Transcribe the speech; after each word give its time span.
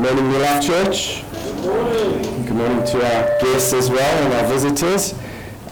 Good 0.00 0.14
morning, 0.14 0.32
New 0.32 0.38
Life 0.38 0.66
Church. 0.66 1.24
Good 1.30 1.62
morning. 1.66 2.22
Good 2.46 2.56
morning 2.56 2.86
to 2.86 3.04
our 3.04 3.38
guests 3.38 3.74
as 3.74 3.90
well 3.90 4.24
and 4.24 4.32
our 4.32 4.46
visitors. 4.50 5.12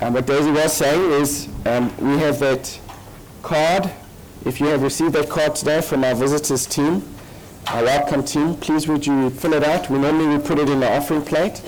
Um, 0.03 0.13
what 0.13 0.27
Daisy 0.27 0.51
was 0.51 0.71
saying 0.75 1.13
is 1.13 1.49
um, 1.65 1.91
we 1.97 2.19
have 2.19 2.39
that 2.41 2.79
card. 3.43 3.91
If 4.45 4.61
you 4.61 4.67
have 4.67 4.83
received 4.83 5.15
that 5.15 5.31
card 5.31 5.55
today 5.55 5.81
from 5.81 6.05
our 6.05 6.15
visitors 6.15 6.67
team, 6.67 7.03
our 7.69 7.83
welcome 7.83 8.23
team, 8.23 8.55
please 8.57 8.87
would 8.87 9.07
you 9.07 9.31
fill 9.31 9.55
it 9.55 9.65
out. 9.65 9.89
We 9.89 9.99
normally 9.99 10.37
we 10.37 10.45
put 10.47 10.59
it 10.59 10.69
in 10.69 10.81
the 10.81 10.95
offering 10.95 11.23
plate, 11.23 11.63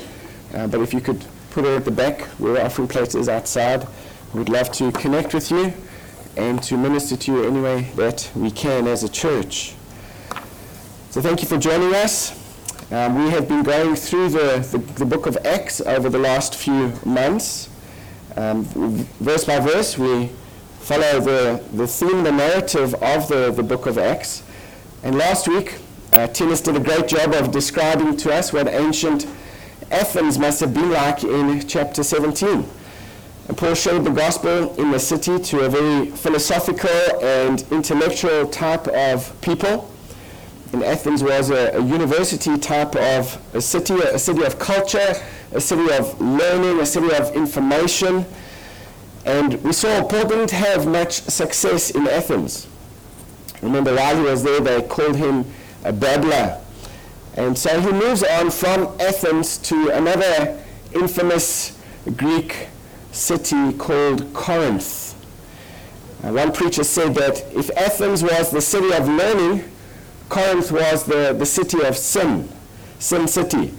uh, 0.52 0.66
but 0.66 0.80
if 0.82 0.92
you 0.92 1.00
could 1.00 1.24
put 1.52 1.64
it 1.64 1.74
at 1.74 1.86
the 1.86 1.90
back 1.90 2.20
where 2.38 2.52
the 2.52 2.66
offering 2.66 2.88
plate 2.88 3.14
is 3.14 3.30
outside, 3.30 3.88
we'd 4.34 4.50
love 4.50 4.70
to 4.72 4.92
connect 4.92 5.32
with 5.32 5.50
you 5.50 5.72
and 6.36 6.62
to 6.64 6.76
minister 6.76 7.16
to 7.16 7.32
you 7.32 7.42
any 7.42 7.62
way 7.62 7.90
that 7.96 8.30
we 8.36 8.50
can 8.50 8.86
as 8.86 9.02
a 9.02 9.08
church. 9.08 9.76
So 11.08 11.22
thank 11.22 11.40
you 11.40 11.48
for 11.48 11.56
joining 11.56 11.94
us. 11.94 12.38
Um, 12.92 13.24
we 13.24 13.30
have 13.30 13.46
been 13.46 13.62
going 13.62 13.94
through 13.94 14.30
the, 14.30 14.66
the, 14.72 14.78
the, 14.78 15.04
book 15.04 15.26
of 15.26 15.38
Acts 15.44 15.80
over 15.80 16.08
the 16.08 16.18
last 16.18 16.56
few 16.56 16.92
months. 17.04 17.68
Um, 18.34 18.64
verse 18.64 19.44
by 19.44 19.60
verse, 19.60 19.96
we 19.96 20.28
follow 20.80 21.20
the, 21.20 21.62
the 21.72 21.86
theme, 21.86 22.24
the 22.24 22.32
narrative 22.32 22.94
of 22.94 23.28
the, 23.28 23.52
the 23.52 23.62
book 23.62 23.86
of 23.86 23.96
Acts. 23.96 24.42
And 25.04 25.16
last 25.16 25.46
week, 25.46 25.76
uh, 26.12 26.26
Dennis 26.26 26.62
did 26.62 26.74
a 26.74 26.80
great 26.80 27.06
job 27.06 27.32
of 27.32 27.52
describing 27.52 28.16
to 28.16 28.34
us 28.34 28.52
what 28.52 28.66
ancient 28.66 29.24
Athens 29.92 30.36
must 30.36 30.58
have 30.58 30.74
been 30.74 30.90
like 30.90 31.22
in 31.22 31.64
chapter 31.68 32.02
17. 32.02 32.68
And 33.46 33.56
Paul 33.56 33.74
showed 33.74 34.04
the 34.04 34.10
gospel 34.10 34.74
in 34.74 34.90
the 34.90 34.98
city 34.98 35.38
to 35.38 35.60
a 35.60 35.68
very 35.68 36.10
philosophical 36.10 37.24
and 37.24 37.64
intellectual 37.70 38.48
type 38.48 38.88
of 38.88 39.40
people 39.42 39.89
in 40.72 40.82
Athens 40.82 41.22
was 41.22 41.50
a, 41.50 41.76
a, 41.76 41.84
university 41.84 42.56
type 42.56 42.94
of 42.94 43.40
a 43.54 43.60
city, 43.60 43.94
a 43.94 44.18
city 44.18 44.44
of 44.44 44.58
culture, 44.58 45.14
a 45.52 45.60
city 45.60 45.92
of 45.92 46.20
learning, 46.20 46.78
a 46.80 46.86
city 46.86 47.12
of 47.14 47.34
information. 47.34 48.24
And 49.24 49.62
we 49.64 49.72
saw 49.72 50.06
Paul 50.06 50.28
didn't 50.28 50.52
have 50.52 50.86
much 50.86 51.22
success 51.22 51.90
in 51.90 52.06
Athens. 52.06 52.68
Remember, 53.62 53.94
while 53.94 54.16
he 54.16 54.22
was 54.22 54.42
there, 54.42 54.60
they 54.60 54.82
called 54.82 55.16
him 55.16 55.44
a 55.84 55.92
babbler. 55.92 56.60
And 57.36 57.56
so 57.56 57.80
he 57.80 57.92
moves 57.92 58.22
on 58.22 58.50
from 58.50 58.88
Athens 59.00 59.58
to 59.58 59.90
another 59.90 60.62
infamous 60.94 61.78
Greek 62.16 62.68
city 63.12 63.72
called 63.74 64.32
Corinth. 64.34 65.14
Uh, 66.22 66.32
one 66.32 66.52
preacher 66.52 66.84
said 66.84 67.14
that 67.14 67.44
if 67.54 67.70
Athens 67.76 68.22
was 68.22 68.50
the 68.50 68.60
city 68.60 68.92
of 68.92 69.08
learning, 69.08 69.64
Corinth 70.30 70.70
was 70.70 71.04
the, 71.04 71.34
the 71.36 71.44
city 71.44 71.82
of 71.82 71.96
sin, 71.96 72.48
Sin 73.00 73.26
City. 73.26 73.74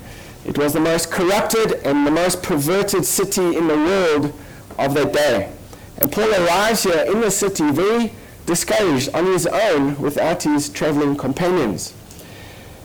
It 0.45 0.57
was 0.57 0.73
the 0.73 0.81
most 0.81 1.09
corrupted 1.09 1.73
and 1.85 2.05
the 2.05 2.11
most 2.11 2.44
perverted 2.44 3.05
city 3.05 3.55
in 3.55 3.67
the 3.67 3.75
world 3.75 4.33
of 4.77 4.94
that 4.94 5.13
day. 5.13 5.52
And 5.97 6.11
Paul 6.11 6.29
arrives 6.29 6.83
here 6.83 7.05
in 7.07 7.22
the 7.22 7.31
city 7.31 7.72
very 7.72 8.11
discouraged 8.45 9.13
on 9.13 9.27
his 9.27 9.47
own 9.47 9.97
without 10.02 10.44
his 10.44 10.67
traveling 10.67 11.16
companions. 11.16 11.94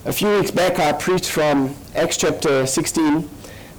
A 0.05 0.13
few 0.13 0.29
weeks 0.37 0.53
back, 0.53 0.79
I 0.79 0.93
preached 0.93 1.31
from 1.31 1.75
Acts 1.97 2.19
chapter 2.19 2.67
16, 2.67 3.29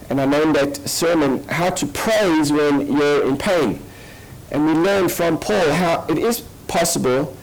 and 0.10 0.20
I 0.20 0.26
named 0.26 0.58
that 0.58 0.76
sermon 0.90 1.48
How 1.48 1.70
to 1.70 1.86
Praise 1.86 2.52
When 2.52 2.92
You're 2.92 3.26
in 3.26 3.38
Pain. 3.38 3.82
And 4.52 4.66
we 4.66 4.74
learned 4.74 5.14
from 5.14 5.40
Paul 5.40 5.72
how 5.72 6.06
it 6.10 6.18
is 6.18 6.42
possible 6.68 7.37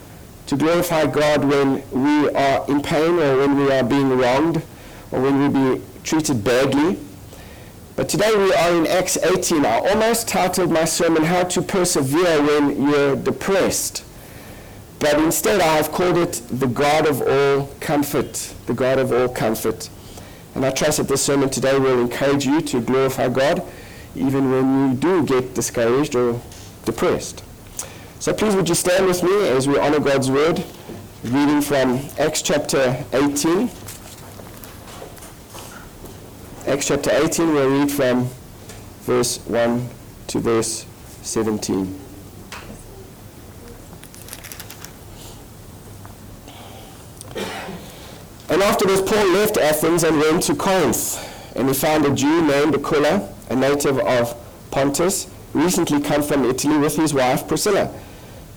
to 0.47 0.57
glorify 0.57 1.07
God 1.07 1.45
when 1.45 1.83
we 1.91 2.31
are 2.31 2.65
in 2.69 2.83
pain 2.83 3.19
or 3.19 3.39
when 3.39 3.57
we 3.57 3.71
are 3.71 3.83
being 3.83 4.11
wronged 4.11 4.63
or 5.11 5.21
when 5.21 5.41
we 5.41 5.77
be 5.77 5.85
treated 6.03 6.45
badly. 6.45 6.99
But 7.97 8.09
today 8.09 8.35
we 8.37 8.53
are 8.53 8.75
in 8.75 8.87
Acts 8.87 9.17
18. 9.17 9.65
I 9.65 9.79
almost 9.79 10.29
titled 10.29 10.71
my 10.71 10.85
sermon, 10.85 11.25
How 11.25 11.45
to 11.45 11.63
Persevere 11.63 12.43
When 12.43 12.89
You're 12.89 13.17
Depressed. 13.17 14.05
But 14.99 15.19
instead 15.21 15.61
I 15.61 15.77
have 15.77 15.93
called 15.93 16.19
it 16.19 16.43
The 16.51 16.67
God 16.67 17.07
of 17.07 17.23
All 17.23 17.69
Comfort. 17.81 18.55
The 18.67 18.75
God 18.75 18.99
of 18.99 19.13
All 19.13 19.29
Comfort. 19.29 19.89
And 20.55 20.65
I 20.65 20.71
trust 20.71 20.99
that 20.99 21.09
this 21.09 21.23
sermon 21.23 21.51
today 21.51 21.79
will 21.79 22.01
encourage 22.01 22.47
you 22.47 22.61
to 22.61 22.81
glorify 22.81 23.29
God 23.29 23.63
even 24.15 24.51
when 24.51 24.91
you 24.91 24.97
do 24.97 25.25
get 25.25 25.55
discouraged 25.55 26.15
or 26.15 26.41
depressed. 26.85 27.45
So 28.25 28.33
please 28.33 28.57
would 28.57 28.71
you 28.71 28.75
stand 28.75 29.05
with 29.05 29.23
me 29.23 29.49
as 29.49 29.69
we 29.69 29.79
honor 29.79 30.01
God's 30.01 30.31
word, 30.31 30.65
reading 31.25 31.61
from 31.61 32.01
Acts 32.19 32.41
chapter 32.41 33.05
18. 33.13 33.69
Acts 36.67 36.89
chapter 36.89 37.11
18, 37.11 37.53
we'll 37.53 37.81
read 37.81 37.93
from 37.93 38.31
verse 39.03 39.47
1 39.47 39.91
to 40.29 40.39
verse 40.39 40.87
17. 41.21 42.01
And 48.49 48.63
after 48.63 48.87
this, 48.87 49.03
Paul 49.03 49.33
left 49.35 49.59
Athens 49.59 50.03
and 50.03 50.19
went 50.19 50.45
to 50.45 50.55
Corinth. 50.55 51.53
And 51.55 51.69
he 51.69 51.75
found 51.75 52.07
a 52.07 52.15
Jew 52.15 52.41
named 52.41 52.75
Aquila, 52.75 53.29
a 53.51 53.55
native 53.55 53.99
of 53.99 54.35
Pontus, 54.71 55.29
recently 55.53 56.01
come 56.01 56.23
from 56.23 56.47
Italy 56.47 56.79
with 56.79 56.97
his 56.97 57.13
wife 57.13 57.47
Priscilla 57.47 57.95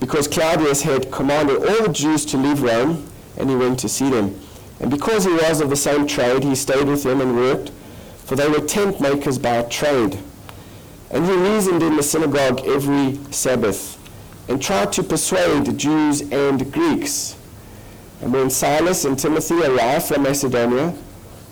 because 0.00 0.28
Claudius 0.28 0.82
had 0.82 1.10
commanded 1.10 1.56
all 1.56 1.86
the 1.86 1.92
Jews 1.92 2.24
to 2.26 2.36
leave 2.36 2.62
Rome, 2.62 3.10
and 3.36 3.50
he 3.50 3.56
went 3.56 3.78
to 3.80 3.88
see 3.88 4.10
them. 4.10 4.38
And 4.80 4.90
because 4.90 5.24
he 5.24 5.32
was 5.32 5.60
of 5.60 5.70
the 5.70 5.76
same 5.76 6.06
trade, 6.06 6.44
he 6.44 6.54
stayed 6.54 6.86
with 6.86 7.02
them 7.02 7.20
and 7.20 7.34
worked, 7.36 7.70
for 8.24 8.36
they 8.36 8.48
were 8.48 8.60
tent 8.60 9.00
makers 9.00 9.38
by 9.38 9.62
trade. 9.62 10.18
And 11.10 11.24
he 11.24 11.32
reasoned 11.32 11.82
in 11.82 11.96
the 11.96 12.02
synagogue 12.02 12.60
every 12.64 13.18
Sabbath, 13.32 13.96
and 14.48 14.62
tried 14.62 14.92
to 14.92 15.02
persuade 15.02 15.66
the 15.66 15.72
Jews 15.72 16.20
and 16.20 16.72
Greeks. 16.72 17.36
And 18.20 18.32
when 18.32 18.50
Silas 18.50 19.04
and 19.04 19.18
Timothy 19.18 19.62
arrived 19.62 20.06
from 20.06 20.22
Macedonia, 20.22 20.94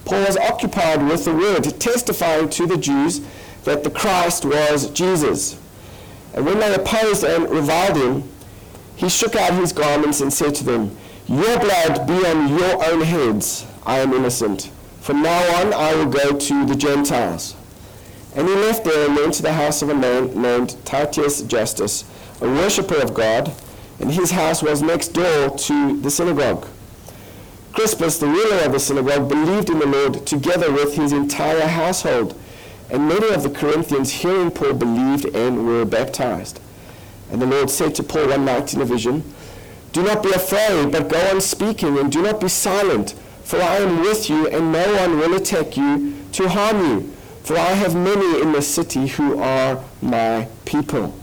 Paul 0.05 0.25
was 0.25 0.37
occupied 0.37 1.07
with 1.09 1.25
the 1.25 1.35
word, 1.35 1.63
testifying 1.81 2.49
to 2.51 2.67
the 2.67 2.77
Jews 2.77 3.21
that 3.65 3.83
the 3.83 3.91
Christ 3.91 4.45
was 4.45 4.89
Jesus. 4.91 5.59
And 6.33 6.47
when 6.47 6.61
they 6.61 6.75
opposed 6.75 7.25
and 7.25 7.51
reviled 7.51 7.97
him, 7.97 8.29
he 8.97 9.09
shook 9.09 9.37
out 9.37 9.53
his 9.53 9.73
garments 9.73 10.21
and 10.21 10.33
said 10.33 10.55
to 10.57 10.65
them, 10.65 10.97
Your 11.27 11.59
blood 11.59 12.07
be 12.07 12.27
on 12.27 12.49
your 12.49 12.85
own 12.85 13.03
heads. 13.03 13.67
I 13.85 13.99
am 13.99 14.13
innocent. 14.13 14.71
From 15.01 15.23
now 15.23 15.61
on 15.61 15.73
I 15.73 15.95
will 15.95 16.11
go 16.11 16.37
to 16.37 16.67
the 16.67 16.75
Gentiles. 16.75 17.55
And 18.35 18.49
he 18.49 18.55
left 18.55 18.85
there 18.85 19.07
and 19.07 19.15
went 19.15 19.35
to 19.35 19.43
the 19.43 19.53
house 19.53 19.83
of 19.83 19.91
a 19.91 19.95
man 19.95 20.41
named 20.41 20.77
Titius 20.85 21.43
Justus, 21.43 22.05
a 22.41 22.49
worshipper 22.49 22.97
of 22.97 23.15
God, 23.15 23.53
and 24.01 24.11
his 24.11 24.31
house 24.31 24.63
was 24.63 24.83
next 24.83 25.09
door 25.09 25.57
to 25.57 26.01
the 26.01 26.11
synagogue. 26.11 26.67
Crispus, 27.73 28.19
the 28.19 28.27
ruler 28.27 28.65
of 28.65 28.73
the 28.73 28.81
synagogue, 28.81 29.29
believed 29.29 29.69
in 29.69 29.79
the 29.79 29.87
Lord 29.87 30.27
together 30.27 30.73
with 30.73 30.97
his 30.97 31.13
entire 31.13 31.69
household, 31.69 32.39
and 32.91 33.09
many 33.09 33.29
of 33.29 33.43
the 33.43 33.51
Corinthians, 33.51 34.11
hearing 34.11 34.51
Paul, 34.51 34.75
believed 34.75 35.27
and 35.35 35.67
were 35.67 35.85
baptized. 35.85 36.61
And 37.31 37.43
the 37.43 37.47
Lord 37.47 37.71
said 37.71 37.95
to 37.97 38.03
Paul 38.03 38.29
one 38.29 38.45
night 38.45 38.75
in 38.75 38.81
a 38.81 38.85
vision, 38.85 39.25
Do 39.93 40.03
not 40.03 40.23
be 40.23 40.31
afraid, 40.31 40.93
but 40.93 41.09
go 41.09 41.21
on 41.31 41.41
speaking, 41.41 41.99
and 41.99 42.11
do 42.11 42.23
not 42.23 42.41
be 42.41 42.49
silent, 42.49 43.15
for 43.45 43.61
I 43.61 43.77
am 43.77 44.01
with 44.01 44.29
you, 44.29 44.47
and 44.49 44.73
no 44.73 44.95
one 44.95 45.19
will 45.19 45.35
attack 45.35 45.77
you 45.77 46.15
to 46.33 46.49
harm 46.49 46.81
you. 46.85 47.13
For 47.43 47.57
I 47.57 47.73
have 47.73 47.95
many 47.95 48.41
in 48.43 48.53
the 48.53 48.63
city 48.63 49.07
who 49.07 49.39
are 49.39 49.83
my 50.03 50.49
people. 50.65 51.15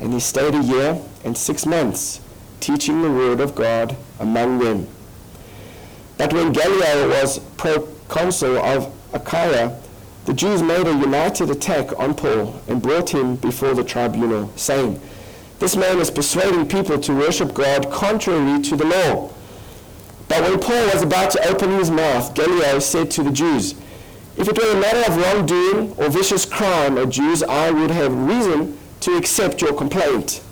And 0.00 0.12
he 0.12 0.18
stayed 0.20 0.54
a 0.54 0.62
year 0.62 1.00
and 1.24 1.36
six 1.36 1.66
months, 1.66 2.20
teaching 2.58 3.02
the 3.02 3.10
word 3.10 3.40
of 3.40 3.54
God 3.54 3.96
among 4.18 4.58
them. 4.58 4.88
But 6.18 6.32
when 6.32 6.52
Gallio 6.52 7.08
was 7.08 7.38
proconsul 7.56 8.58
of 8.58 8.92
Achaia, 9.12 9.79
the 10.30 10.36
Jews 10.36 10.62
made 10.62 10.86
a 10.86 10.92
united 10.92 11.50
attack 11.50 11.98
on 11.98 12.14
Paul 12.14 12.62
and 12.68 12.80
brought 12.80 13.10
him 13.10 13.34
before 13.34 13.74
the 13.74 13.82
tribunal, 13.82 14.52
saying, 14.54 15.00
This 15.58 15.74
man 15.74 15.98
is 15.98 16.08
persuading 16.08 16.68
people 16.68 17.00
to 17.00 17.16
worship 17.16 17.52
God 17.52 17.90
contrary 17.90 18.62
to 18.62 18.76
the 18.76 18.84
law. 18.84 19.32
But 20.28 20.42
when 20.42 20.60
Paul 20.60 20.84
was 20.94 21.02
about 21.02 21.32
to 21.32 21.48
open 21.48 21.72
his 21.72 21.90
mouth, 21.90 22.32
Gallio 22.36 22.78
said 22.78 23.10
to 23.10 23.24
the 23.24 23.32
Jews, 23.32 23.74
If 24.36 24.46
it 24.46 24.56
were 24.56 24.70
a 24.70 24.80
matter 24.80 25.10
of 25.10 25.16
wrongdoing 25.16 25.94
or 25.98 26.08
vicious 26.10 26.44
crime, 26.44 26.96
O 26.96 27.06
Jews, 27.06 27.42
I 27.42 27.72
would 27.72 27.90
have 27.90 28.16
reason 28.16 28.78
to 29.00 29.16
accept 29.16 29.60
your 29.60 29.74
complaint. 29.74 30.44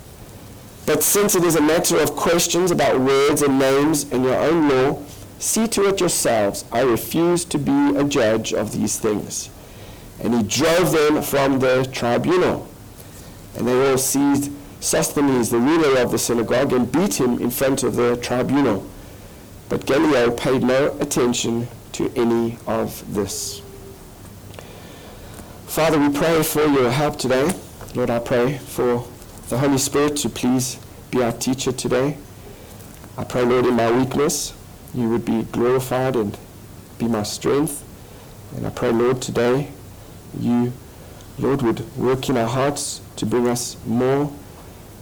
But 0.86 1.04
since 1.04 1.36
it 1.36 1.44
is 1.44 1.54
a 1.54 1.62
matter 1.62 2.00
of 2.00 2.16
questions 2.16 2.72
about 2.72 2.98
words 2.98 3.42
and 3.42 3.60
names 3.60 4.10
and 4.10 4.24
your 4.24 4.40
own 4.40 4.68
law, 4.68 5.00
see 5.38 5.68
to 5.68 5.86
it 5.86 6.00
yourselves. 6.00 6.64
I 6.72 6.80
refuse 6.80 7.44
to 7.44 7.58
be 7.58 7.96
a 7.96 8.02
judge 8.02 8.52
of 8.52 8.72
these 8.72 8.98
things 8.98 9.50
and 10.22 10.34
he 10.34 10.42
drove 10.42 10.92
them 10.92 11.22
from 11.22 11.58
the 11.58 11.88
tribunal. 11.92 12.68
And 13.56 13.66
they 13.66 13.90
all 13.90 13.98
seized 13.98 14.52
Sosthenes, 14.80 15.50
the 15.50 15.58
ruler 15.58 16.00
of 16.00 16.10
the 16.10 16.18
synagogue, 16.18 16.72
and 16.72 16.90
beat 16.90 17.20
him 17.20 17.40
in 17.40 17.50
front 17.50 17.82
of 17.82 17.96
the 17.96 18.16
tribunal. 18.16 18.86
But 19.68 19.86
Gallio 19.86 20.30
paid 20.30 20.62
no 20.62 20.96
attention 21.00 21.68
to 21.92 22.10
any 22.14 22.58
of 22.66 23.14
this. 23.14 23.60
Father, 25.66 25.98
we 25.98 26.10
pray 26.10 26.42
for 26.42 26.64
your 26.64 26.90
help 26.90 27.18
today. 27.18 27.50
Lord, 27.94 28.10
I 28.10 28.18
pray 28.18 28.58
for 28.58 29.06
the 29.48 29.58
Holy 29.58 29.78
Spirit 29.78 30.16
to 30.18 30.28
please 30.28 30.78
be 31.10 31.22
our 31.22 31.32
teacher 31.32 31.72
today. 31.72 32.16
I 33.16 33.24
pray, 33.24 33.44
Lord, 33.44 33.66
in 33.66 33.74
my 33.74 33.90
weakness, 33.90 34.54
you 34.94 35.08
would 35.10 35.24
be 35.24 35.42
glorified 35.44 36.16
and 36.16 36.38
be 36.98 37.08
my 37.08 37.22
strength. 37.22 37.84
And 38.56 38.66
I 38.66 38.70
pray, 38.70 38.92
Lord, 38.92 39.20
today 39.20 39.70
you, 40.38 40.72
Lord, 41.38 41.62
would 41.62 41.96
work 41.96 42.28
in 42.28 42.36
our 42.36 42.48
hearts 42.48 43.00
to 43.16 43.26
bring 43.26 43.46
us 43.48 43.76
more 43.86 44.32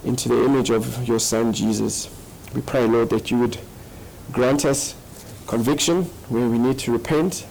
into 0.04 0.28
the 0.28 0.44
image 0.44 0.70
of 0.70 1.06
your 1.08 1.18
Son, 1.18 1.52
Jesus. 1.52 2.08
We 2.54 2.60
pray, 2.60 2.86
Lord, 2.86 3.10
that 3.10 3.30
you 3.30 3.38
would 3.38 3.58
grant 4.32 4.64
us 4.64 4.94
conviction 5.46 6.04
where 6.28 6.48
we 6.48 6.58
need 6.58 6.78
to 6.80 6.92
repent, 6.92 7.46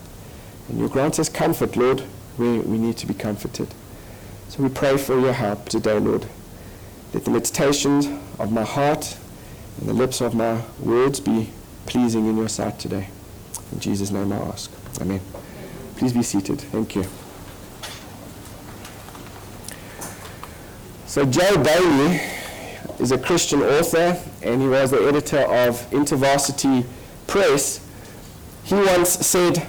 and 0.69 0.79
you 0.79 0.87
grant 0.89 1.19
us 1.19 1.29
comfort, 1.29 1.75
Lord, 1.75 2.01
where 2.37 2.61
we 2.61 2.77
need 2.77 2.97
to 2.97 3.07
be 3.07 3.13
comforted. 3.13 3.67
So 4.49 4.63
we 4.63 4.69
pray 4.69 4.97
for 4.97 5.19
your 5.19 5.33
help 5.33 5.69
today, 5.69 5.99
Lord. 5.99 6.25
that 7.15 7.23
the 7.23 7.31
meditations 7.31 8.07
of 8.39 8.51
my 8.51 8.63
heart 8.63 9.17
and 9.79 9.87
the 9.87 9.93
lips 9.93 10.19
of 10.19 10.35
my 10.35 10.61
words 10.81 11.21
be 11.21 11.49
pleasing 11.85 12.27
in 12.27 12.35
your 12.35 12.49
sight 12.49 12.77
today. 12.77 13.07
In 13.71 13.79
Jesus' 13.79 14.11
name 14.11 14.33
I 14.33 14.37
ask. 14.37 14.69
Amen. 14.99 15.21
Please 15.95 16.11
be 16.11 16.23
seated. 16.23 16.59
Thank 16.59 16.95
you. 16.95 17.05
So 21.15 21.23
Joe 21.23 21.63
Bayly 21.63 22.19
is 22.99 23.13
a 23.13 23.17
Christian 23.17 23.61
author, 23.61 24.21
and 24.43 24.61
he 24.61 24.67
was 24.67 24.91
the 24.91 24.97
editor 24.97 25.43
of 25.43 25.89
InterVarsity 25.91 26.85
Press. 27.25 27.79
He 28.65 28.75
once 28.75 29.11
said, 29.25 29.65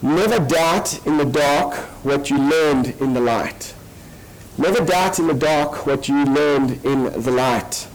Never 0.00 0.38
doubt 0.38 1.06
in 1.06 1.18
the 1.18 1.26
dark 1.26 1.74
what 2.02 2.30
you 2.30 2.38
learned 2.38 2.94
in 2.98 3.12
the 3.12 3.20
light. 3.20 3.74
Never 4.56 4.82
doubt 4.82 5.18
in 5.18 5.26
the 5.26 5.34
dark 5.34 5.84
what 5.86 6.08
you 6.08 6.24
learned 6.24 6.82
in 6.82 7.04
the 7.20 7.30
light. 7.30 7.86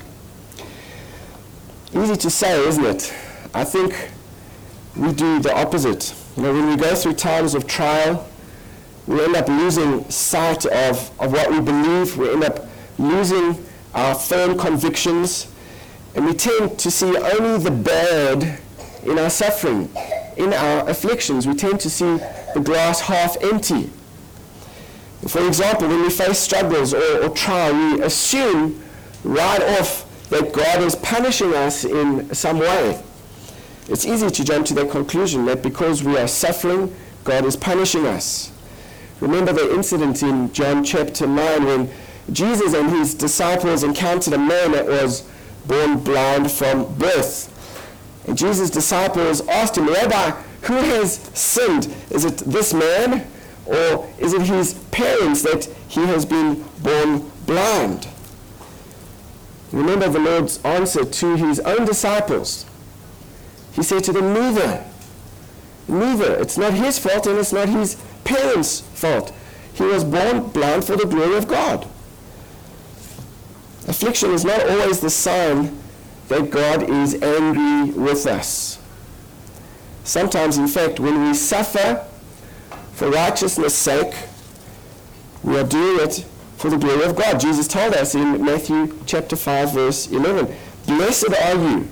Easy 1.91 2.15
to 2.17 2.29
say, 2.29 2.67
isn't 2.67 2.85
it? 2.85 3.11
I 3.55 3.63
think 3.63 4.11
we 4.95 5.11
do 5.11 5.39
the 5.39 5.57
opposite. 5.59 6.13
You 6.37 6.43
know, 6.43 6.53
when 6.53 6.69
we 6.69 6.75
go 6.75 6.93
through 6.93 7.13
times 7.13 7.55
of 7.55 7.65
trial, 7.65 8.29
we 9.07 9.21
end 9.23 9.35
up 9.35 9.47
losing 9.47 10.09
sight 10.09 10.65
of, 10.65 11.11
of 11.19 11.31
what 11.31 11.51
we 11.51 11.59
believe. 11.59 12.17
We 12.17 12.31
end 12.31 12.43
up 12.43 12.67
losing 12.97 13.63
our 13.93 14.15
firm 14.15 14.57
convictions. 14.57 15.47
And 16.15 16.25
we 16.25 16.33
tend 16.33 16.79
to 16.79 16.91
see 16.91 17.17
only 17.17 17.63
the 17.63 17.71
bad 17.71 18.59
in 19.03 19.19
our 19.19 19.29
suffering, 19.29 19.89
in 20.37 20.53
our 20.53 20.89
afflictions. 20.89 21.47
We 21.47 21.55
tend 21.55 21.79
to 21.81 21.89
see 21.89 22.17
the 22.53 22.61
glass 22.63 23.01
half 23.01 23.41
empty. 23.43 23.89
For 25.27 25.45
example, 25.47 25.87
when 25.87 26.01
we 26.01 26.09
face 26.09 26.39
struggles 26.39 26.93
or, 26.93 27.23
or 27.23 27.29
trial, 27.29 27.73
we 27.73 28.01
assume 28.03 28.81
right 29.23 29.61
off 29.79 30.09
that 30.29 30.53
God 30.53 30.81
is 30.81 30.95
punishing 30.95 31.53
us 31.53 31.83
in 31.83 32.33
some 32.33 32.59
way. 32.59 33.01
It's 33.89 34.05
easy 34.05 34.29
to 34.29 34.43
jump 34.45 34.65
to 34.67 34.73
that 34.75 34.89
conclusion 34.89 35.45
that 35.45 35.61
because 35.61 36.03
we 36.03 36.17
are 36.17 36.27
suffering, 36.27 36.95
God 37.23 37.45
is 37.45 37.57
punishing 37.57 38.05
us. 38.05 38.52
Remember 39.23 39.53
the 39.53 39.73
incident 39.73 40.21
in 40.21 40.51
John 40.51 40.83
chapter 40.83 41.25
9 41.25 41.63
when 41.63 41.89
Jesus 42.33 42.73
and 42.73 42.89
his 42.89 43.13
disciples 43.13 43.81
encountered 43.81 44.33
a 44.33 44.37
man 44.37 44.73
that 44.73 44.85
was 44.85 45.25
born 45.65 45.99
blind 45.99 46.51
from 46.51 46.93
birth. 46.95 47.49
And 48.27 48.37
Jesus' 48.37 48.69
disciples 48.69 49.39
asked 49.47 49.77
him, 49.77 49.87
Rabbi, 49.87 50.31
who 50.63 50.73
has 50.73 51.13
sinned? 51.33 51.95
Is 52.09 52.25
it 52.25 52.39
this 52.39 52.73
man 52.73 53.25
or 53.65 54.13
is 54.19 54.33
it 54.33 54.41
his 54.41 54.73
parents 54.91 55.41
that 55.43 55.69
he 55.87 56.01
has 56.01 56.25
been 56.25 56.65
born 56.81 57.31
blind? 57.45 58.09
Remember 59.71 60.09
the 60.09 60.19
Lord's 60.19 60.61
answer 60.65 61.05
to 61.05 61.37
his 61.37 61.61
own 61.61 61.85
disciples. 61.85 62.65
He 63.71 63.83
said 63.83 64.03
to 64.03 64.11
them, 64.11 64.33
Neither. 64.33 64.83
Neither. 65.87 66.35
It's 66.41 66.57
not 66.57 66.73
his 66.73 66.99
fault 66.99 67.25
and 67.25 67.39
it's 67.39 67.53
not 67.53 67.69
his 67.69 67.95
parents' 68.23 68.81
fault. 68.81 69.33
He 69.73 69.83
was 69.83 70.03
born 70.03 70.49
blind 70.49 70.85
for 70.85 70.95
the 70.95 71.05
glory 71.05 71.37
of 71.37 71.47
God. 71.47 71.87
Affliction 73.87 74.31
is 74.31 74.45
not 74.45 74.67
always 74.69 74.99
the 74.99 75.09
sign 75.09 75.77
that 76.29 76.49
God 76.49 76.89
is 76.89 77.21
angry 77.21 77.91
with 77.91 78.25
us. 78.25 78.79
Sometimes, 80.03 80.57
in 80.57 80.67
fact, 80.67 80.99
when 80.99 81.25
we 81.25 81.33
suffer 81.33 82.05
for 82.93 83.09
righteousness' 83.09 83.75
sake, 83.75 84.13
we 85.43 85.57
are 85.57 85.65
doing 85.65 86.05
it 86.07 86.25
for 86.57 86.69
the 86.69 86.77
glory 86.77 87.03
of 87.03 87.15
God. 87.15 87.39
Jesus 87.39 87.67
told 87.67 87.93
us 87.93 88.15
in 88.15 88.43
Matthew 88.43 88.97
chapter 89.05 89.35
5, 89.35 89.73
verse 89.73 90.07
11, 90.07 90.55
Blessed 90.87 91.33
are 91.33 91.55
you. 91.55 91.89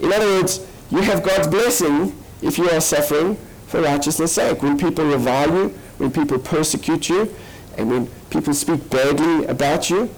In 0.00 0.12
other 0.12 0.26
words, 0.26 0.66
you 0.90 1.00
have 1.02 1.22
God's 1.22 1.48
blessing 1.48 2.16
if 2.40 2.56
you 2.58 2.68
are 2.70 2.80
suffering 2.80 3.38
for 3.74 3.80
righteousness' 3.80 4.34
sake. 4.34 4.62
When 4.62 4.78
people 4.78 5.04
revile 5.04 5.52
you, 5.52 5.68
when 5.98 6.12
people 6.12 6.38
persecute 6.38 7.08
you, 7.08 7.34
and 7.76 7.90
when 7.90 8.06
people 8.30 8.54
speak 8.54 8.88
badly 8.88 9.46
about 9.46 9.90
you, 9.90 10.08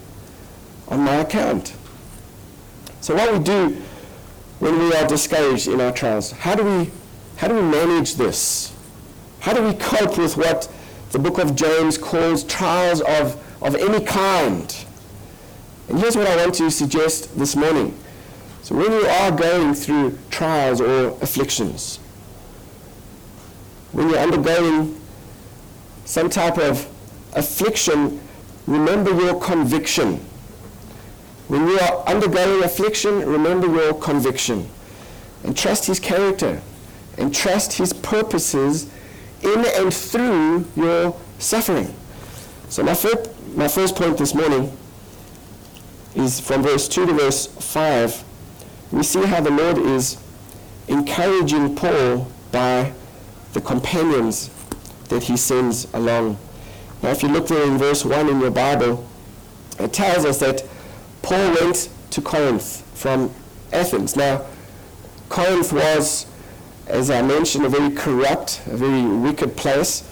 on 0.88 1.00
my 1.00 1.14
account. 1.14 1.74
So 3.00 3.14
what 3.14 3.32
we 3.32 3.38
do 3.38 3.82
when 4.58 4.78
we 4.78 4.92
are 4.94 5.06
discouraged 5.06 5.68
in 5.68 5.80
our 5.80 5.90
trials, 5.90 6.32
how 6.32 6.54
do 6.54 6.64
we, 6.64 6.90
how 7.38 7.48
do 7.48 7.54
we 7.54 7.62
manage 7.62 8.16
this? 8.16 8.74
How 9.40 9.54
do 9.54 9.62
we 9.62 9.72
cope 9.72 10.18
with 10.18 10.36
what 10.36 10.70
the 11.12 11.18
book 11.18 11.38
of 11.38 11.56
James 11.56 11.96
calls 11.96 12.44
trials 12.44 13.00
of, 13.00 13.42
of 13.62 13.74
any 13.74 14.04
kind? 14.04 14.84
And 15.88 15.98
here's 15.98 16.14
what 16.14 16.26
I 16.26 16.36
want 16.36 16.54
to 16.56 16.70
suggest 16.70 17.38
this 17.38 17.56
morning. 17.56 17.96
So 18.62 18.74
when 18.74 18.92
you 18.92 19.06
are 19.06 19.30
going 19.30 19.72
through 19.72 20.18
trials 20.30 20.82
or 20.82 21.16
afflictions, 21.22 22.00
when 23.96 24.10
you're 24.10 24.18
undergoing 24.18 24.94
some 26.04 26.28
type 26.28 26.58
of 26.58 26.86
affliction, 27.32 28.20
remember 28.66 29.10
your 29.10 29.40
conviction. 29.40 30.16
When 31.48 31.66
you 31.66 31.78
are 31.78 32.04
undergoing 32.06 32.62
affliction, 32.62 33.20
remember 33.20 33.66
your 33.68 33.94
conviction. 33.94 34.68
And 35.44 35.56
trust 35.56 35.86
his 35.86 35.98
character. 35.98 36.60
And 37.16 37.34
trust 37.34 37.72
his 37.72 37.94
purposes 37.94 38.90
in 39.42 39.64
and 39.64 39.94
through 39.94 40.66
your 40.76 41.18
suffering. 41.38 41.94
So 42.68 42.82
my 42.82 42.92
first, 42.92 43.30
my 43.56 43.66
first 43.66 43.96
point 43.96 44.18
this 44.18 44.34
morning 44.34 44.76
is 46.14 46.38
from 46.38 46.62
verse 46.62 46.86
2 46.86 47.06
to 47.06 47.12
verse 47.14 47.46
5. 47.46 48.24
We 48.92 49.02
see 49.02 49.24
how 49.24 49.40
the 49.40 49.50
Lord 49.50 49.78
is 49.78 50.18
encouraging 50.86 51.76
Paul 51.76 52.30
by 52.52 52.92
the 53.56 53.62
companions 53.62 54.50
that 55.08 55.22
he 55.22 55.34
sends 55.34 55.90
along. 55.94 56.36
Now 57.02 57.08
if 57.08 57.22
you 57.22 57.30
look 57.30 57.48
there 57.48 57.66
in 57.66 57.78
verse 57.78 58.04
1 58.04 58.28
in 58.28 58.38
your 58.38 58.50
Bible, 58.50 59.08
it 59.78 59.94
tells 59.94 60.26
us 60.26 60.38
that 60.40 60.62
Paul 61.22 61.54
went 61.54 61.88
to 62.10 62.20
Corinth 62.20 62.82
from 62.94 63.32
Athens. 63.72 64.14
Now, 64.14 64.44
Corinth 65.30 65.72
was, 65.72 66.26
as 66.86 67.10
I 67.10 67.22
mentioned, 67.22 67.64
a 67.64 67.70
very 67.70 67.94
corrupt, 67.94 68.60
a 68.66 68.76
very 68.76 69.02
wicked 69.02 69.56
place. 69.56 70.04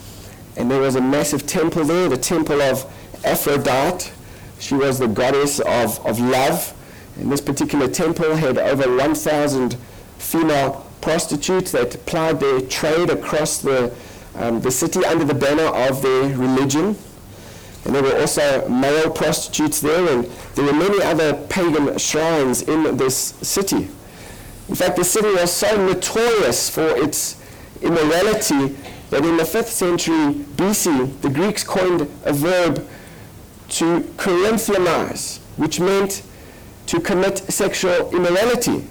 And 0.56 0.70
there 0.70 0.80
was 0.80 0.96
a 0.96 1.02
massive 1.02 1.46
temple 1.46 1.84
there, 1.84 2.08
the 2.08 2.16
temple 2.16 2.62
of 2.62 2.90
Aphrodite. 3.26 4.10
She 4.58 4.74
was 4.74 4.98
the 4.98 5.06
goddess 5.06 5.60
of, 5.60 6.04
of 6.06 6.18
love. 6.18 6.72
And 7.20 7.30
this 7.30 7.42
particular 7.42 7.88
temple 7.88 8.36
had 8.36 8.56
over 8.56 8.96
1,000 8.96 9.76
female 10.16 10.83
prostitutes 11.04 11.70
that 11.70 12.04
plied 12.06 12.40
their 12.40 12.62
trade 12.62 13.10
across 13.10 13.58
the, 13.58 13.92
um, 14.36 14.62
the 14.62 14.70
city 14.70 15.04
under 15.04 15.22
the 15.22 15.34
banner 15.34 15.66
of 15.66 16.00
their 16.00 16.34
religion. 16.36 16.96
And 17.84 17.94
there 17.94 18.02
were 18.02 18.18
also 18.18 18.66
male 18.70 19.10
prostitutes 19.10 19.82
there, 19.82 20.08
and 20.08 20.24
there 20.54 20.64
were 20.64 20.72
many 20.72 21.02
other 21.02 21.34
pagan 21.50 21.98
shrines 21.98 22.62
in 22.62 22.96
this 22.96 23.14
city. 23.42 23.90
In 24.70 24.74
fact, 24.74 24.96
the 24.96 25.04
city 25.04 25.28
was 25.28 25.52
so 25.52 25.76
notorious 25.86 26.70
for 26.70 26.88
its 26.96 27.36
immorality 27.82 28.74
that 29.10 29.26
in 29.26 29.36
the 29.36 29.42
5th 29.42 29.66
century 29.66 30.32
BC, 30.56 31.20
the 31.20 31.28
Greeks 31.28 31.62
coined 31.62 32.08
a 32.24 32.32
verb 32.32 32.88
to 33.68 34.00
Corinthianize, 34.16 35.40
which 35.58 35.80
meant 35.80 36.22
to 36.86 36.98
commit 36.98 37.36
sexual 37.52 38.10
immorality. 38.10 38.88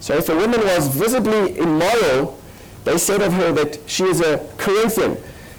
So 0.00 0.14
if 0.14 0.28
a 0.28 0.36
woman 0.36 0.60
was 0.60 0.88
visibly 0.88 1.58
immoral, 1.58 2.38
they 2.84 2.98
said 2.98 3.20
of 3.20 3.32
her 3.32 3.52
that 3.52 3.78
she 3.86 4.04
is 4.04 4.20
a 4.20 4.48
Corinthian. 4.56 5.16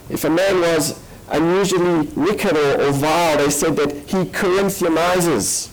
If 0.09 0.23
a 0.23 0.29
man 0.29 0.61
was 0.61 0.99
unusually 1.29 2.07
wicked 2.15 2.55
or, 2.57 2.81
or 2.81 2.91
vile, 2.91 3.37
they 3.37 3.49
said 3.49 3.75
that 3.75 3.91
he 3.91 4.25
Corinthianizes. 4.25 5.69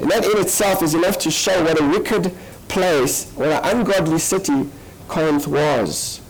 And 0.00 0.10
that 0.10 0.24
in 0.24 0.38
itself 0.38 0.82
is 0.82 0.94
enough 0.94 1.18
to 1.20 1.30
show 1.30 1.64
what 1.64 1.80
a 1.80 1.88
wicked 1.88 2.34
place, 2.68 3.30
what 3.32 3.48
an 3.48 3.78
ungodly 3.78 4.18
city 4.18 4.68
Corinth 5.08 5.46
was. 5.46 6.20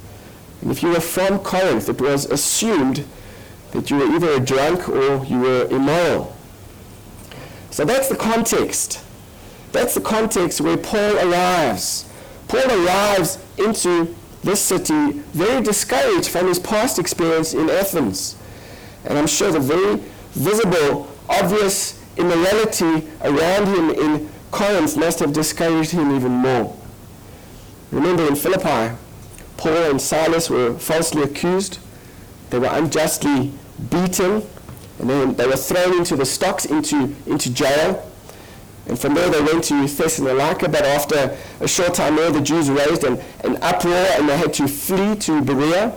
And 0.62 0.70
if 0.70 0.82
you 0.82 0.90
were 0.90 1.00
from 1.00 1.40
Corinth, 1.40 1.88
it 1.88 2.00
was 2.00 2.26
assumed 2.26 3.04
that 3.72 3.90
you 3.90 3.96
were 3.96 4.14
either 4.14 4.30
a 4.30 4.40
drunk 4.40 4.88
or 4.88 5.24
you 5.24 5.38
were 5.38 5.66
immoral. 5.70 6.36
So 7.70 7.84
that's 7.84 8.08
the 8.08 8.16
context. 8.16 9.02
That's 9.76 9.94
the 9.94 10.00
context 10.00 10.62
where 10.62 10.78
Paul 10.78 11.18
arrives. 11.18 12.10
Paul 12.48 12.86
arrives 12.86 13.38
into 13.58 14.16
this 14.42 14.58
city 14.58 15.10
very 15.34 15.62
discouraged 15.62 16.30
from 16.30 16.48
his 16.48 16.58
past 16.58 16.98
experience 16.98 17.52
in 17.52 17.68
Athens. 17.68 18.36
And 19.04 19.18
I'm 19.18 19.26
sure 19.26 19.52
the 19.52 19.60
very 19.60 19.96
visible, 20.32 21.10
obvious 21.28 22.02
immorality 22.16 23.06
around 23.20 23.66
him 23.66 23.90
in 23.90 24.30
Corinth 24.50 24.96
must 24.96 25.18
have 25.18 25.34
discouraged 25.34 25.90
him 25.90 26.16
even 26.16 26.32
more. 26.32 26.74
Remember 27.90 28.26
in 28.26 28.34
Philippi, 28.34 28.96
Paul 29.58 29.90
and 29.90 30.00
Silas 30.00 30.48
were 30.48 30.78
falsely 30.78 31.22
accused. 31.22 31.80
They 32.48 32.58
were 32.58 32.70
unjustly 32.70 33.52
beaten. 33.90 34.42
And 35.00 35.10
then 35.10 35.34
they 35.34 35.46
were 35.46 35.56
thrown 35.56 35.98
into 35.98 36.16
the 36.16 36.24
stocks, 36.24 36.64
into, 36.64 37.14
into 37.26 37.52
jail. 37.52 38.10
And 38.88 38.98
from 38.98 39.14
there 39.14 39.28
they 39.28 39.42
went 39.42 39.64
to 39.64 39.86
Thessalonica, 39.86 40.68
but 40.68 40.84
after 40.84 41.36
a 41.60 41.66
short 41.66 41.94
time 41.94 42.16
there, 42.16 42.30
the 42.30 42.40
Jews 42.40 42.70
raised 42.70 43.02
an, 43.04 43.20
an 43.42 43.56
uproar 43.60 44.06
and 44.12 44.28
they 44.28 44.36
had 44.36 44.54
to 44.54 44.68
flee 44.68 45.16
to 45.16 45.42
Berea. 45.42 45.92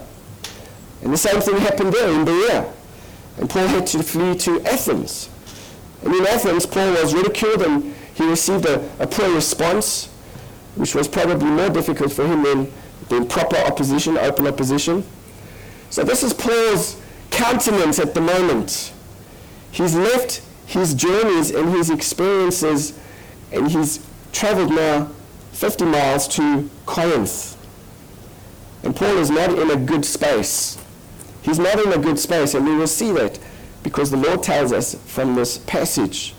And 1.04 1.14
the 1.14 1.18
same 1.18 1.40
thing 1.40 1.58
happened 1.58 1.94
there 1.94 2.10
in 2.10 2.26
Berea. 2.26 2.74
And 3.38 3.50
Paul 3.50 3.68
had 3.68 3.88
to 3.88 4.04
flee 4.04 4.36
to 4.40 4.62
Athens. 4.66 5.30
And 6.04 6.14
in 6.14 6.26
Athens, 6.28 6.66
Paul 6.66 6.92
was 6.94 7.14
ridiculed 7.14 7.62
and 7.62 7.94
he 8.16 8.28
received 8.28 8.66
a, 8.66 8.90
a 9.00 9.08
poor 9.08 9.34
response, 9.34 10.08
which 10.76 10.96
was 10.96 11.08
probably 11.08 11.50
more 11.50 11.70
difficult 11.70 12.12
for 12.12 12.26
him 12.26 12.44
than, 12.44 12.74
than 13.08 13.28
proper 13.28 13.58
opposition, 13.58 14.18
open 14.18 14.48
opposition. 14.48 15.04
So 15.90 16.04
this 16.04 16.24
is 16.24 16.34
Paul's 16.34 17.00
countenance 17.30 18.00
at 18.00 18.14
the 18.14 18.22
moment. 18.22 18.94
He's 19.72 19.96
left 19.96 20.42
his 20.70 20.94
journeys 20.94 21.50
and 21.50 21.70
his 21.70 21.90
experiences, 21.90 22.98
and 23.52 23.72
he's 23.72 24.06
traveled 24.32 24.70
now 24.70 25.10
50 25.54 25.86
miles 25.86 26.28
to 26.28 26.70
Corinth. 26.86 27.58
And 28.84 28.96
Paul 28.96 29.18
is 29.18 29.32
not 29.32 29.50
in 29.58 29.72
a 29.72 29.76
good 29.76 30.06
space. 30.06 30.78
He's 31.42 31.58
not 31.58 31.80
in 31.80 31.92
a 31.92 31.98
good 31.98 32.20
space, 32.20 32.54
and 32.54 32.68
we 32.68 32.76
will 32.76 32.86
see 32.86 33.12
that 33.14 33.40
because 33.82 34.12
the 34.12 34.18
Lord 34.18 34.44
tells 34.44 34.72
us 34.72 34.94
from 35.12 35.34
this 35.34 35.58
passage. 35.58 36.36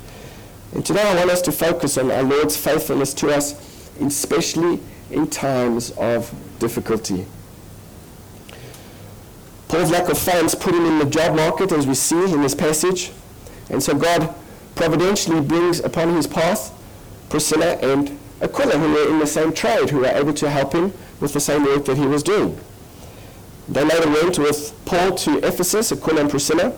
And 0.73 0.87
today 0.87 1.03
I 1.03 1.17
want 1.17 1.31
us 1.31 1.43
to 1.43 1.53
focus 1.53 1.99
on 1.99 2.13
our 2.13 2.23
Lord's 2.23 2.57
faithfulness 2.57 3.13
to 3.15 3.35
us, 3.35 3.91
especially 4.01 4.79
in 5.11 5.27
times 5.27 5.91
of 5.99 6.33
difficulty. 6.61 7.27
Paul's 9.67 9.91
lack 9.91 10.09
of 10.09 10.19
funds 10.19 10.55
put 10.55 10.73
him 10.73 10.85
in 10.87 11.01
the 11.01 11.07
job 11.07 11.35
market, 11.35 11.73
as 11.73 11.85
we 11.85 11.95
see 11.95 12.33
in 12.33 12.43
this 12.43 12.55
passage. 12.55 13.11
And 13.71 13.83
so 13.83 13.95
God 13.95 14.35
providentially 14.75 15.41
brings 15.41 15.81
upon 15.81 16.15
his 16.15 16.27
path 16.27 16.77
Priscilla 17.29 17.77
and 17.77 18.19
Aquila, 18.43 18.79
who 18.79 18.93
were 18.93 19.09
in 19.09 19.19
the 19.19 19.27
same 19.27 19.53
trade, 19.53 19.91
who 19.91 19.99
were 19.99 20.07
able 20.07 20.33
to 20.35 20.51
help 20.51 20.73
him 20.73 20.93
with 21.21 21.33
the 21.33 21.41
same 21.41 21.65
work 21.65 21.85
that 21.85 21.97
he 21.97 22.07
was 22.07 22.23
doing. 22.23 22.59
They 23.69 23.85
later 23.85 24.09
went 24.09 24.39
with 24.39 24.75
Paul 24.85 25.15
to 25.17 25.39
Ephesus, 25.47 25.93
Aquila 25.93 26.23
and 26.23 26.31
Priscilla, 26.31 26.73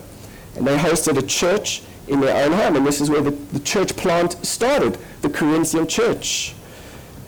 and 0.56 0.66
they 0.66 0.76
hosted 0.76 1.16
a 1.16 1.22
church 1.22 1.82
in 2.08 2.20
their 2.20 2.44
own 2.44 2.52
home. 2.52 2.76
And 2.76 2.86
this 2.86 3.00
is 3.00 3.08
where 3.08 3.22
the, 3.22 3.30
the 3.30 3.60
church 3.60 3.96
plant 3.96 4.44
started, 4.44 4.98
the 5.22 5.30
Corinthian 5.30 5.86
church. 5.86 6.54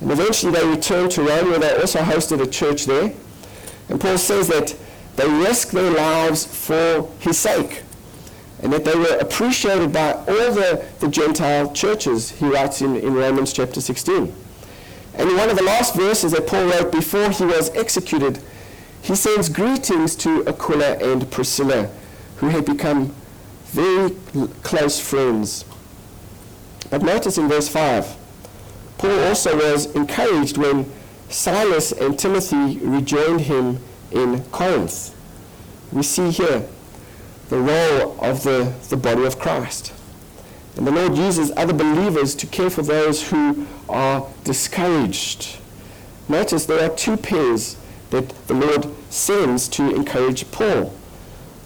And 0.01 0.11
eventually 0.11 0.53
they 0.53 0.67
returned 0.67 1.13
to 1.13 1.23
Rome, 1.23 1.51
where 1.51 1.59
they 1.59 1.75
also 1.77 2.01
hosted 2.01 2.43
a 2.43 2.47
church 2.47 2.85
there. 2.85 3.15
And 3.89 4.01
Paul 4.01 4.19
says 4.19 4.49
that 4.49 4.77
they 5.17 5.29
risked 5.29 5.73
their 5.73 5.93
lives 5.93 6.45
for 6.45 7.09
his 7.21 7.39
sake 7.39 7.84
and 8.63 8.73
that 8.73 8.85
they 8.85 8.95
were 8.95 9.17
appreciated 9.21 9.93
by 9.93 10.13
all 10.13 10.53
the, 10.53 10.85
the 11.01 11.09
Gentile 11.09 11.73
churches, 11.73 12.31
he 12.31 12.47
writes 12.47 12.81
in, 12.81 12.97
in 12.97 13.15
Romans 13.15 13.53
chapter 13.53 13.81
16. 13.81 14.35
And 15.17 15.31
in 15.31 15.37
one 15.37 15.51
of 15.51 15.57
the 15.57 15.63
last 15.63 15.95
verses 15.95 16.33
that 16.33 16.47
Paul 16.47 16.67
wrote 16.67 16.91
before 16.91 17.31
he 17.31 17.45
was 17.45 17.71
executed, 17.77 18.41
he 19.03 19.15
sends 19.15 19.49
greetings 19.49 20.17
to 20.17 20.47
Aquila 20.47 20.97
and 20.97 21.31
Priscilla, 21.31 21.91
who 22.37 22.49
had 22.49 22.65
become 22.65 23.15
very 23.67 24.11
close 24.63 24.99
friends. 24.99 25.65
But 26.91 27.03
notice 27.03 27.39
in 27.39 27.49
verse 27.49 27.69
5, 27.69 28.17
Paul 28.99 29.19
also 29.25 29.57
was 29.57 29.87
encouraged 29.95 30.57
when 30.57 30.91
Silas 31.29 31.93
and 31.93 32.19
Timothy 32.19 32.79
rejoined 32.79 33.43
him 33.43 33.79
in 34.11 34.43
Corinth. 34.45 35.15
We 35.93 36.03
see 36.03 36.31
here 36.31 36.67
the 37.49 37.59
role 37.59 38.17
of 38.21 38.43
the, 38.43 38.73
the 38.89 38.97
body 38.97 39.25
of 39.25 39.39
Christ. 39.39 39.93
And 40.77 40.87
the 40.87 40.91
Lord 40.91 41.17
uses 41.17 41.53
other 41.57 41.73
believers 41.73 42.35
to 42.37 42.47
care 42.47 42.71
for 42.71 42.83
those 42.83 43.29
who 43.29 43.67
are 43.89 44.27
discouraged. 44.43 45.59
Notice 46.29 46.67
there 46.67 46.91
are 46.91 46.95
two 46.95 47.17
pairs 47.17 47.77
that 48.11 48.29
the 48.47 48.55
Lord 48.55 48.89
sends 49.11 49.69
to 49.69 49.95
encourage 49.95 50.51
Paul. 50.51 50.95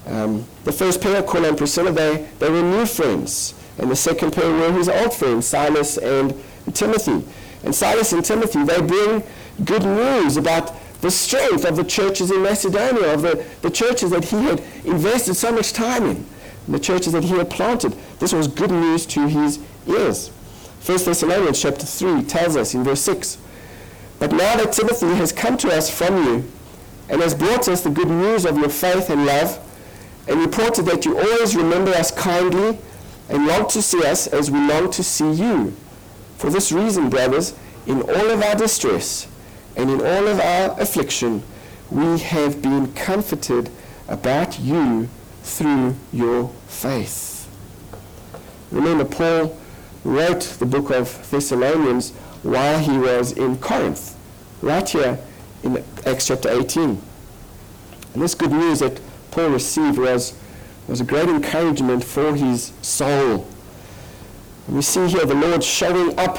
Um, 0.06 0.46
the 0.64 0.72
first 0.72 1.00
pair, 1.00 1.22
Aquila 1.22 1.48
and 1.48 1.58
Priscilla, 1.58 1.92
they, 1.92 2.28
they 2.38 2.50
were 2.50 2.62
new 2.62 2.86
friends. 2.86 3.54
And 3.78 3.90
the 3.90 3.96
second 3.96 4.32
pair 4.32 4.50
were 4.50 4.72
his 4.72 4.88
old 4.88 5.14
friends, 5.14 5.46
Silas 5.46 5.96
and 5.98 6.34
Timothy. 6.74 7.24
And 7.64 7.74
Silas 7.74 8.12
and 8.12 8.24
Timothy, 8.24 8.64
they 8.64 8.80
bring 8.80 9.22
good 9.64 9.84
news 9.84 10.36
about 10.36 10.74
the 11.00 11.10
strength 11.10 11.64
of 11.64 11.76
the 11.76 11.84
churches 11.84 12.30
in 12.30 12.42
Macedonia, 12.42 13.14
of 13.14 13.22
the, 13.22 13.44
the 13.62 13.70
churches 13.70 14.10
that 14.10 14.24
he 14.24 14.36
had 14.42 14.62
invested 14.84 15.34
so 15.34 15.52
much 15.52 15.72
time 15.72 16.04
in, 16.04 16.26
the 16.66 16.78
churches 16.78 17.12
that 17.12 17.24
he 17.24 17.36
had 17.36 17.50
planted. 17.50 17.94
This 18.18 18.32
was 18.32 18.48
good 18.48 18.70
news 18.70 19.06
to 19.06 19.28
his 19.28 19.60
ears. 19.86 20.28
1 20.84 21.04
Thessalonians 21.04 21.60
chapter 21.60 21.86
3 21.86 22.22
tells 22.22 22.56
us 22.56 22.74
in 22.74 22.82
verse 22.82 23.00
6, 23.02 23.38
But 24.18 24.32
now 24.32 24.56
that 24.56 24.72
Timothy 24.72 25.14
has 25.14 25.32
come 25.32 25.56
to 25.58 25.68
us 25.68 25.90
from 25.90 26.24
you, 26.24 26.50
and 27.08 27.22
has 27.22 27.34
brought 27.34 27.68
us 27.68 27.82
the 27.82 27.90
good 27.90 28.08
news 28.08 28.44
of 28.44 28.58
your 28.58 28.68
faith 28.68 29.08
and 29.08 29.24
love, 29.24 29.64
and 30.26 30.40
reported 30.40 30.84
that 30.86 31.04
you 31.04 31.16
always 31.16 31.54
remember 31.56 31.92
us 31.92 32.10
kindly, 32.10 32.78
and 33.28 33.46
long 33.46 33.68
to 33.68 33.80
see 33.80 34.04
us 34.04 34.26
as 34.26 34.50
we 34.50 34.58
long 34.58 34.90
to 34.90 35.02
see 35.02 35.30
you. 35.30 35.74
For 36.38 36.50
this 36.50 36.72
reason, 36.72 37.08
brothers, 37.08 37.54
in 37.86 38.02
all 38.02 38.30
of 38.30 38.42
our 38.42 38.54
distress, 38.56 39.27
and 39.78 39.90
in 39.90 40.00
all 40.00 40.26
of 40.26 40.40
our 40.40 40.80
affliction, 40.80 41.42
we 41.88 42.18
have 42.18 42.60
been 42.60 42.92
comforted 42.94 43.70
about 44.08 44.58
you 44.58 45.08
through 45.44 45.94
your 46.12 46.48
faith. 46.66 47.48
Remember, 48.72 49.04
Paul 49.04 49.56
wrote 50.02 50.42
the 50.58 50.66
book 50.66 50.90
of 50.90 51.30
Thessalonians 51.30 52.10
while 52.42 52.80
he 52.80 52.98
was 52.98 53.32
in 53.32 53.56
Corinth, 53.58 54.16
right 54.62 54.86
here 54.86 55.18
in 55.62 55.82
Acts 56.04 56.26
chapter 56.26 56.50
18. 56.50 57.00
And 58.14 58.22
this 58.22 58.34
good 58.34 58.50
news 58.50 58.80
that 58.80 59.00
Paul 59.30 59.50
received 59.50 59.98
was, 59.98 60.36
was 60.88 61.00
a 61.00 61.04
great 61.04 61.28
encouragement 61.28 62.02
for 62.02 62.34
his 62.34 62.72
soul. 62.82 63.46
And 64.66 64.76
we 64.76 64.82
see 64.82 65.06
here 65.06 65.24
the 65.24 65.34
Lord 65.34 65.62
showing 65.62 66.18
up 66.18 66.38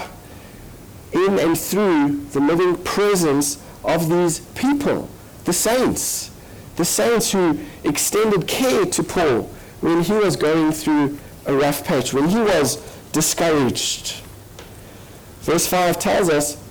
in 1.11 1.39
and 1.39 1.57
through 1.57 2.25
the 2.31 2.39
living 2.39 2.77
presence 2.83 3.61
of 3.83 4.09
these 4.09 4.39
people, 4.39 5.09
the 5.45 5.53
saints, 5.53 6.31
the 6.75 6.85
saints 6.85 7.31
who 7.31 7.59
extended 7.83 8.47
care 8.47 8.85
to 8.85 9.03
Paul 9.03 9.43
when 9.81 10.01
he 10.03 10.13
was 10.13 10.35
going 10.35 10.71
through 10.71 11.17
a 11.45 11.53
rough 11.53 11.83
patch, 11.83 12.13
when 12.13 12.29
he 12.29 12.39
was 12.39 12.77
discouraged. 13.11 14.21
Verse 15.41 15.65
5 15.65 15.97
tells 15.99 16.29
us 16.29 16.61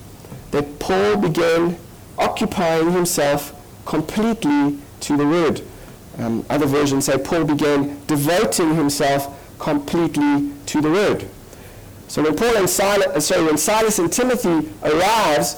that 0.51 0.79
Paul 0.79 1.17
began 1.17 1.79
occupying 2.17 2.93
himself 2.93 3.55
completely 3.85 4.79
to 5.01 5.17
the 5.17 5.27
word. 5.27 5.63
Um, 6.19 6.45
other 6.51 6.67
versions 6.67 7.07
say 7.07 7.17
Paul 7.17 7.45
began 7.45 8.01
devoting 8.07 8.75
himself 8.75 9.59
completely 9.59 10.53
to 10.67 10.81
the 10.81 10.91
word. 10.91 11.29
So 12.09 12.23
when 12.23 12.35
Paul 12.37 12.57
and 12.57 12.69
Silas, 12.69 13.07
uh, 13.07 13.21
sorry, 13.21 13.45
when 13.45 13.59
Silas 13.59 13.99
and 13.99 14.11
Timothy 14.11 14.71
arrives, 14.83 15.57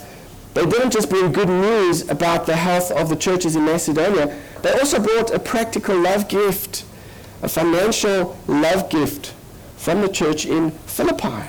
they 0.53 0.67
didn't 0.67 0.91
just 0.91 1.09
bring 1.09 1.31
good 1.31 1.49
news 1.49 2.09
about 2.09 2.45
the 2.45 2.57
health 2.57 2.91
of 2.91 3.09
the 3.09 3.15
churches 3.15 3.55
in 3.55 3.65
Macedonia. 3.65 4.37
They 4.63 4.73
also 4.73 4.99
brought 4.99 5.31
a 5.31 5.39
practical 5.39 5.97
love 5.97 6.29
gift, 6.29 6.85
a 7.41 7.49
financial 7.49 8.37
love 8.49 8.91
gift 8.91 9.33
from 9.77 10.03
the 10.03 10.09
church 10.09 10.45
in 10.45 10.73
Philippi. 10.73 11.49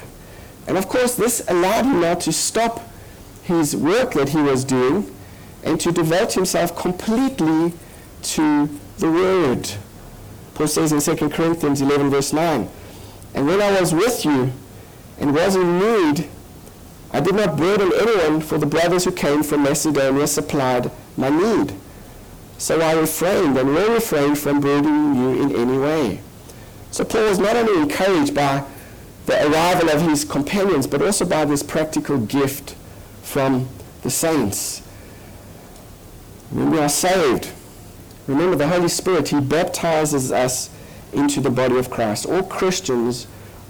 And 0.68 0.78
of 0.78 0.88
course, 0.88 1.16
this 1.16 1.44
allowed 1.48 1.86
him 1.86 2.00
now 2.02 2.14
to 2.16 2.32
stop 2.32 2.88
his 3.44 3.76
work 3.76 4.14
that 4.14 4.30
he 4.30 4.42
was 4.42 4.64
doing 4.64 5.14
and 5.64 5.80
to 5.82 5.92
devote 5.92 6.34
himself 6.34 6.78
completely 6.78 7.74
to 8.22 8.70
the 9.00 9.12
Word. 9.12 9.68
Paul 10.54 10.68
says 10.68 10.92
in 10.92 11.00
2 11.18 11.30
Corinthians 11.30 11.82
11, 11.82 12.12
verse 12.12 12.34
9, 12.34 12.70
And 13.34 13.48
when 13.48 13.62
I 13.62 13.80
was 13.80 13.94
with 13.94 14.24
you, 14.26 14.54
and 15.22 15.36
was 15.36 15.56
in 15.56 15.80
need, 15.80 16.28
I 17.14 17.20
did 17.20 17.36
not 17.36 17.56
burden 17.56 17.92
anyone, 17.94 18.42
for 18.42 18.58
the 18.58 18.66
brothers 18.66 19.06
who 19.06 19.12
came 19.12 19.44
from 19.44 19.64
Macedonia 19.64 20.26
supplied 20.26 20.90
my 21.16 21.30
need. 21.30 21.74
So 22.58 22.82
I 22.82 22.94
refrained 22.94 23.58
and 23.58 23.70
will 23.70 23.94
refrain 23.94 24.36
from 24.36 24.60
burdening 24.60 25.16
you 25.16 25.44
in 25.44 25.56
any 25.56 25.78
way. 25.78 26.22
So 26.90 27.06
Paul 27.06 27.30
was 27.30 27.40
not 27.40 27.56
only 27.56 27.82
encouraged 27.82 28.34
by 28.34 28.66
the 29.28 29.48
arrival 29.48 29.90
of 29.90 30.02
his 30.02 30.26
companions, 30.26 30.88
but 30.88 31.02
also 31.02 31.26
by 31.26 31.46
this 31.46 31.62
practical 31.62 32.18
gift 32.18 32.76
from 33.22 33.70
the 34.02 34.10
saints. 34.10 34.80
When 36.50 36.72
we 36.72 36.80
are 36.80 36.90
saved, 36.90 37.50
remember 38.28 38.56
the 38.56 38.68
Holy 38.68 38.90
Spirit, 38.90 39.30
He 39.30 39.40
baptizes 39.40 40.32
us 40.32 40.70
into 41.14 41.40
the 41.42 41.50
body 41.50 41.78
of 41.78 41.90
Christ. 41.90 42.26
All 42.26 42.44
Christians 42.44 43.28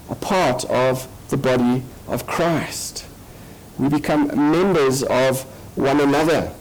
are 0.08 0.16
part 0.16 0.64
of 0.64 1.06
the 1.32 1.36
body 1.38 1.82
of 2.06 2.26
Christ. 2.26 3.06
We 3.78 3.88
become 3.88 4.28
members 4.28 5.02
of 5.02 5.42
one 5.76 5.98
another. 5.98 6.52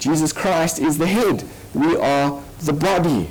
Jesus 0.00 0.32
Christ 0.32 0.80
is 0.80 0.98
the 0.98 1.06
head. 1.06 1.44
We 1.74 1.96
are 1.96 2.42
the 2.60 2.72
body. 2.72 3.30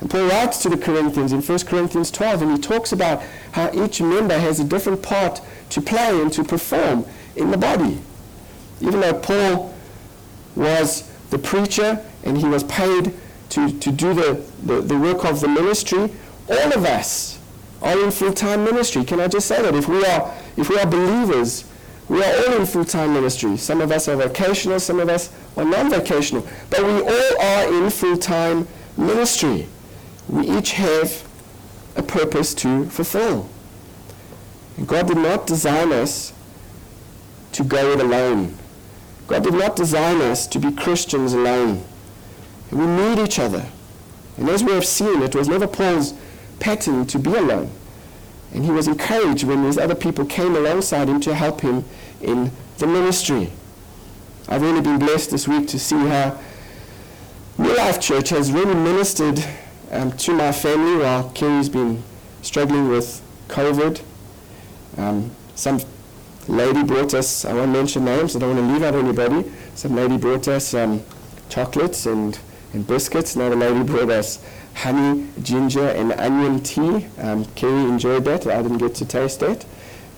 And 0.00 0.08
Paul 0.08 0.28
writes 0.28 0.62
to 0.62 0.68
the 0.70 0.78
Corinthians 0.78 1.32
in 1.32 1.42
1 1.42 1.58
Corinthians 1.66 2.10
12, 2.12 2.42
and 2.42 2.52
he 2.52 2.58
talks 2.58 2.92
about 2.92 3.22
how 3.52 3.70
each 3.74 4.00
member 4.00 4.38
has 4.38 4.60
a 4.60 4.64
different 4.64 5.02
part 5.02 5.42
to 5.70 5.82
play 5.82 6.20
and 6.20 6.32
to 6.32 6.44
perform 6.44 7.04
in 7.34 7.50
the 7.50 7.58
body. 7.58 7.98
Even 8.80 9.00
though 9.00 9.18
Paul 9.18 9.74
was 10.54 11.10
the 11.30 11.38
preacher 11.38 12.04
and 12.22 12.38
he 12.38 12.46
was 12.46 12.62
paid 12.64 13.12
to, 13.50 13.78
to 13.80 13.90
do 13.90 14.14
the, 14.14 14.44
the, 14.62 14.80
the 14.80 14.96
work 14.96 15.24
of 15.24 15.40
the 15.40 15.48
ministry, 15.48 16.12
all 16.48 16.72
of 16.72 16.84
us 16.84 17.39
are 17.82 17.98
in 18.04 18.10
full-time 18.10 18.64
ministry. 18.64 19.04
Can 19.04 19.20
I 19.20 19.28
just 19.28 19.46
say 19.46 19.62
that? 19.62 19.74
If 19.74 19.88
we 19.88 20.04
are, 20.04 20.34
if 20.56 20.68
we 20.68 20.78
are 20.78 20.86
believers, 20.86 21.64
we 22.08 22.22
are 22.22 22.32
all 22.38 22.60
in 22.60 22.66
full-time 22.66 23.14
ministry. 23.14 23.56
Some 23.56 23.80
of 23.80 23.92
us 23.92 24.08
are 24.08 24.16
vocational, 24.16 24.80
some 24.80 25.00
of 25.00 25.08
us 25.08 25.32
are 25.56 25.64
non-vocational. 25.64 26.46
But 26.68 26.82
we 26.82 27.00
all 27.00 27.40
are 27.40 27.72
in 27.72 27.90
full-time 27.90 28.66
ministry. 28.96 29.66
We 30.28 30.48
each 30.48 30.72
have 30.72 31.26
a 31.96 32.02
purpose 32.02 32.54
to 32.54 32.86
fulfill. 32.86 33.48
And 34.76 34.86
God 34.86 35.08
did 35.08 35.16
not 35.16 35.46
design 35.46 35.92
us 35.92 36.32
to 37.52 37.64
go 37.64 37.92
it 37.92 38.00
alone. 38.00 38.56
God 39.26 39.44
did 39.44 39.54
not 39.54 39.76
design 39.76 40.20
us 40.20 40.46
to 40.48 40.58
be 40.58 40.72
Christians 40.72 41.32
alone. 41.32 41.84
We 42.72 42.86
need 42.86 43.18
each 43.18 43.38
other. 43.38 43.66
And 44.36 44.48
as 44.48 44.64
we 44.64 44.72
have 44.72 44.86
seen, 44.86 45.22
it 45.22 45.34
was 45.34 45.48
never 45.48 45.66
Paul's 45.66 46.14
pattern 46.60 47.06
to 47.06 47.18
be 47.18 47.34
alone. 47.34 47.70
And 48.52 48.64
he 48.64 48.70
was 48.70 48.86
encouraged 48.86 49.44
when 49.44 49.64
these 49.64 49.78
other 49.78 49.94
people 49.94 50.24
came 50.24 50.54
alongside 50.54 51.08
him 51.08 51.20
to 51.20 51.34
help 51.34 51.60
him 51.60 51.84
in 52.20 52.52
the 52.78 52.86
ministry. 52.86 53.52
I've 54.48 54.62
really 54.62 54.80
been 54.80 54.98
blessed 54.98 55.30
this 55.30 55.46
week 55.46 55.68
to 55.68 55.78
see 55.78 55.96
how 55.96 56.38
New 57.58 57.76
Life 57.76 58.00
Church 58.00 58.30
has 58.30 58.50
really 58.50 58.74
ministered 58.74 59.44
um, 59.90 60.12
to 60.12 60.32
my 60.32 60.50
family 60.50 61.02
while 61.02 61.30
Kerry's 61.30 61.68
been 61.68 62.02
struggling 62.42 62.88
with 62.88 63.22
COVID. 63.48 64.02
Um, 64.96 65.30
some 65.54 65.80
lady 66.48 66.82
brought 66.82 67.14
us, 67.14 67.44
I 67.44 67.52
won't 67.52 67.70
mention 67.70 68.04
names, 68.04 68.34
I 68.34 68.40
don't 68.40 68.56
want 68.56 68.66
to 68.66 68.72
leave 68.72 68.82
out 68.82 68.94
anybody. 68.94 69.52
Some 69.74 69.94
lady 69.94 70.16
brought 70.16 70.48
us 70.48 70.74
um, 70.74 71.02
chocolates 71.48 72.06
and, 72.06 72.38
and 72.72 72.86
biscuits. 72.86 73.36
Another 73.36 73.56
lady 73.56 73.82
brought 73.84 74.10
us 74.10 74.44
honey, 74.74 75.26
ginger, 75.42 75.88
and 75.88 76.12
onion 76.12 76.62
tea. 76.62 77.06
Um, 77.18 77.44
Kerry 77.54 77.82
enjoyed 77.82 78.24
that. 78.24 78.46
I 78.46 78.62
didn't 78.62 78.78
get 78.78 78.94
to 78.96 79.04
taste 79.04 79.42
it. 79.42 79.66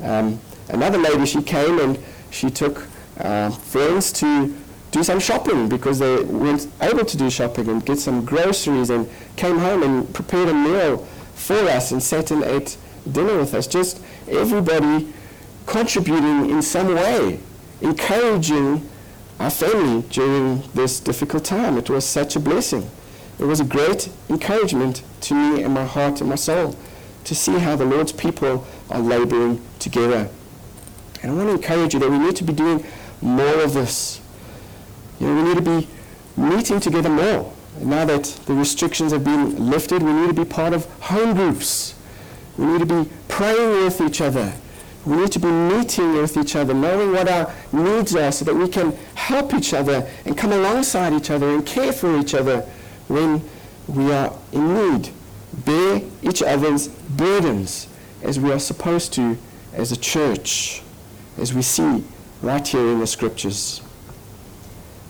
Um, 0.03 0.41
another 0.69 0.99
lady, 0.99 1.27
she 1.27 1.43
came 1.43 1.79
and 1.79 1.99
she 2.31 2.51
took 2.51 2.87
uh, 3.19 3.51
friends 3.51 4.13
to 4.13 4.55
do 4.91 5.03
some 5.03 5.19
shopping 5.19 5.69
because 5.69 5.99
they 5.99 6.23
weren't 6.25 6.67
able 6.81 7.05
to 7.05 7.17
do 7.17 7.31
shopping 7.31 7.69
and 7.69 7.85
get 7.85 7.99
some 7.99 8.25
groceries 8.25 8.91
and 8.91 9.09
came 9.37 9.59
home 9.59 9.83
and 9.83 10.15
prepared 10.15 10.49
a 10.49 10.55
meal 10.55 10.99
for 11.35 11.57
us 11.57 11.93
and 11.93 12.03
sat 12.03 12.31
and 12.31 12.45
ate 12.45 12.77
dinner 13.11 13.39
with 13.39 13.55
us. 13.55 13.67
Just 13.67 14.03
everybody 14.29 15.13
contributing 15.67 16.51
in 16.51 16.63
some 16.63 16.95
way, 16.95 17.41
encouraging 17.81 18.89
our 19.41 19.51
family 19.51 20.03
during 20.11 20.63
this 20.75 21.01
difficult 21.01 21.45
time. 21.45 21.79
It 21.79 21.89
was 21.91 22.05
such 22.05 22.37
a 22.37 22.41
blessing. 22.41 22.89
It 23.43 23.47
was 23.47 23.59
a 23.59 23.65
great 23.65 24.09
encouragement 24.31 25.03
to 25.23 25.35
me 25.35 25.65
and 25.65 25.75
my 25.75 25.85
heart 25.85 26.21
and 26.21 26.31
my 26.31 26.37
soul 26.37 26.77
to 27.25 27.35
see 27.35 27.59
how 27.59 27.75
the 27.75 27.85
Lord's 27.85 28.13
people 28.13 28.65
are 28.89 29.01
laboring 29.01 29.61
together. 29.81 30.29
And 31.21 31.33
I 31.33 31.35
want 31.35 31.49
to 31.49 31.55
encourage 31.55 31.93
you 31.93 31.99
that 31.99 32.09
we 32.09 32.19
need 32.19 32.37
to 32.37 32.45
be 32.45 32.53
doing 32.53 32.87
more 33.21 33.61
of 33.65 33.75
this. 33.75 34.21
You 35.19 35.27
know, 35.27 35.43
we 35.43 35.49
need 35.49 35.57
to 35.57 35.81
be 35.81 35.89
meeting 36.37 36.79
together 36.79 37.09
more. 37.09 37.53
And 37.81 37.91
now 37.91 38.05
that 38.05 38.27
the 38.47 38.55
restrictions 38.55 39.11
have 39.11 39.25
been 39.25 39.69
lifted, 39.69 40.05
we 40.05 40.13
need 40.13 40.29
to 40.29 40.35
be 40.35 40.45
part 40.45 40.73
of 40.73 40.87
home 41.01 41.35
groups. 41.35 41.97
We 42.57 42.67
need 42.67 42.89
to 42.89 43.05
be 43.05 43.11
praying 43.27 43.85
with 43.85 44.01
each 44.01 44.21
other. 44.21 44.53
We 45.05 45.17
need 45.17 45.33
to 45.33 45.41
be 45.41 45.51
meeting 45.51 46.13
with 46.13 46.37
each 46.37 46.55
other, 46.55 46.75
knowing 46.75 47.11
what 47.11 47.29
our 47.29 47.53
needs 47.73 48.15
are 48.15 48.31
so 48.31 48.45
that 48.45 48.55
we 48.55 48.69
can 48.69 48.97
help 49.17 49.53
each 49.53 49.75
other 49.75 50.09
and 50.27 50.39
come 50.39 50.53
alongside 50.53 51.13
each 51.13 51.31
other 51.31 51.51
and 51.51 51.67
care 51.67 51.93
for 51.93 52.17
each 52.21 52.35
other 52.35 52.65
when 53.13 53.43
we 53.87 54.11
are 54.11 54.33
in 54.53 54.75
need. 54.75 55.11
Bear 55.53 56.01
each 56.23 56.43
other's 56.43 56.89
burdens 56.89 57.87
as 58.23 58.41
we 58.41 58.51
are 58.51 58.59
supposed 58.59 59.13
to 59.15 59.37
as 59.75 59.93
a 59.93 59.97
church, 59.97 60.83
as 61.37 61.53
we 61.53 61.63
see 61.63 62.03
right 62.41 62.67
here 62.67 62.89
in 62.89 63.01
the 63.01 63.07
scriptures. 63.07 63.83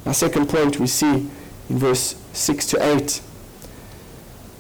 Our 0.05 0.15
second 0.15 0.49
point 0.49 0.81
we 0.81 0.89
see 0.89 1.31
in 1.71 1.79
verse 1.79 2.17
6 2.33 2.67
to 2.69 2.97
8. 2.97 3.21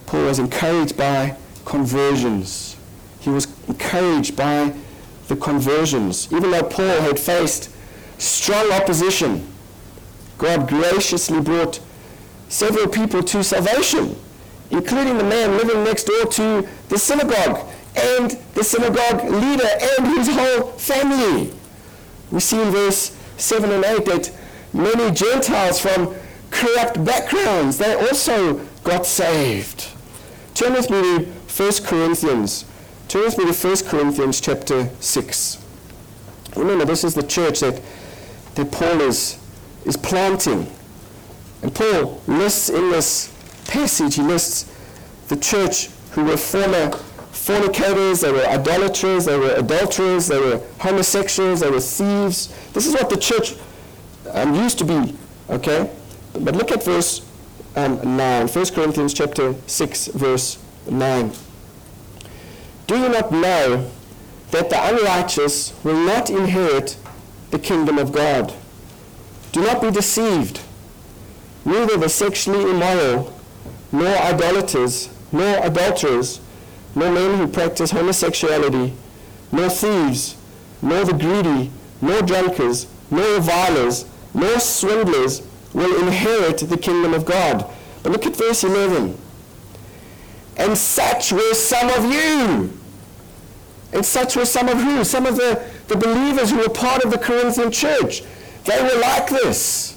Paul 0.07 0.25
was 0.27 0.39
encouraged 0.39 0.97
by 0.97 1.37
conversions. 1.65 2.77
He 3.21 3.31
was 3.31 3.49
encouraged 3.69 4.37
by 4.37 4.73
the 5.27 5.37
conversions. 5.37 6.33
Even 6.33 6.53
though 6.53 6.63
Paul 6.63 7.01
had 7.01 7.19
faced 7.19 7.71
strong 8.19 8.71
opposition, 8.71 9.49
God 10.39 10.69
graciously 10.69 11.41
brought 11.41 11.81
several 12.53 12.87
people 12.87 13.23
to 13.23 13.43
salvation, 13.43 14.15
including 14.71 15.17
the 15.17 15.25
man 15.25 15.57
living 15.57 15.83
next 15.85 16.05
door 16.05 16.27
to 16.27 16.69
the 16.91 16.99
synagogue 16.99 17.67
and 17.97 18.33
the 18.53 18.63
synagogue 18.63 19.25
leader 19.25 19.67
and 19.99 20.07
his 20.07 20.29
whole 20.29 20.73
family. 20.73 21.51
We 22.31 22.41
see 22.41 22.61
in 22.61 22.71
verse 22.71 23.17
7 23.39 23.71
and 23.71 23.85
8 23.85 24.05
that 24.05 24.31
many 24.75 25.15
Gentiles 25.15 25.81
from 25.81 26.15
corrupt 26.51 27.03
backgrounds, 27.03 27.79
they 27.79 27.95
also 27.95 28.61
got 28.85 29.07
saved. 29.07 29.89
Turn 30.55 30.75
with 30.75 30.91
me 30.91 31.01
to 31.01 31.25
1 31.25 31.73
Corinthians. 31.85 32.67
Turn 33.09 33.23
with 33.23 33.39
me 33.39 33.51
to 33.51 33.53
1 33.53 33.77
Corinthians 33.89 34.43
chapter 34.43 34.91
6. 35.01 35.59
Remember, 36.57 36.85
this 36.85 37.03
is 37.03 37.15
the 37.15 37.23
church 37.23 37.61
that, 37.61 37.81
that 38.57 38.71
Paul 38.71 39.01
is, 39.01 39.39
is 39.87 39.97
planting. 39.97 40.71
And 41.63 41.75
Paul 41.75 42.21
lists 42.27 42.69
in 42.69 42.91
this 42.91 43.33
passage, 43.67 44.17
he 44.17 44.23
lists 44.23 44.71
the 45.29 45.37
church 45.37 45.89
who 46.11 46.25
were 46.25 46.37
former 46.37 46.91
fornicators, 47.31 48.21
they 48.21 48.31
were 48.31 48.45
idolaters, 48.47 49.25
they 49.25 49.39
were 49.39 49.55
adulterers, 49.55 50.29
they 50.29 50.39
were 50.39 50.61
homosexuals, 50.79 51.61
they 51.61 51.71
were 51.71 51.81
thieves. 51.81 52.49
This 52.73 52.87
is 52.87 52.95
what 52.95 53.11
the 53.11 53.17
church 53.17 53.55
um, 54.33 54.55
used 54.55 54.79
to 54.79 54.85
be, 54.85 55.17
okay? 55.51 55.91
But 56.39 56.55
look 56.57 56.71
at 56.71 56.85
verse 56.85 57.27
um, 57.77 58.17
9, 58.17 58.49
1 58.49 58.67
Corinthians 58.67 59.15
chapter 59.15 59.55
6, 59.67 60.09
verse 60.09 60.59
9. 60.91 61.33
Do 62.87 62.99
you 62.99 63.09
not 63.09 63.33
know 63.33 63.91
that 64.51 64.69
the 64.69 64.89
unrighteous 64.89 65.73
will 65.83 66.05
not 66.05 66.29
inherit 66.29 66.97
the 67.51 67.59
kingdom 67.59 67.99
of 67.99 68.13
God? 68.13 68.53
Do 69.53 69.63
not 69.63 69.81
be 69.81 69.91
deceived 69.91 70.61
neither 71.65 71.97
the 71.97 72.09
sexually 72.09 72.71
immoral, 72.71 73.33
nor 73.91 74.17
idolaters, 74.17 75.09
nor 75.31 75.65
adulterers, 75.65 76.41
nor 76.95 77.11
men 77.11 77.39
who 77.39 77.47
practice 77.47 77.91
homosexuality, 77.91 78.93
nor 79.51 79.69
thieves, 79.69 80.37
nor 80.81 81.05
the 81.05 81.13
greedy, 81.13 81.71
nor 82.01 82.23
drunkards, 82.23 82.87
nor 83.11 83.35
revilers, 83.35 84.07
nor 84.35 84.59
swindlers 84.59 85.47
will 85.73 86.07
inherit 86.07 86.59
the 86.59 86.77
kingdom 86.77 87.15
of 87.15 87.25
God. 87.25 87.71
But 88.03 88.13
look 88.13 88.27
at 88.27 88.37
verse 88.37 88.65
11. 88.65 89.17
And 90.57 90.77
such 90.77 91.33
were 91.33 91.55
some 91.55 91.89
of 91.89 92.13
you. 92.13 92.79
And 93.93 94.05
such 94.05 94.37
were 94.37 94.45
some 94.45 94.69
of 94.69 94.79
who? 94.79 95.05
Some 95.05 95.27
of 95.27 95.37
the, 95.37 95.63
the 95.89 95.97
believers 95.97 96.51
who 96.51 96.59
were 96.59 96.69
part 96.69 97.05
of 97.05 97.11
the 97.11 97.19
Corinthian 97.19 97.71
church. 97.71 98.23
They 98.65 98.83
were 98.83 99.01
like 99.01 99.29
this. 99.29 99.92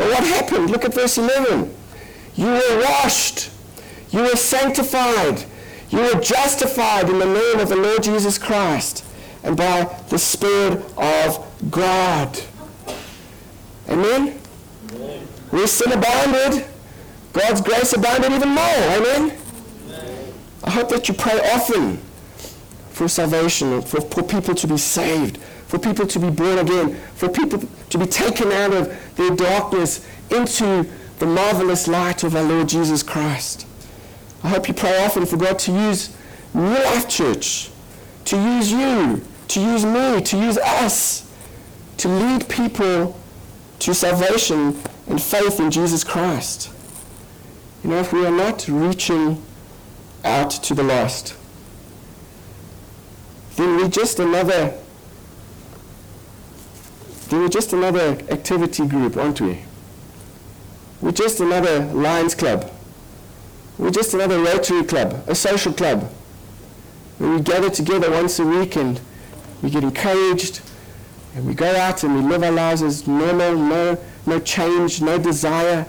But 0.00 0.08
what 0.08 0.24
happened? 0.24 0.70
Look 0.70 0.86
at 0.86 0.94
verse 0.94 1.18
11. 1.18 1.74
You 2.34 2.46
were 2.46 2.82
washed. 2.82 3.50
You 4.08 4.22
were 4.22 4.36
sanctified. 4.36 5.44
You 5.90 5.98
were 5.98 6.18
justified 6.18 7.10
in 7.10 7.18
the 7.18 7.26
name 7.26 7.58
of 7.58 7.68
the 7.68 7.76
Lord 7.76 8.02
Jesus 8.02 8.38
Christ 8.38 9.04
and 9.42 9.58
by 9.58 9.94
the 10.08 10.18
Spirit 10.18 10.82
of 10.96 11.46
God. 11.70 12.40
Amen? 13.90 14.40
Amen. 14.94 15.18
Where 15.50 15.66
sin 15.66 15.92
abounded, 15.92 16.64
God's 17.34 17.60
grace 17.60 17.92
abounded 17.92 18.32
even 18.32 18.48
more. 18.48 18.64
Amen? 18.64 19.36
Amen? 19.84 20.32
I 20.64 20.70
hope 20.70 20.88
that 20.88 21.08
you 21.08 21.14
pray 21.14 21.38
often 21.52 21.98
for 22.88 23.06
salvation, 23.06 23.82
for, 23.82 24.00
for 24.00 24.22
people 24.22 24.54
to 24.54 24.66
be 24.66 24.78
saved, 24.78 25.36
for 25.66 25.78
people 25.78 26.06
to 26.06 26.18
be 26.18 26.30
born 26.30 26.58
again, 26.58 26.94
for 27.16 27.28
people 27.28 27.62
to 27.90 27.98
be 27.98 28.06
taken 28.06 28.50
out 28.50 28.72
of 28.72 29.09
their 29.20 29.36
darkness 29.36 30.06
into 30.30 30.88
the 31.18 31.26
marvelous 31.26 31.86
light 31.86 32.24
of 32.24 32.34
our 32.34 32.42
Lord 32.42 32.68
Jesus 32.68 33.02
Christ. 33.02 33.66
I 34.42 34.48
hope 34.48 34.66
you 34.66 34.72
pray 34.72 35.04
often 35.04 35.26
for 35.26 35.36
God 35.36 35.58
to 35.60 35.72
use 35.72 36.16
New 36.54 36.62
Life 36.62 37.06
Church, 37.06 37.70
to 38.24 38.36
use 38.36 38.72
you, 38.72 39.22
to 39.48 39.60
use 39.60 39.84
me, 39.84 40.22
to 40.22 40.38
use 40.38 40.56
us, 40.56 41.30
to 41.98 42.08
lead 42.08 42.48
people 42.48 43.20
to 43.80 43.94
salvation 43.94 44.78
and 45.06 45.20
faith 45.20 45.60
in 45.60 45.70
Jesus 45.70 46.02
Christ. 46.02 46.70
You 47.84 47.90
know, 47.90 47.98
if 47.98 48.14
we 48.14 48.24
are 48.24 48.30
not 48.30 48.66
reaching 48.68 49.42
out 50.24 50.50
to 50.50 50.74
the 50.74 50.82
lost, 50.82 51.36
then 53.56 53.76
we're 53.76 53.88
just 53.88 54.18
another 54.18 54.78
then 57.30 57.40
we're 57.40 57.48
just 57.48 57.72
another 57.72 58.18
activity 58.28 58.86
group, 58.86 59.16
aren't 59.16 59.40
we? 59.40 59.62
We're 61.00 61.12
just 61.12 61.40
another 61.40 61.84
Lions 61.86 62.34
Club. 62.34 62.70
We're 63.78 63.90
just 63.90 64.12
another 64.12 64.40
Rotary 64.40 64.84
Club, 64.84 65.24
a 65.26 65.34
social 65.34 65.72
club, 65.72 66.12
where 67.18 67.30
we 67.30 67.40
gather 67.40 67.70
together 67.70 68.10
once 68.10 68.38
a 68.40 68.44
week 68.44 68.76
and 68.76 69.00
we 69.62 69.70
get 69.70 69.84
encouraged 69.84 70.60
and 71.34 71.46
we 71.46 71.54
go 71.54 71.74
out 71.76 72.02
and 72.02 72.16
we 72.16 72.20
live 72.20 72.42
our 72.42 72.50
lives 72.50 72.82
as 72.82 73.06
normal, 73.06 73.56
no, 73.56 73.98
no 74.26 74.40
change, 74.40 75.00
no 75.00 75.16
desire, 75.16 75.86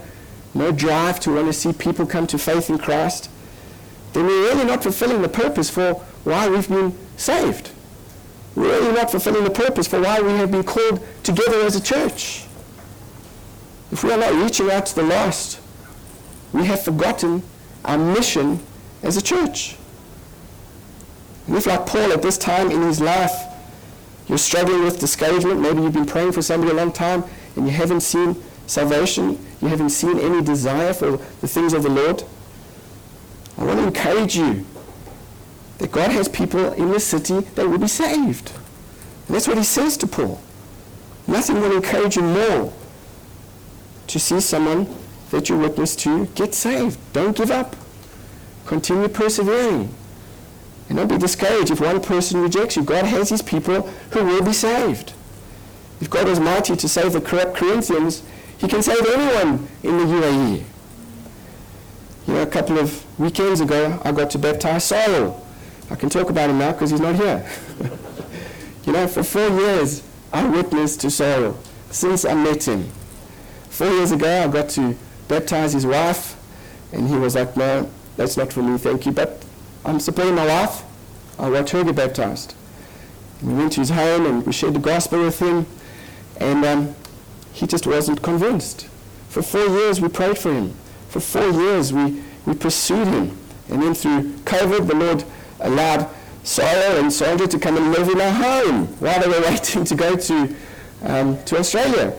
no 0.54 0.70
drive 0.70 1.18
to 1.20 1.34
want 1.34 1.48
to 1.48 1.52
see 1.52 1.72
people 1.72 2.06
come 2.06 2.26
to 2.28 2.38
faith 2.38 2.70
in 2.70 2.78
Christ, 2.78 3.28
then 4.12 4.26
we're 4.26 4.48
really 4.48 4.64
not 4.64 4.84
fulfilling 4.84 5.22
the 5.22 5.28
purpose 5.28 5.68
for 5.68 5.94
why 6.24 6.48
we've 6.48 6.68
been 6.68 6.96
saved. 7.16 7.72
Really 8.54 8.92
not 8.92 9.10
fulfilling 9.10 9.44
the 9.44 9.50
purpose 9.50 9.86
for 9.88 10.00
why 10.00 10.20
we 10.20 10.32
have 10.32 10.50
been 10.50 10.64
called 10.64 11.04
together 11.22 11.60
as 11.62 11.76
a 11.76 11.82
church. 11.82 12.44
If 13.90 14.04
we 14.04 14.12
are 14.12 14.18
not 14.18 14.32
reaching 14.34 14.70
out 14.70 14.86
to 14.86 14.94
the 14.94 15.02
lost, 15.02 15.60
we 16.52 16.66
have 16.66 16.82
forgotten 16.82 17.42
our 17.84 17.98
mission 17.98 18.60
as 19.02 19.16
a 19.16 19.22
church. 19.22 19.76
And 21.46 21.56
if, 21.56 21.66
like 21.66 21.86
Paul 21.86 22.12
at 22.12 22.22
this 22.22 22.38
time 22.38 22.70
in 22.70 22.82
his 22.82 23.00
life, 23.00 23.32
you're 24.28 24.38
struggling 24.38 24.84
with 24.84 25.00
discouragement, 25.00 25.60
maybe 25.60 25.82
you've 25.82 25.92
been 25.92 26.06
praying 26.06 26.32
for 26.32 26.42
somebody 26.42 26.72
a 26.72 26.74
long 26.74 26.92
time 26.92 27.24
and 27.56 27.66
you 27.66 27.72
haven't 27.72 28.00
seen 28.00 28.40
salvation, 28.66 29.38
you 29.60 29.68
haven't 29.68 29.90
seen 29.90 30.18
any 30.18 30.42
desire 30.42 30.92
for 30.92 31.12
the 31.40 31.48
things 31.48 31.72
of 31.72 31.82
the 31.82 31.90
Lord, 31.90 32.22
I 33.58 33.64
want 33.64 33.80
to 33.80 33.86
encourage 33.86 34.36
you 34.36 34.64
that 35.82 35.90
God 35.90 36.12
has 36.12 36.28
people 36.28 36.72
in 36.74 36.92
this 36.92 37.04
city 37.04 37.40
that 37.40 37.68
will 37.68 37.76
be 37.76 37.88
saved. 37.88 38.52
And 39.26 39.34
that's 39.34 39.48
what 39.48 39.58
he 39.58 39.64
says 39.64 39.96
to 39.96 40.06
Paul. 40.06 40.40
Nothing 41.26 41.60
will 41.60 41.74
encourage 41.74 42.14
you 42.14 42.22
more 42.22 42.72
to 44.06 44.20
see 44.20 44.40
someone 44.40 44.86
that 45.32 45.48
you 45.48 45.58
witness 45.58 45.96
to 45.96 46.26
get 46.36 46.54
saved. 46.54 47.00
Don't 47.12 47.36
give 47.36 47.50
up. 47.50 47.74
Continue 48.64 49.08
persevering. 49.08 49.92
And 50.88 50.98
don't 50.98 51.08
be 51.08 51.18
discouraged 51.18 51.72
if 51.72 51.80
one 51.80 52.00
person 52.00 52.40
rejects 52.40 52.76
you. 52.76 52.84
God 52.84 53.04
has 53.04 53.30
his 53.30 53.42
people 53.42 53.82
who 54.12 54.24
will 54.24 54.44
be 54.44 54.52
saved. 54.52 55.14
If 56.00 56.08
God 56.08 56.28
was 56.28 56.38
mighty 56.38 56.76
to 56.76 56.88
save 56.88 57.12
the 57.12 57.20
corrupt 57.20 57.56
Corinthians, 57.56 58.22
he 58.56 58.68
can 58.68 58.84
save 58.84 59.04
anyone 59.04 59.66
in 59.82 59.98
the 59.98 60.04
UAE. 60.04 60.62
You 62.28 62.34
know, 62.34 62.42
a 62.42 62.46
couple 62.46 62.78
of 62.78 63.04
weekends 63.18 63.60
ago, 63.60 64.00
I 64.04 64.12
got 64.12 64.30
to 64.30 64.38
baptize 64.38 64.84
Cyril. 64.84 65.44
I 65.92 65.94
can 65.94 66.08
talk 66.08 66.30
about 66.30 66.48
him 66.48 66.58
now 66.58 66.72
because 66.72 66.90
he's 66.90 67.02
not 67.02 67.16
here. 67.16 67.46
you 68.86 68.94
know, 68.94 69.06
for 69.06 69.22
four 69.22 69.46
years, 69.48 70.02
I 70.32 70.42
witnessed 70.48 71.02
to 71.02 71.10
Cyril 71.10 71.58
since 71.90 72.24
I 72.24 72.32
met 72.32 72.66
him. 72.66 72.88
Four 73.68 73.88
years 73.88 74.10
ago, 74.10 74.44
I 74.44 74.48
got 74.48 74.70
to 74.70 74.96
baptize 75.28 75.74
his 75.74 75.84
wife, 75.84 76.34
and 76.92 77.08
he 77.08 77.16
was 77.16 77.34
like, 77.34 77.58
no, 77.58 77.90
that's 78.16 78.38
not 78.38 78.54
for 78.54 78.62
me, 78.62 78.78
thank 78.78 79.04
you. 79.04 79.12
But 79.12 79.44
I'm 79.84 80.00
supporting 80.00 80.34
my 80.34 80.46
wife. 80.46 80.82
I 81.38 81.50
want 81.50 81.68
her 81.68 81.84
get 81.84 81.94
baptized. 81.96 82.54
we 83.42 83.52
went 83.52 83.72
to 83.72 83.80
his 83.80 83.90
home 83.90 84.24
and 84.24 84.46
we 84.46 84.52
shared 84.52 84.74
the 84.74 84.78
gospel 84.78 85.22
with 85.22 85.40
him, 85.40 85.66
and 86.38 86.64
um, 86.64 86.94
he 87.52 87.66
just 87.66 87.86
wasn't 87.86 88.22
convinced. 88.22 88.88
For 89.28 89.42
four 89.42 89.66
years, 89.66 90.00
we 90.00 90.08
prayed 90.08 90.38
for 90.38 90.54
him. 90.54 90.72
For 91.10 91.20
four 91.20 91.50
years, 91.50 91.92
we, 91.92 92.22
we 92.46 92.54
pursued 92.54 93.08
him. 93.08 93.36
And 93.68 93.82
then 93.82 93.92
through 93.92 94.32
COVID, 94.44 94.86
the 94.86 94.96
Lord 94.96 95.24
allowed 95.62 96.08
Cyril 96.42 96.98
and 96.98 97.12
Sandra 97.12 97.46
to 97.46 97.58
come 97.58 97.76
and 97.76 97.92
live 97.92 98.08
in 98.08 98.20
our 98.20 98.32
home 98.32 98.86
while 98.98 99.20
they 99.20 99.28
were 99.28 99.40
waiting 99.48 99.84
to 99.84 99.94
go 99.94 100.16
to, 100.16 100.56
um, 101.02 101.42
to 101.44 101.58
Australia. 101.58 102.12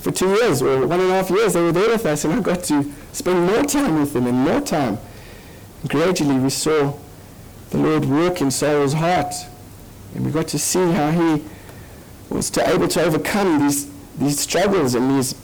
For 0.00 0.10
two 0.10 0.28
years, 0.34 0.60
or 0.60 0.86
one 0.86 1.00
and 1.00 1.10
a 1.10 1.14
half 1.14 1.30
years, 1.30 1.52
they 1.52 1.62
were 1.62 1.72
there 1.72 1.90
with 1.90 2.04
us, 2.04 2.24
and 2.24 2.34
I 2.34 2.40
got 2.40 2.64
to 2.64 2.84
spend 3.12 3.46
more 3.46 3.62
time 3.62 4.00
with 4.00 4.12
them 4.12 4.26
and 4.26 4.36
more 4.36 4.60
time. 4.60 4.98
Gradually, 5.86 6.38
we 6.38 6.50
saw 6.50 6.94
the 7.70 7.78
Lord 7.78 8.04
work 8.04 8.40
in 8.40 8.50
Cyril's 8.50 8.94
heart, 8.94 9.34
and 10.14 10.24
we 10.26 10.32
got 10.32 10.48
to 10.48 10.58
see 10.58 10.90
how 10.92 11.10
he 11.10 11.44
was 12.28 12.50
to 12.50 12.68
able 12.68 12.88
to 12.88 13.02
overcome 13.02 13.60
these, 13.60 13.88
these 14.18 14.40
struggles 14.40 14.94
and 14.94 15.16
these 15.16 15.34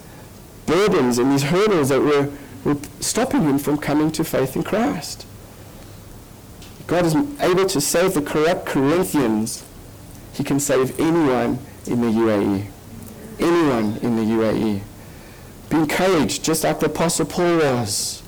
burdens 0.67 1.19
and 1.19 1.33
these 1.33 1.45
hurdles 1.45 1.89
that 1.91 2.01
were 2.01 2.31
were 2.65 2.77
stopping 3.01 3.43
him 3.43 3.59
from 3.59 3.79
coming 3.79 4.13
to 4.13 4.25
faith 4.25 4.57
in 4.57 4.63
Christ. 4.63 5.27
God 6.91 7.07
is 7.07 7.15
able 7.39 7.67
to 7.67 7.81
save 7.81 8.15
the 8.15 8.21
corrupt 8.21 8.67
Corinthians. 8.67 9.65
He 10.33 10.43
can 10.43 10.59
save 10.59 10.99
anyone 10.99 11.61
in 11.87 12.01
the 12.01 12.09
UAE. 12.09 12.67
Anyone 13.39 13.99
in 13.99 14.17
the 14.17 14.23
UAE. 14.23 14.81
Be 15.69 15.77
encouraged, 15.77 16.43
just 16.43 16.65
like 16.65 16.81
the 16.81 16.87
Apostle 16.87 17.27
Paul 17.27 17.59
was. 17.59 18.25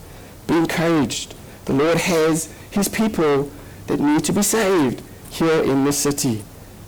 Be 0.46 0.54
encouraged. 0.54 1.34
The 1.64 1.72
Lord 1.72 1.98
has 1.98 2.54
his 2.70 2.88
people 2.88 3.50
that 3.88 3.98
need 3.98 4.22
to 4.26 4.32
be 4.32 4.42
saved 4.42 5.02
here 5.28 5.64
in 5.64 5.84
this 5.84 5.98
city 5.98 6.44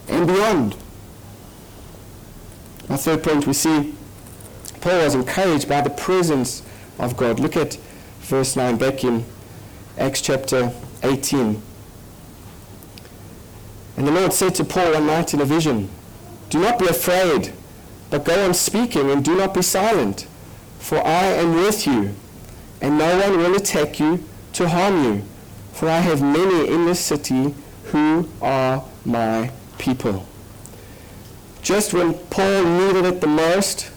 and 0.08 0.28
beyond. 0.28 0.76
Our 2.88 2.98
third 2.98 3.24
point, 3.24 3.48
we 3.48 3.52
see 3.52 3.96
Paul 4.80 4.98
was 4.98 5.16
encouraged 5.16 5.68
by 5.68 5.80
the 5.80 5.90
presence 5.90 6.62
of 7.00 7.16
God. 7.16 7.40
Look 7.40 7.56
at 7.56 7.74
verse 8.20 8.54
9 8.54 8.76
back 8.76 9.02
in 9.02 9.24
Acts 9.98 10.20
chapter 10.20 10.72
18. 11.04 11.62
And 13.96 14.06
the 14.06 14.12
Lord 14.12 14.32
said 14.32 14.54
to 14.56 14.64
Paul 14.64 14.92
one 14.92 15.06
night 15.06 15.34
in 15.34 15.40
a 15.40 15.44
vision, 15.44 15.88
Do 16.50 16.58
not 16.58 16.78
be 16.78 16.86
afraid, 16.86 17.52
but 18.10 18.24
go 18.24 18.44
on 18.44 18.54
speaking 18.54 19.10
and 19.10 19.24
do 19.24 19.36
not 19.36 19.54
be 19.54 19.62
silent, 19.62 20.26
for 20.78 20.98
I 20.98 21.24
am 21.24 21.54
with 21.54 21.86
you, 21.86 22.14
and 22.80 22.98
no 22.98 23.18
one 23.18 23.38
will 23.38 23.54
attack 23.54 24.00
you 24.00 24.24
to 24.54 24.68
harm 24.68 25.04
you, 25.04 25.22
for 25.72 25.88
I 25.88 25.98
have 25.98 26.22
many 26.22 26.68
in 26.68 26.86
this 26.86 27.00
city 27.00 27.54
who 27.86 28.28
are 28.40 28.84
my 29.04 29.50
people. 29.78 30.26
Just 31.62 31.94
when 31.94 32.14
Paul 32.28 32.64
needed 32.64 33.04
it 33.04 33.20
the 33.20 33.26
most, 33.26 33.90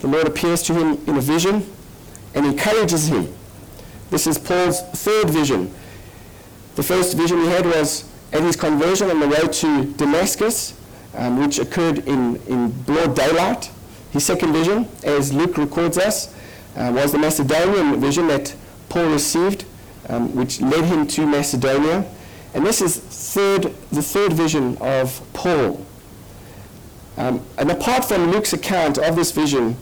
the 0.00 0.08
Lord 0.08 0.26
appears 0.26 0.62
to 0.64 0.74
him 0.74 0.98
in 1.06 1.16
a 1.16 1.20
vision 1.20 1.66
and 2.34 2.46
encourages 2.46 3.08
him. 3.08 3.32
This 4.10 4.26
is 4.26 4.38
Paul's 4.38 4.82
third 4.82 5.30
vision. 5.30 5.72
The 6.74 6.82
first 6.82 7.16
vision 7.16 7.38
he 7.42 7.48
had 7.48 7.66
was 7.66 8.08
at 8.32 8.42
his 8.42 8.56
conversion 8.56 9.10
on 9.10 9.20
the 9.20 9.28
road 9.28 9.52
to 9.54 9.84
Damascus, 9.94 10.74
um, 11.14 11.40
which 11.40 11.58
occurred 11.58 11.98
in, 12.08 12.36
in 12.46 12.70
broad 12.70 13.14
daylight. 13.14 13.70
His 14.10 14.24
second 14.24 14.52
vision, 14.52 14.88
as 15.04 15.32
Luke 15.32 15.58
records 15.58 15.98
us, 15.98 16.34
uh, 16.76 16.90
was 16.94 17.12
the 17.12 17.18
Macedonian 17.18 18.00
vision 18.00 18.26
that 18.28 18.54
Paul 18.88 19.10
received, 19.10 19.66
um, 20.08 20.34
which 20.34 20.60
led 20.60 20.84
him 20.84 21.06
to 21.08 21.26
Macedonia. 21.26 22.06
And 22.54 22.64
this 22.64 22.80
is 22.80 22.96
third, 22.96 23.74
the 23.90 24.02
third 24.02 24.32
vision 24.32 24.78
of 24.80 25.20
Paul. 25.34 25.84
Um, 27.18 27.44
and 27.58 27.70
apart 27.70 28.04
from 28.06 28.30
Luke's 28.30 28.54
account 28.54 28.96
of 28.96 29.16
this 29.16 29.30
vision, 29.32 29.76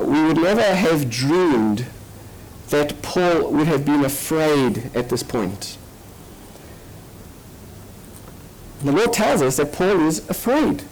we 0.00 0.24
would 0.24 0.36
never 0.36 0.62
have 0.62 1.08
dreamed 1.08 1.86
that 2.70 3.00
Paul 3.02 3.52
would 3.52 3.68
have 3.68 3.84
been 3.84 4.04
afraid 4.04 4.90
at 4.94 5.08
this 5.08 5.22
point. 5.22 5.77
The 8.82 8.92
Lord 8.92 9.12
tells 9.12 9.42
us 9.42 9.56
that 9.56 9.72
Paul 9.72 10.06
is 10.06 10.28
afraid. 10.28 10.82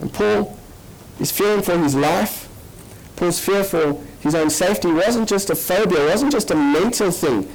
And 0.00 0.12
Paul 0.12 0.58
is 1.20 1.30
fearing 1.30 1.62
for 1.62 1.78
his 1.78 1.94
life. 1.94 2.48
Paul's 3.16 3.40
fear 3.40 3.64
for 3.64 4.00
his 4.20 4.34
own 4.34 4.50
safety 4.50 4.90
wasn't 4.90 5.28
just 5.28 5.50
a 5.50 5.54
phobia, 5.54 6.06
it 6.06 6.10
wasn't 6.10 6.32
just 6.32 6.50
a 6.50 6.54
mental 6.54 7.10
thing. 7.10 7.48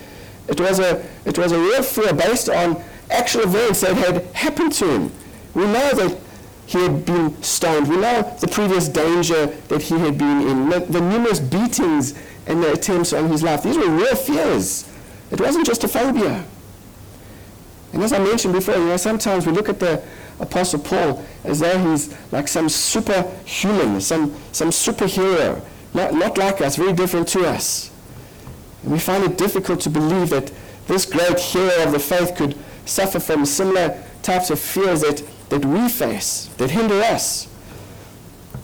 It 0.47 0.59
was 0.59 0.79
a, 0.79 1.05
it 1.25 1.37
was 1.37 1.51
a 1.51 1.59
real 1.59 1.83
fear 1.83 2.13
based 2.13 2.49
on 2.49 2.83
actual 3.09 3.43
events 3.43 3.81
that 3.81 3.95
had 3.95 4.25
happened 4.33 4.73
to 4.73 4.87
him. 4.87 5.11
We 5.53 5.63
know 5.63 5.91
that 5.93 6.19
he 6.65 6.81
had 6.81 7.05
been 7.05 7.41
stoned. 7.43 7.87
We 7.87 7.97
know 7.97 8.35
the 8.39 8.47
previous 8.47 8.87
danger 8.87 9.47
that 9.67 9.81
he 9.81 9.97
had 9.99 10.17
been 10.17 10.47
in, 10.47 10.69
the, 10.69 10.79
the 10.79 11.01
numerous 11.01 11.39
beatings 11.39 12.17
and 12.47 12.63
the 12.63 12.73
attempts 12.73 13.13
on 13.13 13.29
his 13.29 13.43
life. 13.43 13.63
These 13.63 13.77
were 13.77 13.89
real 13.89 14.15
fears. 14.15 14.89
It 15.31 15.39
wasn't 15.39 15.65
just 15.65 15.83
a 15.83 15.87
phobia. 15.87 16.43
And 17.93 18.01
as 18.01 18.11
I 18.11 18.19
mentioned 18.19 18.53
before, 18.53 18.75
you 18.75 18.85
know, 18.85 18.97
sometimes 18.97 19.45
we 19.45 19.53
look 19.53 19.69
at 19.69 19.79
the 19.79 20.03
Apostle 20.39 20.79
Paul 20.79 21.23
as 21.43 21.59
though 21.59 21.77
he's 21.91 22.15
like 22.31 22.47
some 22.47 22.67
superhuman, 22.67 24.01
some, 24.01 24.35
some 24.51 24.69
superhero, 24.69 25.61
not, 25.93 26.13
not 26.13 26.37
like 26.37 26.59
us, 26.59 26.75
very 26.75 26.93
different 26.93 27.27
to 27.29 27.45
us. 27.47 27.91
And 28.81 28.91
we 28.91 28.99
find 28.99 29.23
it 29.23 29.37
difficult 29.37 29.79
to 29.81 29.89
believe 29.91 30.31
that 30.31 30.51
this 30.87 31.05
great 31.05 31.39
hero 31.39 31.83
of 31.83 31.91
the 31.91 31.99
faith 31.99 32.35
could 32.35 32.57
suffer 32.85 33.19
from 33.19 33.45
similar 33.45 34.03
types 34.23 34.49
of 34.49 34.59
fears 34.59 35.01
that, 35.01 35.23
that 35.49 35.63
we 35.63 35.87
face, 35.87 36.47
that 36.57 36.71
hinder 36.71 36.99
us. 37.01 37.47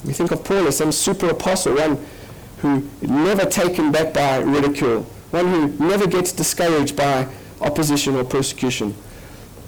We 0.03 0.13
think 0.13 0.31
of 0.31 0.43
Paul 0.43 0.67
as 0.67 0.77
some 0.77 0.91
super 0.91 1.29
apostle, 1.29 1.75
one 1.75 2.03
who 2.59 2.89
never 3.01 3.45
taken 3.45 3.91
back 3.91 4.13
by 4.13 4.37
ridicule, 4.37 5.03
one 5.31 5.47
who 5.47 5.67
never 5.85 6.07
gets 6.07 6.31
discouraged 6.31 6.95
by 6.95 7.27
opposition 7.61 8.15
or 8.15 8.23
persecution. 8.23 8.95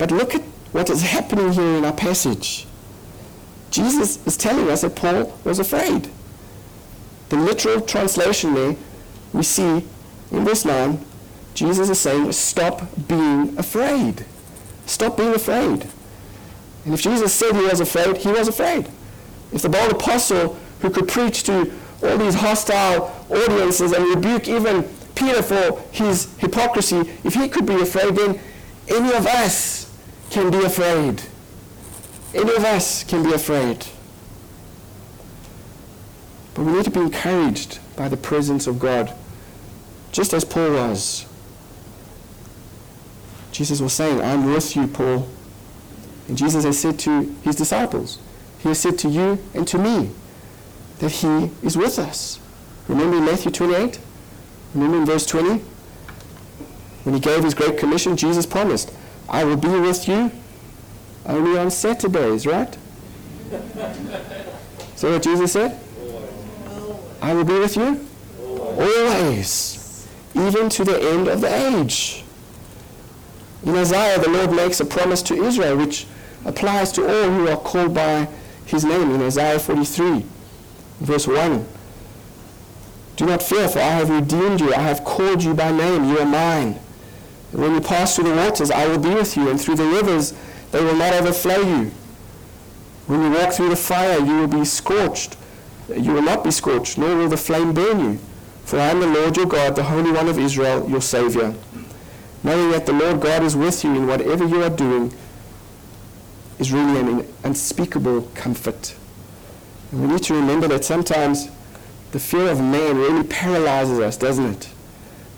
But 0.01 0.09
look 0.09 0.33
at 0.33 0.41
what 0.71 0.89
is 0.89 1.03
happening 1.03 1.51
here 1.51 1.77
in 1.77 1.85
our 1.85 1.93
passage. 1.93 2.65
Jesus 3.69 4.17
is 4.25 4.35
telling 4.35 4.67
us 4.67 4.81
that 4.81 4.95
Paul 4.95 5.31
was 5.43 5.59
afraid. 5.59 6.09
The 7.29 7.35
literal 7.35 7.81
translation 7.81 8.55
there, 8.55 8.75
we 9.31 9.43
see 9.43 9.85
in 10.31 10.43
verse 10.43 10.65
9, 10.65 10.99
Jesus 11.53 11.87
is 11.87 11.99
saying, 11.99 12.31
stop 12.31 12.81
being 13.07 13.55
afraid. 13.59 14.25
Stop 14.87 15.17
being 15.17 15.35
afraid. 15.35 15.85
And 16.83 16.95
if 16.95 17.03
Jesus 17.03 17.31
said 17.31 17.55
he 17.55 17.61
was 17.61 17.79
afraid, 17.79 18.17
he 18.17 18.31
was 18.31 18.47
afraid. 18.47 18.89
If 19.53 19.61
the 19.61 19.69
bold 19.69 19.91
apostle 19.91 20.57
who 20.79 20.89
could 20.89 21.09
preach 21.09 21.43
to 21.43 21.71
all 22.01 22.17
these 22.17 22.33
hostile 22.33 23.15
audiences 23.29 23.91
and 23.91 24.03
rebuke 24.15 24.47
even 24.47 24.81
Peter 25.13 25.43
for 25.43 25.79
his 25.91 26.33
hypocrisy, 26.39 27.01
if 27.23 27.35
he 27.35 27.47
could 27.47 27.67
be 27.67 27.79
afraid, 27.79 28.15
then 28.15 28.39
any 28.87 29.13
of 29.13 29.27
us 29.27 29.81
can 30.32 30.50
be 30.50 30.63
afraid. 30.63 31.22
Any 32.34 32.56
of 32.56 32.63
us 32.63 33.04
can 33.04 33.22
be 33.22 33.34
afraid. 33.34 33.86
But 36.54 36.63
we 36.63 36.72
need 36.72 36.86
to 36.86 36.91
be 36.91 37.02
encouraged 37.02 37.80
by 37.96 38.08
the 38.08 38.17
presence 38.17 38.65
of 38.65 38.80
God, 38.80 39.13
just 40.12 40.34
as 40.34 40.46
Paul 40.46 40.72
was. 40.72 41.26
Jesus 43.52 43.82
was 43.82 43.94
saying, 43.94 44.22
I'm 44.22 44.54
with 44.54 44.76
you, 44.76 44.88
Paul. 44.88 45.28
And 46.28 46.38
Jesus 46.38 46.63
has 46.63 46.80
said 46.80 46.98
to 47.00 47.36
his 47.44 47.58
disciples, 47.58 48.17
He 48.60 48.70
has 48.70 48.80
said 48.80 48.98
to 49.00 49.10
you 49.10 49.44
and 49.54 49.67
to 49.67 49.78
me 49.78 50.12
that 51.00 51.12
He 51.12 51.50
is 51.62 51.76
with 51.76 52.00
us. 52.00 52.39
Remember 52.88 53.17
in 53.17 53.26
Matthew 53.26 53.52
28? 53.52 54.00
Remember 54.76 54.98
in 54.98 55.06
verse 55.06 55.26
20? 55.26 55.62
When 57.04 57.15
He 57.15 57.20
gave 57.20 57.44
His 57.44 57.54
Great 57.54 57.78
Commission, 57.78 58.15
Jesus 58.15 58.46
promised, 58.46 58.94
I 59.32 59.46
will 59.46 59.56
be 59.58 59.70
with 59.70 60.08
you 60.08 60.30
only 61.26 61.58
on 61.58 61.72
Saturdays, 61.72 62.46
right? 62.46 62.78
So 64.96 65.13
what 65.13 65.24
Jesus 65.24 65.54
said? 65.54 65.80
I 67.24 67.34
will 67.34 67.44
be 67.44 67.58
with 67.58 67.76
you 67.76 68.08
always, 68.78 70.08
even 70.36 70.70
to 70.70 70.84
the 70.84 71.02
end 71.12 71.28
of 71.28 71.41
the 71.41 71.48
age. 71.48 72.24
In 73.63 73.76
Isaiah, 73.76 74.20
the 74.20 74.30
Lord 74.30 74.52
makes 74.52 74.80
a 74.80 74.86
promise 74.86 75.24
to 75.24 75.34
Israel, 75.34 75.76
which 75.78 76.06
applies 76.46 76.91
to 76.91 77.02
all 77.02 77.32
who 77.32 77.48
are 77.48 77.58
called 77.58 77.96
by 77.96 78.28
his 78.67 78.86
name 78.86 79.10
in 79.10 79.24
Isaiah 79.24 79.58
43, 79.58 80.24
verse 81.00 81.26
1. 81.26 81.65
Do 83.15 83.26
not 83.26 83.41
fear, 83.41 83.67
for 83.70 83.80
I 83.80 83.94
have 83.94 84.10
redeemed 84.12 84.62
you. 84.62 84.72
I 84.72 84.82
have 84.82 85.04
called 85.04 85.44
you 85.44 85.56
by 85.56 85.72
name. 85.72 86.10
You 86.10 86.20
are 86.20 86.28
mine. 86.28 86.80
When 87.51 87.73
you 87.73 87.81
pass 87.81 88.15
through 88.15 88.29
the 88.29 88.35
waters, 88.35 88.71
I 88.71 88.87
will 88.87 88.99
be 88.99 89.09
with 89.09 89.35
you, 89.35 89.49
and 89.49 89.59
through 89.59 89.75
the 89.75 89.85
rivers, 89.85 90.33
they 90.71 90.83
will 90.83 90.95
not 90.95 91.13
overflow 91.13 91.59
you. 91.59 91.91
When 93.07 93.21
you 93.23 93.31
walk 93.31 93.53
through 93.53 93.69
the 93.69 93.75
fire, 93.75 94.19
you 94.19 94.37
will 94.37 94.47
be 94.47 94.63
scorched. 94.63 95.37
You 95.89 96.13
will 96.13 96.21
not 96.21 96.43
be 96.43 96.51
scorched, 96.51 96.97
nor 96.97 97.15
will 97.15 97.27
the 97.27 97.37
flame 97.37 97.73
burn 97.73 97.99
you. 97.99 98.19
For 98.63 98.79
I 98.79 98.89
am 98.89 99.01
the 99.01 99.07
Lord 99.07 99.35
your 99.35 99.47
God, 99.47 99.75
the 99.75 99.83
Holy 99.83 100.11
One 100.11 100.29
of 100.29 100.39
Israel, 100.39 100.89
your 100.89 101.01
Savior 101.01 101.53
knowing 102.43 102.71
that 102.71 102.85
the 102.85 102.93
Lord 102.93 103.21
God 103.21 103.43
is 103.43 103.55
with 103.55 103.83
you 103.83 103.91
in 103.95 104.07
whatever 104.07 104.47
you 104.47 104.63
are 104.63 104.69
doing 104.69 105.13
is 106.59 106.71
really 106.71 106.99
an 106.99 107.33
unspeakable 107.43 108.23
comfort. 108.33 108.95
And 109.91 110.01
we 110.01 110.07
need 110.07 110.23
to 110.23 110.33
remember 110.33 110.67
that 110.69 110.85
sometimes 110.85 111.49
the 112.11 112.19
fear 112.19 112.49
of 112.49 112.59
man 112.59 112.97
really 112.97 113.23
paralyzes 113.23 113.99
us, 113.99 114.17
doesn't 114.17 114.45
it? 114.45 114.69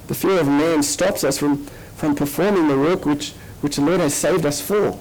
The 0.07 0.15
fear 0.15 0.39
of 0.39 0.47
man 0.47 0.83
stops 0.83 1.23
us 1.23 1.37
from, 1.37 1.67
from 2.03 2.15
performing 2.15 2.67
the 2.67 2.77
work 2.77 3.05
which, 3.05 3.31
which 3.61 3.77
the 3.77 3.81
Lord 3.81 4.01
has 4.01 4.13
saved 4.13 4.45
us 4.45 4.59
for. 4.59 4.99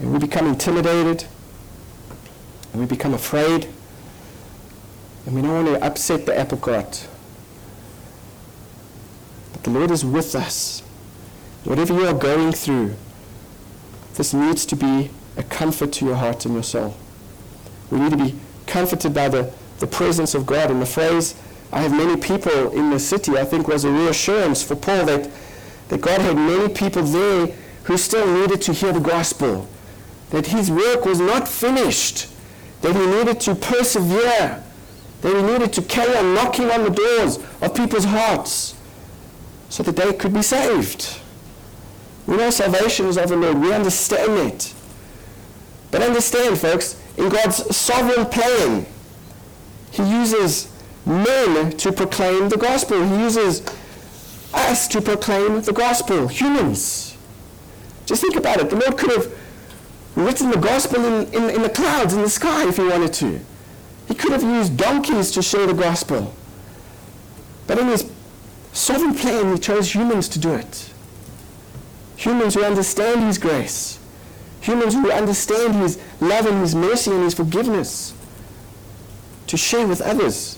And 0.00 0.12
we 0.12 0.18
become 0.18 0.48
intimidated, 0.48 1.26
and 2.72 2.82
we 2.82 2.86
become 2.86 3.14
afraid, 3.14 3.68
and 5.26 5.36
we 5.36 5.40
don't 5.42 5.64
want 5.64 5.68
to 5.68 5.86
upset 5.86 6.26
the 6.26 6.36
apple 6.36 6.58
cart. 6.58 7.06
But 9.52 9.62
the 9.62 9.70
Lord 9.70 9.92
is 9.92 10.04
with 10.04 10.34
us. 10.34 10.80
Whatever 11.62 11.94
you 11.94 12.08
are 12.08 12.14
going 12.14 12.50
through, 12.50 12.96
this 14.14 14.34
needs 14.34 14.66
to 14.66 14.74
be 14.74 15.08
a 15.36 15.44
comfort 15.44 15.92
to 15.92 16.04
your 16.04 16.16
heart 16.16 16.46
and 16.46 16.54
your 16.54 16.64
soul. 16.64 16.96
We 17.92 18.00
need 18.00 18.10
to 18.10 18.16
be 18.16 18.34
comforted 18.66 19.14
by 19.14 19.28
the, 19.28 19.52
the 19.78 19.86
presence 19.86 20.34
of 20.34 20.46
God. 20.46 20.72
And 20.72 20.82
the 20.82 20.86
phrase, 20.86 21.36
I 21.72 21.82
have 21.82 21.92
many 21.92 22.16
people 22.20 22.72
in 22.72 22.90
the 22.90 22.98
city, 22.98 23.36
I 23.36 23.44
think 23.44 23.68
was 23.68 23.84
a 23.84 23.90
reassurance 23.90 24.62
for 24.62 24.74
Paul 24.74 25.04
that, 25.06 25.30
that 25.88 26.00
God 26.00 26.20
had 26.20 26.36
many 26.36 26.72
people 26.72 27.02
there 27.02 27.48
who 27.84 27.96
still 27.98 28.26
needed 28.40 28.62
to 28.62 28.72
hear 28.72 28.92
the 28.92 29.00
gospel. 29.00 29.68
That 30.30 30.46
his 30.46 30.70
work 30.70 31.04
was 31.04 31.20
not 31.20 31.48
finished. 31.48 32.28
That 32.80 32.94
he 32.94 33.06
needed 33.06 33.40
to 33.40 33.54
persevere. 33.54 34.62
That 35.20 35.36
he 35.36 35.42
needed 35.42 35.72
to 35.74 35.82
carry 35.82 36.16
on 36.16 36.34
knocking 36.34 36.70
on 36.70 36.84
the 36.84 36.90
doors 36.90 37.38
of 37.60 37.74
people's 37.74 38.04
hearts 38.04 38.74
so 39.68 39.82
that 39.82 39.96
they 39.96 40.12
could 40.14 40.32
be 40.32 40.42
saved. 40.42 41.20
We 42.26 42.36
know 42.36 42.50
salvation 42.50 43.06
is 43.06 43.16
of 43.16 43.30
the 43.30 43.36
Lord. 43.36 43.58
We 43.58 43.72
understand 43.72 44.38
it. 44.52 44.74
But 45.90 46.02
understand, 46.02 46.58
folks, 46.58 47.00
in 47.16 47.28
God's 47.28 47.76
sovereign 47.76 48.26
plan, 48.26 48.86
He 49.90 50.02
uses 50.02 50.70
men 51.06 51.72
to 51.78 51.92
proclaim 51.92 52.48
the 52.48 52.56
gospel. 52.56 53.02
He 53.02 53.22
uses 53.22 53.62
us 54.54 54.88
to 54.88 55.00
proclaim 55.00 55.62
the 55.62 55.72
gospel, 55.72 56.28
humans. 56.28 57.16
Just 58.06 58.22
think 58.22 58.36
about 58.36 58.60
it. 58.60 58.70
The 58.70 58.76
Lord 58.76 58.96
could 58.96 59.10
have 59.10 59.32
written 60.16 60.50
the 60.50 60.58
gospel 60.58 61.04
in, 61.04 61.32
in, 61.34 61.50
in 61.50 61.62
the 61.62 61.70
clouds, 61.70 62.14
in 62.14 62.22
the 62.22 62.30
sky, 62.30 62.68
if 62.68 62.76
He 62.76 62.82
wanted 62.84 63.12
to. 63.14 63.40
He 64.06 64.14
could 64.14 64.32
have 64.32 64.42
used 64.42 64.76
donkeys 64.76 65.30
to 65.32 65.42
share 65.42 65.66
the 65.66 65.74
gospel. 65.74 66.34
But 67.66 67.78
in 67.78 67.88
His 67.88 68.10
sovereign 68.72 69.14
plan, 69.14 69.52
he 69.52 69.58
chose 69.58 69.94
humans 69.94 70.28
to 70.30 70.38
do 70.38 70.52
it. 70.54 70.92
Humans 72.16 72.54
who 72.54 72.64
understand 72.64 73.24
his 73.24 73.38
grace. 73.38 73.98
Humans 74.60 74.94
who 74.94 75.10
understand 75.10 75.74
his 75.76 76.00
love 76.20 76.46
and 76.46 76.60
his 76.60 76.74
mercy 76.74 77.10
and 77.10 77.24
his 77.24 77.34
forgiveness. 77.34 78.14
To 79.48 79.56
share 79.56 79.86
with 79.86 80.00
others 80.00 80.57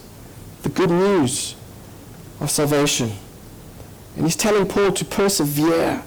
the 0.62 0.68
good 0.68 0.90
news 0.90 1.54
of 2.40 2.50
salvation. 2.50 3.12
And 4.16 4.24
he's 4.24 4.36
telling 4.36 4.66
Paul 4.66 4.92
to 4.92 5.04
persevere. 5.04 6.02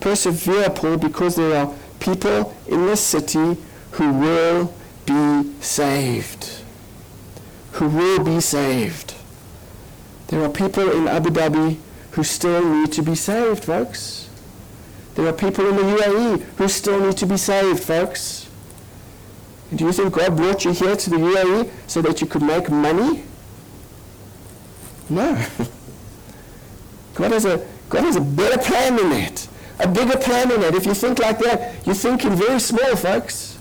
Persevere, 0.00 0.70
Paul, 0.70 0.96
because 0.96 1.36
there 1.36 1.54
are 1.56 1.74
people 2.00 2.54
in 2.66 2.86
this 2.86 3.00
city 3.00 3.56
who 3.92 4.12
will 4.12 4.74
be 5.06 5.52
saved. 5.60 6.50
Who 7.72 7.88
will 7.88 8.24
be 8.24 8.40
saved. 8.40 9.14
There 10.28 10.42
are 10.42 10.48
people 10.48 10.90
in 10.90 11.08
Abu 11.08 11.30
Dhabi 11.30 11.78
who 12.12 12.24
still 12.24 12.64
need 12.64 12.92
to 12.92 13.02
be 13.02 13.14
saved, 13.14 13.64
folks. 13.64 14.28
There 15.14 15.26
are 15.26 15.32
people 15.32 15.66
in 15.68 15.76
the 15.76 15.82
UAE 15.82 16.42
who 16.56 16.68
still 16.68 17.00
need 17.00 17.16
to 17.18 17.26
be 17.26 17.36
saved, 17.36 17.82
folks. 17.82 18.48
And 19.70 19.78
do 19.78 19.86
you 19.86 19.92
think 19.92 20.14
God 20.14 20.36
brought 20.36 20.64
you 20.64 20.72
here 20.72 20.96
to 20.96 21.10
the 21.10 21.16
UAE 21.16 21.70
so 21.86 22.02
that 22.02 22.20
you 22.20 22.26
could 22.26 22.42
make 22.42 22.70
money? 22.70 23.24
No. 25.12 25.46
God 27.14 27.32
has 27.32 27.44
a, 27.44 27.66
God 27.90 28.04
has 28.04 28.16
a 28.16 28.20
better 28.20 28.58
plan 28.58 28.96
than 28.96 29.10
that. 29.10 29.48
A 29.78 29.88
bigger 29.88 30.16
plan 30.16 30.48
than 30.48 30.62
that. 30.62 30.74
If 30.74 30.86
you 30.86 30.94
think 30.94 31.18
like 31.18 31.38
that, 31.40 31.86
you're 31.86 31.94
thinking 31.94 32.34
very 32.34 32.58
small, 32.58 32.96
folks. 32.96 33.58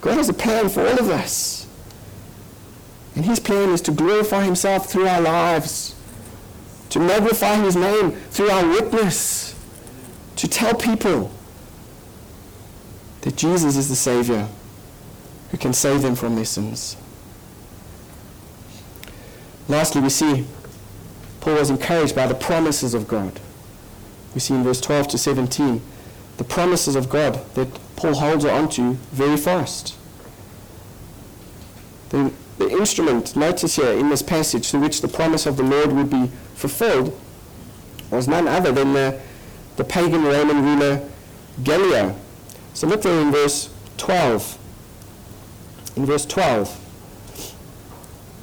God 0.00 0.16
has 0.16 0.28
a 0.28 0.34
plan 0.34 0.68
for 0.68 0.80
all 0.80 0.98
of 0.98 1.08
us. 1.08 1.68
And 3.14 3.24
his 3.24 3.38
plan 3.38 3.70
is 3.70 3.80
to 3.82 3.92
glorify 3.92 4.44
himself 4.44 4.90
through 4.90 5.06
our 5.06 5.20
lives, 5.20 5.94
to 6.90 6.98
magnify 6.98 7.56
his 7.56 7.76
name 7.76 8.10
through 8.10 8.50
our 8.50 8.68
witness, 8.68 9.54
to 10.36 10.48
tell 10.48 10.74
people 10.74 11.30
that 13.22 13.36
Jesus 13.36 13.76
is 13.76 13.88
the 13.88 13.96
Savior 13.96 14.48
who 15.50 15.58
can 15.58 15.72
save 15.72 16.02
them 16.02 16.14
from 16.16 16.34
their 16.34 16.44
sins. 16.44 16.96
Lastly, 19.68 20.00
we 20.00 20.08
see 20.08 20.46
Paul 21.40 21.54
was 21.54 21.70
encouraged 21.70 22.14
by 22.14 22.26
the 22.26 22.34
promises 22.34 22.94
of 22.94 23.08
God. 23.08 23.40
We 24.34 24.40
see 24.40 24.54
in 24.54 24.62
verse 24.62 24.80
12 24.80 25.08
to 25.08 25.18
17 25.18 25.80
the 26.36 26.44
promises 26.44 26.96
of 26.96 27.08
God 27.08 27.42
that 27.54 27.68
Paul 27.96 28.14
holds 28.14 28.44
on 28.44 28.68
to 28.70 28.94
very 29.12 29.36
fast. 29.36 29.96
The, 32.10 32.32
the 32.58 32.68
instrument, 32.70 33.34
notice 33.34 33.76
here 33.76 33.92
in 33.92 34.10
this 34.10 34.22
passage, 34.22 34.70
through 34.70 34.80
which 34.80 35.00
the 35.00 35.08
promise 35.08 35.46
of 35.46 35.56
the 35.56 35.62
Lord 35.62 35.92
would 35.92 36.10
be 36.10 36.30
fulfilled 36.54 37.18
was 38.10 38.28
none 38.28 38.46
other 38.46 38.70
than 38.70 38.92
the, 38.92 39.20
the 39.76 39.84
pagan 39.84 40.24
Roman 40.24 40.62
ruler 40.64 41.08
Gallio. 41.64 42.16
So 42.74 42.86
look 42.86 43.02
there 43.02 43.20
in 43.20 43.32
verse 43.32 43.70
12. 43.96 44.58
In 45.96 46.06
verse 46.06 46.26
12. 46.26 46.85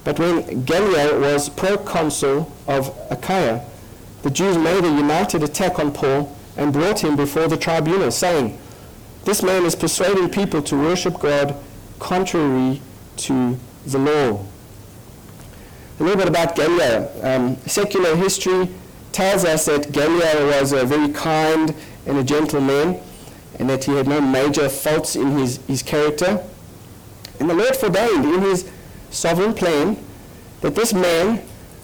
But 0.03 0.19
when 0.19 0.63
Gallio 0.65 1.21
was 1.21 1.49
proconsul 1.49 2.51
of 2.67 2.95
Achaia, 3.09 3.65
the 4.23 4.29
Jews 4.29 4.57
made 4.57 4.83
a 4.83 4.89
united 4.89 5.43
attack 5.43 5.79
on 5.79 5.91
Paul 5.91 6.35
and 6.57 6.73
brought 6.73 7.03
him 7.03 7.15
before 7.15 7.47
the 7.47 7.57
tribunal, 7.57 8.11
saying, 8.11 8.57
This 9.25 9.41
man 9.41 9.65
is 9.65 9.75
persuading 9.75 10.29
people 10.29 10.61
to 10.63 10.75
worship 10.77 11.19
God 11.19 11.55
contrary 11.99 12.81
to 13.17 13.57
the 13.85 13.97
law. 13.97 14.45
A 15.99 16.03
little 16.03 16.17
bit 16.17 16.27
about 16.27 16.55
Gallio. 16.55 17.09
Um, 17.21 17.57
secular 17.65 18.15
history 18.15 18.69
tells 19.11 19.45
us 19.45 19.65
that 19.65 19.91
Gallio 19.91 20.47
was 20.47 20.73
a 20.73 20.85
very 20.85 21.13
kind 21.13 21.73
and 22.05 22.17
a 22.17 22.23
gentle 22.23 22.61
man, 22.61 22.99
and 23.59 23.69
that 23.69 23.83
he 23.83 23.95
had 23.95 24.07
no 24.07 24.19
major 24.19 24.67
faults 24.67 25.15
in 25.15 25.37
his, 25.37 25.57
his 25.67 25.83
character. 25.83 26.43
And 27.39 27.49
the 27.49 27.53
Lord 27.53 27.75
forbade 27.75 28.09
in 28.09 28.41
his 28.41 28.69
sovereign 29.13 29.54
plan 29.54 29.97
that 30.62 30.76
this 30.76 30.93
man 30.93 31.41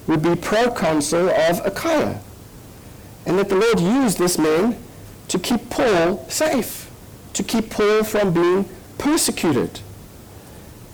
would 0.08 0.22
be 0.22 0.36
proconsul 0.36 1.30
of 1.30 1.65
Achaia, 1.65 2.20
and 3.26 3.38
that 3.38 3.50
the 3.50 3.56
Lord 3.56 3.80
used 3.80 4.18
this 4.18 4.38
man 4.38 4.78
to 5.28 5.38
keep 5.38 5.70
Paul 5.70 6.26
safe, 6.30 6.89
to 7.34 7.44
keep 7.44 7.70
Paul 7.70 8.04
from 8.04 8.34
being 8.34 8.68
persecuted. 8.98 9.80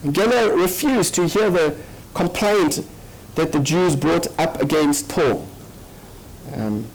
And 0.04 0.14
Gallio 0.14 0.56
refused 0.56 1.16
to 1.16 1.28
hear 1.28 1.50
the 1.50 1.78
complaint 2.14 2.86
that 3.36 3.52
the 3.52 3.60
Jews 3.60 3.96
brought 3.96 4.28
up 4.40 4.62
against 4.62 5.10
Paul. 5.10 5.48
Um, 6.54 6.86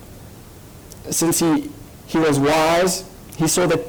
since 1.11 1.41
he, 1.41 1.71
he 2.07 2.19
was 2.19 2.39
wise, 2.39 3.09
he 3.37 3.49
saw 3.49 3.67
that 3.67 3.81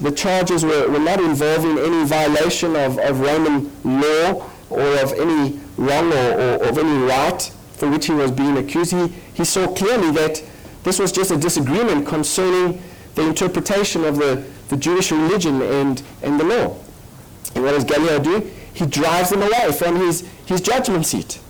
the 0.00 0.12
charges 0.12 0.64
were, 0.64 0.88
were 0.88 0.98
not 0.98 1.20
involving 1.20 1.78
any 1.78 2.04
violation 2.06 2.76
of, 2.76 2.98
of 2.98 3.20
Roman 3.20 3.70
law 3.84 4.48
or 4.70 4.82
of 4.98 5.12
any 5.14 5.60
wrong 5.76 6.12
or, 6.12 6.32
or 6.40 6.68
of 6.68 6.78
any 6.78 7.04
right 7.04 7.42
for 7.72 7.88
which 7.88 8.06
he 8.06 8.12
was 8.12 8.30
being 8.30 8.56
accused. 8.58 8.92
He, 8.92 9.08
he 9.34 9.44
saw 9.44 9.72
clearly 9.74 10.10
that 10.12 10.42
this 10.82 10.98
was 10.98 11.12
just 11.12 11.30
a 11.30 11.36
disagreement 11.36 12.06
concerning 12.06 12.82
the 13.14 13.26
interpretation 13.26 14.04
of 14.04 14.16
the, 14.16 14.44
the 14.68 14.76
Jewish 14.76 15.10
religion 15.10 15.62
and, 15.62 16.02
and 16.22 16.38
the 16.38 16.44
law. 16.44 16.76
And 17.54 17.64
what 17.64 17.72
does 17.72 17.84
Gallio 17.84 18.18
do? 18.18 18.50
He 18.72 18.86
drives 18.86 19.30
them 19.30 19.42
away 19.42 19.72
from 19.72 19.96
his, 19.96 20.28
his 20.46 20.60
judgment 20.60 21.06
seat. 21.06 21.40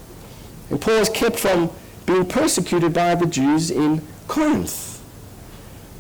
And 0.71 0.81
Paul 0.81 0.95
is 0.95 1.09
kept 1.09 1.39
from 1.39 1.71
being 2.07 2.27
persecuted 2.27 2.95
by 2.95 3.15
the 3.15 3.27
Jews 3.27 3.71
in 3.71 4.03
Corinth. 4.29 5.03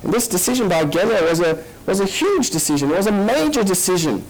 And 0.02 0.12
this 0.12 0.28
decision 0.28 0.68
by 0.68 0.84
Gallio 0.84 1.28
was 1.28 1.40
a, 1.40 1.64
was 1.86 2.00
a 2.00 2.06
huge 2.06 2.50
decision. 2.50 2.90
It 2.90 2.96
was 2.96 3.06
a 3.06 3.12
major 3.12 3.64
decision. 3.64 4.24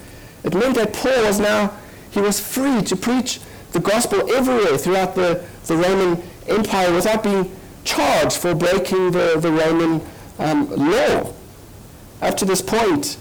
It 0.45 0.55
meant 0.55 0.77
that 0.77 0.93
Paul 0.93 1.25
was 1.25 1.39
now, 1.39 1.73
he 2.11 2.21
was 2.21 2.41
free 2.41 2.83
to 2.83 2.97
preach 2.97 3.41
the 3.73 3.81
gospel 3.81 4.33
everywhere 4.35 4.79
throughout 4.79 5.15
the, 5.15 5.45
the 5.67 5.77
Roman 5.77 6.23
Empire 6.47 6.93
without 6.93 7.23
being 7.23 7.51
charged 7.85 8.37
for 8.37 8.55
breaking 8.55 9.13
the, 9.13 9.39
the 9.39 9.51
Roman 9.51 10.01
um, 10.39 10.71
law. 10.71 11.33
Up 12.21 12.37
to 12.37 12.45
this 12.45 12.63
point, 12.63 13.19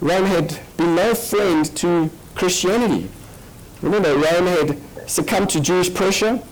Rome 0.00 0.26
had 0.26 0.58
been 0.76 0.94
no 0.94 1.14
friend 1.14 1.64
to 1.76 2.10
Christianity. 2.34 3.08
Remember, 3.80 4.14
Rome 4.14 4.46
had 4.46 4.80
succumbed 5.08 5.50
to 5.50 5.60
Jewish 5.60 5.92
pressure. 5.92 6.42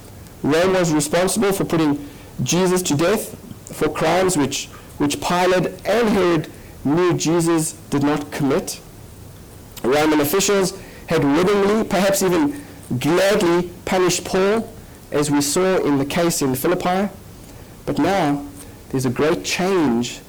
Rome 0.43 0.73
was 0.75 0.93
responsible 0.93 1.53
for 1.53 1.65
putting 1.65 2.09
Jesus 2.43 2.83
to 2.83 2.97
death 2.97 3.37
for 3.75 3.89
crimes 3.89 4.37
which, 4.37 4.67
which 4.99 5.21
Pilate 5.21 5.67
and 5.87 6.09
Herod 6.09 6.51
knew 6.85 7.15
Jesus 7.15 7.73
did 7.91 8.03
not 8.03 8.31
commit. 8.31 8.81
Roman 9.83 10.21
officials 10.21 10.79
had 11.13 11.25
willingly, 11.25 11.85
perhaps 11.85 12.23
even 12.23 12.59
gladly, 12.99 13.71
punished 13.85 14.25
Paul, 14.25 14.73
as 15.11 15.31
we 15.31 15.43
saw 15.43 15.77
in 15.85 15.99
the 15.99 16.07
case 16.07 16.41
in 16.41 16.55
Philippi. 16.55 17.13
But 17.85 17.99
now 17.99 18.47
there's 18.89 19.05
a 19.05 19.11
great 19.11 19.45
change 19.45 20.21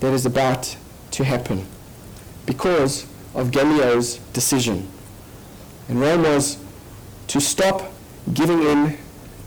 that 0.00 0.12
is 0.12 0.26
about 0.26 0.76
to 1.12 1.24
happen 1.24 1.64
because 2.44 3.06
of 3.34 3.52
Gallio's 3.52 4.16
decision. 4.32 4.88
And 5.88 6.00
Rome 6.00 6.22
was 6.22 6.58
to 7.28 7.40
stop 7.40 7.92
giving 8.34 8.62
in 8.64 8.98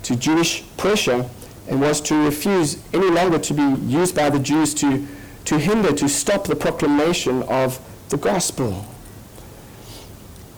to 0.03 0.15
Jewish 0.15 0.63
pressure 0.77 1.29
and 1.67 1.81
was 1.81 1.99
to 2.01 2.15
refuse 2.23 2.81
any 2.93 3.09
longer 3.09 3.39
to 3.39 3.53
be 3.53 3.81
used 3.83 4.15
by 4.15 4.29
the 4.29 4.39
Jews 4.39 4.73
to, 4.75 5.05
to 5.43 5.59
hinder, 5.59 5.91
to 5.91 6.07
stop 6.07 6.45
the 6.45 6.55
proclamation 6.55 7.43
of 7.43 7.81
the 8.09 8.17
gospel. 8.17 8.85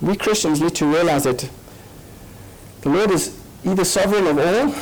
We 0.01 0.15
Christians 0.15 0.62
need 0.62 0.75
to 0.75 0.86
realize 0.86 1.23
that 1.23 1.49
the 2.81 2.89
Lord 2.89 3.12
is 3.12 3.38
either 3.65 3.83
sovereign 3.83 4.27
of 4.27 4.38
all 4.38 4.75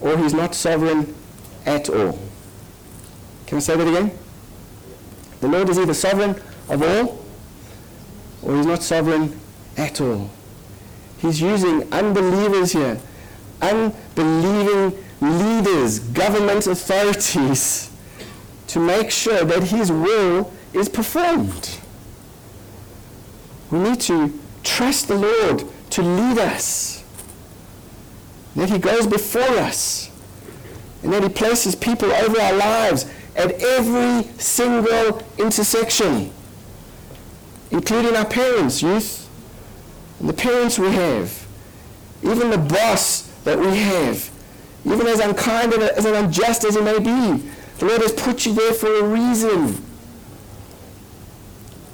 or 0.00 0.18
he's 0.18 0.34
not 0.34 0.54
sovereign 0.54 1.14
at 1.64 1.88
all. 1.88 2.18
Can 3.46 3.58
I 3.58 3.60
say 3.60 3.76
that 3.76 3.86
again? 3.86 4.10
The 5.40 5.48
Lord 5.48 5.68
is 5.68 5.78
either 5.78 5.94
sovereign 5.94 6.40
of 6.68 6.82
all 6.82 7.24
or 8.42 8.56
he's 8.56 8.66
not 8.66 8.82
sovereign 8.82 9.38
at 9.76 10.00
all. 10.00 10.30
He's 11.18 11.40
using 11.40 11.90
unbelievers 11.92 12.72
here, 12.72 12.98
unbelieving 13.62 15.02
leaders, 15.20 16.00
government 16.00 16.66
authorities, 16.66 17.90
to 18.68 18.80
make 18.80 19.10
sure 19.10 19.44
that 19.44 19.62
his 19.64 19.90
will 19.90 20.52
is 20.72 20.88
performed. 20.88 21.78
We 23.70 23.78
need 23.78 24.00
to 24.02 24.38
trust 24.62 25.08
the 25.08 25.16
Lord 25.16 25.64
to 25.90 26.02
lead 26.02 26.38
us. 26.38 27.04
That 28.54 28.70
he 28.70 28.78
goes 28.78 29.06
before 29.06 29.58
us. 29.58 30.10
And 31.02 31.12
that 31.12 31.22
he 31.22 31.28
places 31.28 31.74
people 31.74 32.10
over 32.10 32.40
our 32.40 32.54
lives 32.54 33.10
at 33.36 33.52
every 33.62 34.24
single 34.38 35.22
intersection, 35.38 36.32
including 37.70 38.16
our 38.16 38.24
parents, 38.24 38.82
youth, 38.82 39.28
and 40.20 40.28
the 40.28 40.32
parents 40.32 40.78
we 40.78 40.90
have, 40.90 41.46
even 42.22 42.50
the 42.50 42.58
boss 42.58 43.22
that 43.44 43.58
we 43.58 43.76
have, 43.76 44.30
even 44.84 45.06
as 45.06 45.20
unkind 45.20 45.74
and 45.74 45.82
as 45.82 46.04
unjust 46.06 46.64
as 46.64 46.74
he 46.76 46.80
may 46.80 46.98
be. 46.98 47.42
The 47.78 47.84
Lord 47.84 48.00
has 48.00 48.12
put 48.12 48.46
you 48.46 48.54
there 48.54 48.72
for 48.72 48.92
a 49.00 49.02
reason. 49.02 49.85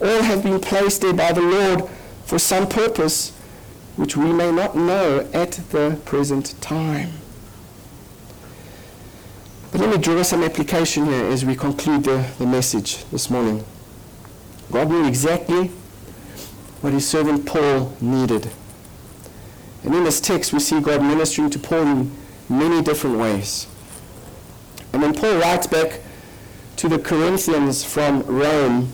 All 0.03 0.23
have 0.23 0.43
been 0.43 0.59
placed 0.61 1.03
there 1.03 1.13
by 1.13 1.31
the 1.31 1.41
Lord 1.41 1.89
for 2.25 2.39
some 2.39 2.69
purpose 2.69 3.31
which 3.95 4.17
we 4.17 4.33
may 4.33 4.51
not 4.51 4.75
know 4.75 5.29
at 5.33 5.53
the 5.71 6.01
present 6.05 6.61
time. 6.61 7.13
But 9.71 9.81
let 9.81 9.91
me 9.91 9.99
draw 9.99 10.23
some 10.23 10.43
application 10.43 11.07
here 11.07 11.27
as 11.27 11.45
we 11.45 11.55
conclude 11.55 12.03
the, 12.03 12.27
the 12.39 12.47
message 12.47 13.05
this 13.11 13.31
morning. 13.31 13.65
God 14.73 14.91
knew 14.91 15.07
exactly 15.07 15.69
what 16.81 16.93
his 16.93 17.07
servant 17.07 17.47
Paul 17.47 17.97
needed. 18.01 18.51
And 19.85 19.95
in 19.95 20.03
this 20.03 20.21
text, 20.21 20.53
we 20.53 20.59
see 20.59 20.81
God 20.81 21.01
ministering 21.01 21.51
to 21.51 21.59
Paul 21.61 21.83
in 21.87 22.17
many 22.49 22.83
different 22.83 23.19
ways. 23.19 23.69
And 24.93 25.01
when 25.01 25.15
Paul 25.15 25.39
writes 25.39 25.67
back 25.67 26.01
to 26.77 26.89
the 26.89 26.99
Corinthians 26.99 27.85
from 27.85 28.23
Rome, 28.23 28.93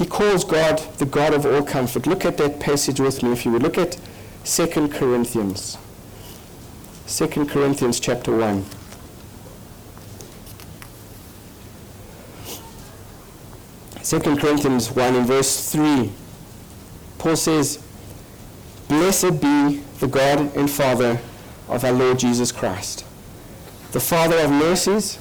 he 0.00 0.06
calls 0.06 0.44
God 0.44 0.78
the 0.96 1.04
God 1.04 1.34
of 1.34 1.44
all 1.44 1.62
comfort. 1.62 2.06
Look 2.06 2.24
at 2.24 2.38
that 2.38 2.58
passage 2.58 2.98
with 2.98 3.22
me, 3.22 3.32
if 3.32 3.44
you 3.44 3.52
would. 3.52 3.62
Look 3.62 3.76
at 3.76 3.98
2 4.44 4.88
Corinthians. 4.88 5.76
2 7.06 7.28
Corinthians 7.44 8.00
chapter 8.00 8.34
1. 8.34 8.64
Second 14.00 14.40
Corinthians 14.40 14.90
1 14.90 15.16
in 15.16 15.26
verse 15.26 15.70
3, 15.70 16.10
Paul 17.18 17.36
says, 17.36 17.84
Blessed 18.88 19.38
be 19.42 19.82
the 19.98 20.08
God 20.08 20.56
and 20.56 20.70
Father 20.70 21.20
of 21.68 21.84
our 21.84 21.92
Lord 21.92 22.18
Jesus 22.18 22.52
Christ, 22.52 23.04
the 23.92 24.00
Father 24.00 24.38
of 24.38 24.50
mercies 24.50 25.18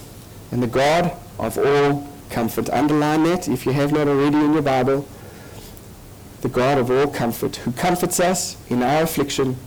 And 0.51 0.63
the 0.63 0.67
God 0.67 1.11
of 1.38 1.57
all 1.57 2.09
comfort, 2.30 2.69
underline 2.69 3.23
that 3.23 3.47
if 3.47 3.65
you 3.65 3.71
have 3.71 3.91
not 3.91 4.07
already 4.07 4.38
in 4.38 4.53
your 4.53 4.61
Bible, 4.61 5.07
the 6.41 6.49
God 6.49 6.77
of 6.77 6.89
all 6.89 7.07
comfort, 7.07 7.57
who 7.57 7.71
comforts 7.71 8.19
us 8.19 8.57
in 8.69 8.82
our 8.82 9.03
affliction, 9.03 9.57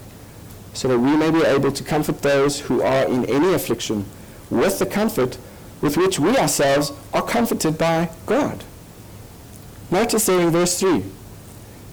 so 0.73 0.87
that 0.87 0.99
we 0.99 1.15
may 1.15 1.29
be 1.29 1.43
able 1.43 1.71
to 1.71 1.83
comfort 1.83 2.21
those 2.21 2.61
who 2.61 2.81
are 2.81 3.05
in 3.05 3.25
any 3.25 3.53
affliction 3.53 4.05
with 4.49 4.79
the 4.79 4.85
comfort 4.85 5.37
with 5.81 5.97
which 5.97 6.17
we 6.19 6.37
ourselves 6.37 6.93
are 7.13 7.21
comforted 7.21 7.77
by 7.77 8.09
God. 8.25 8.63
Notice 9.91 10.25
there 10.25 10.39
in 10.39 10.49
verse 10.49 10.79
3, 10.79 11.03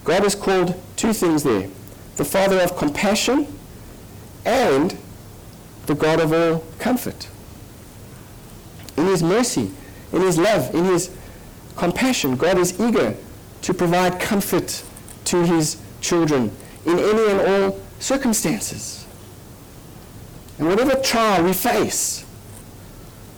God 0.04 0.24
is 0.24 0.34
called 0.34 0.80
two 0.96 1.12
things 1.12 1.42
there 1.42 1.68
the 2.16 2.24
Father 2.24 2.60
of 2.60 2.76
compassion 2.76 3.46
and 4.44 4.96
the 5.86 5.94
God 5.94 6.20
of 6.20 6.32
all 6.32 6.64
comfort. 6.78 7.28
In 8.96 9.06
His 9.06 9.22
mercy, 9.22 9.70
in 10.12 10.22
His 10.22 10.38
love, 10.38 10.74
in 10.74 10.84
His 10.84 11.10
compassion, 11.76 12.36
God 12.36 12.58
is 12.58 12.78
eager 12.80 13.14
to 13.62 13.74
provide 13.74 14.20
comfort 14.20 14.82
to 15.26 15.44
His 15.44 15.80
children 16.00 16.50
in 16.86 16.98
any 16.98 17.30
and 17.30 17.40
all 17.40 17.80
circumstances. 17.98 19.06
And 20.58 20.68
whatever 20.68 20.94
trial 21.00 21.44
we 21.44 21.52
face, 21.52 22.24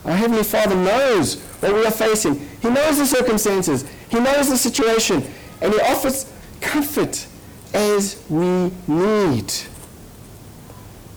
our 0.05 0.17
Heavenly 0.17 0.43
Father 0.43 0.75
knows 0.75 1.41
what 1.61 1.75
we 1.75 1.87
are 1.87 1.93
facing. 1.93 2.49
He 2.61 2.69
knows 2.69 2.99
the 2.99 3.07
circumstances. 3.07 3.85
He 4.09 4.19
knows 4.19 4.49
the 4.49 4.57
situation. 4.57 5.23
And 5.61 5.73
He 5.73 5.81
offers 5.81 6.31
comfort 6.61 7.27
as 7.73 8.21
we 8.29 8.73
need. 8.89 9.53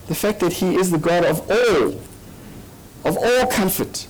The 0.07 0.15
fact 0.15 0.39
that 0.41 0.53
He 0.53 0.75
is 0.75 0.91
the 0.91 0.99
God 0.99 1.25
of 1.25 1.49
all, 1.49 1.99
of 3.03 3.17
all 3.17 3.47
comfort, 3.47 4.07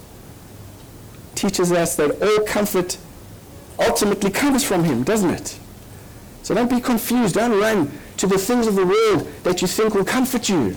teaches 1.45 1.71
us 1.71 1.95
that 1.95 2.21
all 2.23 2.45
comfort 2.45 2.97
ultimately 3.77 4.31
comes 4.31 4.63
from 4.63 4.83
Him, 4.83 5.03
doesn't 5.03 5.29
it? 5.29 5.59
So 6.41 6.55
don't 6.55 6.69
be 6.69 6.81
confused. 6.81 7.35
Don't 7.35 7.59
run 7.59 7.91
to 8.17 8.25
the 8.25 8.37
things 8.37 8.65
of 8.65 8.75
the 8.75 8.85
world 8.85 9.27
that 9.43 9.61
you 9.61 9.67
think 9.67 9.93
will 9.93 10.05
comfort 10.05 10.49
you. 10.49 10.75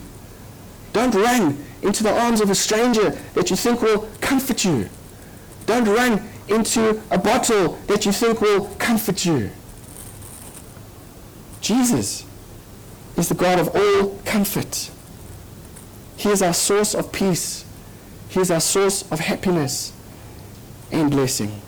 Don't 0.92 1.14
run 1.14 1.64
into 1.82 2.02
the 2.02 2.12
arms 2.12 2.42
of 2.42 2.50
a 2.50 2.54
stranger 2.54 3.10
that 3.34 3.48
you 3.48 3.56
think 3.56 3.80
will 3.80 4.08
comfort 4.20 4.64
you. 4.64 4.88
Don't 5.64 5.86
run 5.86 6.22
into 6.48 7.00
a 7.10 7.18
bottle 7.18 7.78
that 7.86 8.04
you 8.04 8.12
think 8.12 8.40
will 8.40 8.66
comfort 8.78 9.24
you. 9.24 9.50
Jesus 11.62 12.26
is 13.16 13.28
the 13.28 13.34
God 13.34 13.58
of 13.58 13.74
all 13.74 14.18
comfort. 14.24 14.90
He 16.16 16.28
is 16.28 16.42
our 16.42 16.54
source 16.54 16.94
of 16.94 17.10
peace. 17.12 17.64
He 18.28 18.40
is 18.40 18.50
our 18.50 18.60
source 18.60 19.10
of 19.10 19.20
happiness 19.20 19.92
and 20.92 21.10
blessing. 21.10 21.60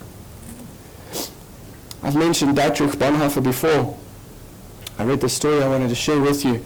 I've 2.02 2.16
mentioned 2.16 2.56
Dietrich 2.56 2.92
Bonhoeffer 2.92 3.42
before. 3.42 3.96
I 4.98 5.04
read 5.04 5.20
the 5.20 5.28
story 5.28 5.62
I 5.62 5.68
wanted 5.68 5.88
to 5.88 5.94
share 5.94 6.20
with 6.20 6.44
you. 6.44 6.64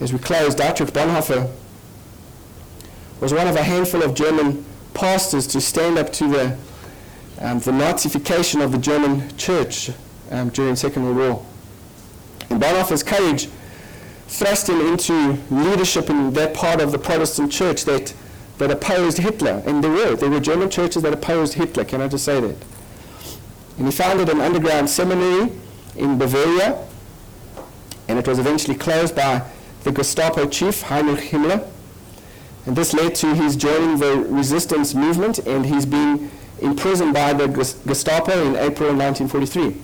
As 0.00 0.12
we 0.12 0.18
close, 0.18 0.54
Dietrich 0.54 0.90
Bonhoeffer 0.90 1.50
was 3.20 3.32
one 3.32 3.46
of 3.46 3.56
a 3.56 3.62
handful 3.62 4.02
of 4.02 4.14
German 4.14 4.64
pastors 4.94 5.46
to 5.48 5.60
stand 5.60 5.98
up 5.98 6.12
to 6.14 6.28
the, 6.28 6.58
um, 7.40 7.58
the 7.60 7.72
Nazification 7.72 8.62
of 8.62 8.72
the 8.72 8.78
German 8.78 9.36
church 9.36 9.90
um, 10.30 10.50
during 10.50 10.76
Second 10.76 11.04
World 11.04 11.16
War. 11.16 11.46
And 12.50 12.60
Bonhoeffer's 12.60 13.02
courage 13.02 13.48
thrust 14.28 14.68
him 14.68 14.80
into 14.80 15.38
leadership 15.50 16.10
in 16.10 16.32
that 16.34 16.54
part 16.54 16.80
of 16.80 16.92
the 16.92 16.98
Protestant 16.98 17.50
church 17.50 17.84
that, 17.84 18.14
that 18.58 18.70
opposed 18.70 19.18
Hitler. 19.18 19.62
And 19.66 19.82
there 19.82 19.90
were. 19.90 20.16
There 20.16 20.30
were 20.30 20.40
German 20.40 20.70
churches 20.70 21.02
that 21.02 21.12
opposed 21.12 21.54
Hitler. 21.54 21.84
Can 21.84 22.00
I 22.00 22.08
just 22.08 22.24
say 22.24 22.40
that? 22.40 22.56
And 23.78 23.86
he 23.86 23.92
founded 23.92 24.28
an 24.28 24.40
underground 24.40 24.90
seminary 24.90 25.52
in 25.96 26.18
Bavaria. 26.18 26.84
And 28.08 28.18
it 28.18 28.26
was 28.26 28.38
eventually 28.38 28.76
closed 28.76 29.14
by 29.14 29.42
the 29.84 29.92
Gestapo 29.92 30.48
chief, 30.48 30.82
Heinrich 30.82 31.30
Himmler. 31.30 31.66
And 32.66 32.76
this 32.76 32.92
led 32.92 33.14
to 33.16 33.34
his 33.34 33.56
joining 33.56 33.98
the 33.98 34.16
resistance 34.28 34.94
movement 34.94 35.38
and 35.38 35.64
he's 35.64 35.86
being 35.86 36.30
imprisoned 36.60 37.14
by 37.14 37.32
the 37.32 37.46
Gestapo 37.46 38.32
in 38.44 38.56
April 38.56 38.94
1943. 38.94 39.76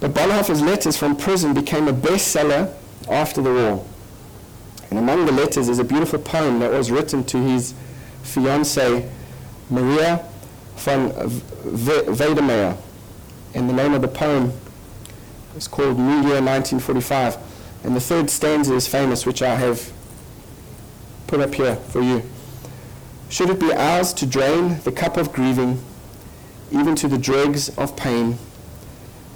But 0.00 0.12
Bonhoeffer's 0.12 0.62
letters 0.62 0.96
from 0.96 1.16
prison 1.16 1.54
became 1.54 1.88
a 1.88 1.92
bestseller 1.92 2.74
after 3.08 3.40
the 3.40 3.52
war. 3.52 3.86
And 4.90 4.98
among 4.98 5.26
the 5.26 5.32
letters 5.32 5.68
is 5.68 5.78
a 5.78 5.84
beautiful 5.84 6.18
poem 6.18 6.60
that 6.60 6.70
was 6.70 6.90
written 6.90 7.24
to 7.24 7.38
his 7.38 7.74
fiancée, 8.22 9.10
Maria 9.68 10.24
von 10.76 11.10
Wedemeyer. 11.10 12.76
And 13.54 13.68
the 13.68 13.74
name 13.74 13.94
of 13.94 14.02
the 14.02 14.08
poem 14.08 14.52
is 15.56 15.68
called 15.68 15.98
New 15.98 16.22
Year 16.22 16.40
1945. 16.40 17.36
And 17.84 17.94
the 17.94 18.00
third 18.00 18.30
stanza 18.30 18.74
is 18.74 18.86
famous, 18.88 19.26
which 19.26 19.42
I 19.42 19.56
have 19.56 19.92
put 21.26 21.40
up 21.40 21.54
here 21.54 21.76
for 21.76 22.02
you. 22.02 22.22
Should 23.28 23.50
it 23.50 23.60
be 23.60 23.72
ours 23.72 24.14
to 24.14 24.26
drain 24.26 24.80
the 24.84 24.92
cup 24.92 25.18
of 25.18 25.32
grieving, 25.32 25.82
even 26.70 26.96
to 26.96 27.08
the 27.08 27.18
dregs 27.18 27.68
of 27.76 27.94
pain, 27.94 28.38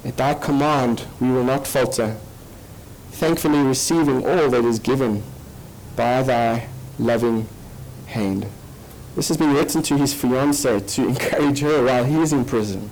at 0.03 0.17
thy 0.17 0.33
command 0.33 1.05
we 1.19 1.29
will 1.29 1.43
not 1.43 1.67
falter, 1.67 2.17
thankfully 3.11 3.59
receiving 3.59 4.25
all 4.25 4.49
that 4.49 4.65
is 4.65 4.79
given 4.79 5.23
by 5.95 6.23
thy 6.23 6.67
loving 6.99 7.47
hand. 8.07 8.45
This 9.15 9.27
has 9.27 9.37
been 9.37 9.53
written 9.53 9.81
to 9.83 9.97
his 9.97 10.13
fiancée 10.13 10.85
to 10.95 11.07
encourage 11.07 11.59
her 11.59 11.83
while 11.85 12.03
he 12.03 12.19
is 12.21 12.33
in 12.33 12.45
prison. 12.45 12.89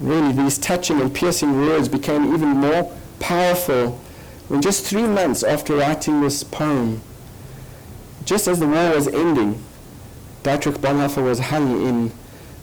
Really, 0.00 0.32
these 0.32 0.58
touching 0.58 1.00
and 1.00 1.14
piercing 1.14 1.60
words 1.60 1.88
became 1.88 2.34
even 2.34 2.48
more 2.48 2.92
powerful 3.20 4.00
when 4.48 4.60
just 4.60 4.84
three 4.84 5.06
months 5.06 5.42
after 5.42 5.76
writing 5.76 6.20
this 6.20 6.42
poem, 6.42 7.00
just 8.24 8.48
as 8.48 8.58
the 8.58 8.66
war 8.66 8.94
was 8.94 9.08
ending, 9.08 9.62
Dietrich 10.42 10.76
Bonhoeffer 10.76 11.24
was 11.24 11.38
hung 11.38 11.86
in 11.86 12.12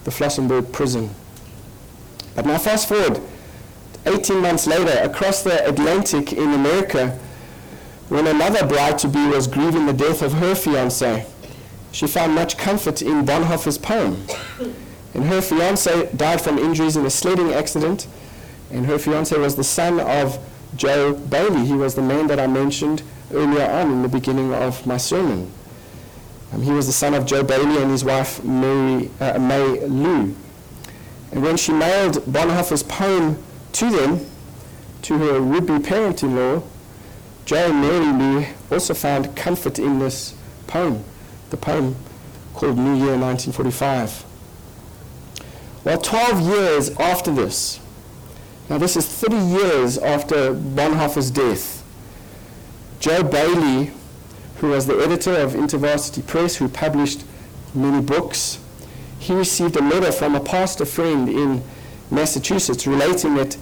the 0.03 0.11
Flossenburg 0.11 0.71
prison. 0.71 1.09
But 2.35 2.45
now 2.45 2.57
fast 2.57 2.87
forward 2.87 3.21
18 4.05 4.39
months 4.39 4.65
later, 4.67 4.97
across 5.01 5.43
the 5.43 5.67
Atlantic 5.67 6.33
in 6.33 6.53
America, 6.53 7.19
when 8.09 8.27
another 8.27 8.65
bride-to-be 8.67 9.27
was 9.27 9.47
grieving 9.47 9.85
the 9.85 9.93
death 9.93 10.21
of 10.21 10.33
her 10.33 10.53
fiancé, 10.53 11.25
she 11.91 12.07
found 12.07 12.35
much 12.35 12.57
comfort 12.57 13.01
in 13.01 13.25
Bonhoeffer's 13.25 13.77
poem. 13.77 14.25
And 15.13 15.25
her 15.25 15.39
fiancé 15.39 16.15
died 16.15 16.41
from 16.41 16.57
injuries 16.57 16.95
in 16.95 17.05
a 17.05 17.09
sledding 17.09 17.53
accident, 17.53 18.07
and 18.71 18.85
her 18.85 18.95
fiancé 18.95 19.39
was 19.39 19.55
the 19.55 19.63
son 19.63 19.99
of 19.99 20.39
Joe 20.75 21.13
Bayly. 21.13 21.65
He 21.65 21.73
was 21.73 21.95
the 21.95 22.01
man 22.01 22.27
that 22.27 22.39
I 22.39 22.47
mentioned 22.47 23.01
earlier 23.31 23.69
on 23.69 23.91
in 23.91 24.01
the 24.01 24.07
beginning 24.07 24.53
of 24.53 24.85
my 24.85 24.97
sermon. 24.97 25.51
Um, 26.51 26.61
he 26.61 26.71
was 26.71 26.87
the 26.87 26.93
son 26.93 27.13
of 27.13 27.25
Joe 27.25 27.43
Bayly 27.43 27.81
and 27.81 27.91
his 27.91 28.03
wife 28.03 28.43
Mary, 28.43 29.11
uh, 29.19 29.37
May 29.37 29.85
Lou. 29.87 30.35
And 31.31 31.43
when 31.43 31.57
she 31.57 31.71
mailed 31.71 32.25
Bonhoeffer's 32.25 32.81
poem 32.81 33.43
to 33.73 33.89
them, 33.89 34.25
to 35.03 35.17
her 35.17 35.41
would-be 35.41 35.79
parent-in-law, 35.79 36.63
Joe 37.49 37.69
Lou 37.69 38.45
also 38.69 38.93
found 38.93 39.35
comfort 39.35 39.79
in 39.79 39.97
this 39.97 40.35
poem, 40.67 41.03
the 41.49 41.57
poem 41.57 41.95
called 42.53 42.77
New 42.77 42.93
Year 42.93 43.17
1945. 43.17 44.23
Well, 45.83 45.97
12 45.97 46.41
years 46.41 46.89
after 46.97 47.31
this, 47.33 47.79
now 48.69 48.77
this 48.77 48.95
is 48.95 49.07
30 49.07 49.35
years 49.35 49.97
after 49.97 50.53
Bonhoeffer's 50.53 51.31
death, 51.31 51.83
Joe 52.99 53.23
Bayly, 53.23 53.93
who 54.57 54.67
was 54.69 54.85
the 54.85 54.99
editor 54.99 55.33
of 55.33 55.53
InterVarsity 55.53 56.27
Press, 56.27 56.57
who 56.57 56.69
published 56.69 57.25
many 57.73 57.99
books, 57.99 58.59
he 59.17 59.33
received 59.33 59.75
a 59.75 59.81
letter 59.81 60.11
from 60.11 60.35
a 60.35 60.39
pastor 60.39 60.85
friend 60.85 61.27
in 61.27 61.63
Massachusetts 62.11 62.85
relating 62.85 63.33
that 63.37 63.57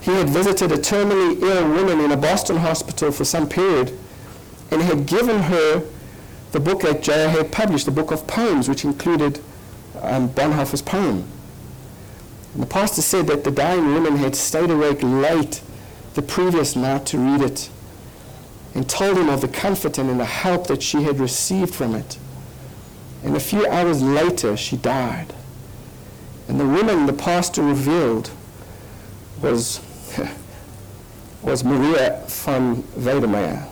he 0.00 0.12
had 0.12 0.28
visited 0.28 0.72
a 0.72 0.76
terminally 0.76 1.40
ill 1.42 1.68
woman 1.68 2.00
in 2.00 2.10
a 2.12 2.16
Boston 2.16 2.56
hospital 2.56 3.12
for 3.12 3.24
some 3.24 3.48
period 3.48 3.96
and 4.70 4.82
had 4.82 5.06
given 5.06 5.42
her 5.42 5.82
the 6.52 6.60
book 6.60 6.82
that 6.82 7.02
Joe 7.02 7.28
had 7.28 7.52
published, 7.52 7.86
the 7.86 7.92
book 7.92 8.10
of 8.10 8.26
poems, 8.26 8.68
which 8.68 8.84
included 8.84 9.40
um, 10.00 10.28
Bonhoeffer's 10.30 10.82
poem. 10.82 11.24
And 12.54 12.62
the 12.62 12.66
pastor 12.66 13.02
said 13.02 13.26
that 13.28 13.44
the 13.44 13.50
dying 13.50 13.94
woman 13.94 14.16
had 14.16 14.34
stayed 14.34 14.70
awake 14.70 15.02
late 15.02 15.62
the 16.14 16.22
previous 16.22 16.74
night 16.74 17.06
to 17.06 17.18
read 17.18 17.42
it 17.42 17.70
and 18.74 18.88
told 18.88 19.18
him 19.18 19.28
of 19.28 19.40
the 19.40 19.48
comfort 19.48 19.98
and 19.98 20.18
the 20.18 20.24
help 20.24 20.66
that 20.68 20.82
she 20.82 21.02
had 21.02 21.20
received 21.20 21.74
from 21.74 21.94
it. 21.94 22.18
And 23.22 23.36
a 23.36 23.40
few 23.40 23.66
hours 23.66 24.02
later, 24.02 24.56
she 24.56 24.76
died. 24.76 25.34
And 26.48 26.58
the 26.58 26.66
woman 26.66 27.06
the 27.06 27.12
pastor 27.12 27.62
revealed 27.62 28.30
was, 29.40 29.80
was 31.42 31.64
Maria 31.64 32.22
von 32.26 32.82
Wedemeyer, 32.98 33.66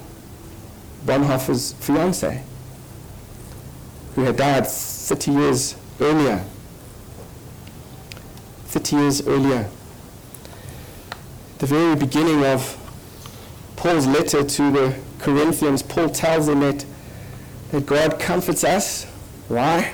Bonhoeffer's 1.05 1.74
fiancée, 1.74 2.43
who 4.14 4.22
had 4.22 4.36
died 4.36 4.66
30 4.66 5.30
years 5.32 5.76
earlier. 6.01 6.45
30 8.66 8.97
years 8.97 9.26
earlier. 9.26 9.68
The 11.59 11.66
very 11.66 11.97
beginning 11.97 12.45
of 12.45 12.76
Paul's 13.76 14.07
letter 14.07 14.45
to 14.45 14.70
the 14.70 14.99
Corinthians, 15.18 15.82
Paul 15.82 16.09
tells 16.09 16.47
them 16.47 16.61
that, 16.61 16.84
that 17.70 17.86
God 17.86 18.18
comforts 18.20 18.64
us. 18.64 19.05
Why? 19.49 19.93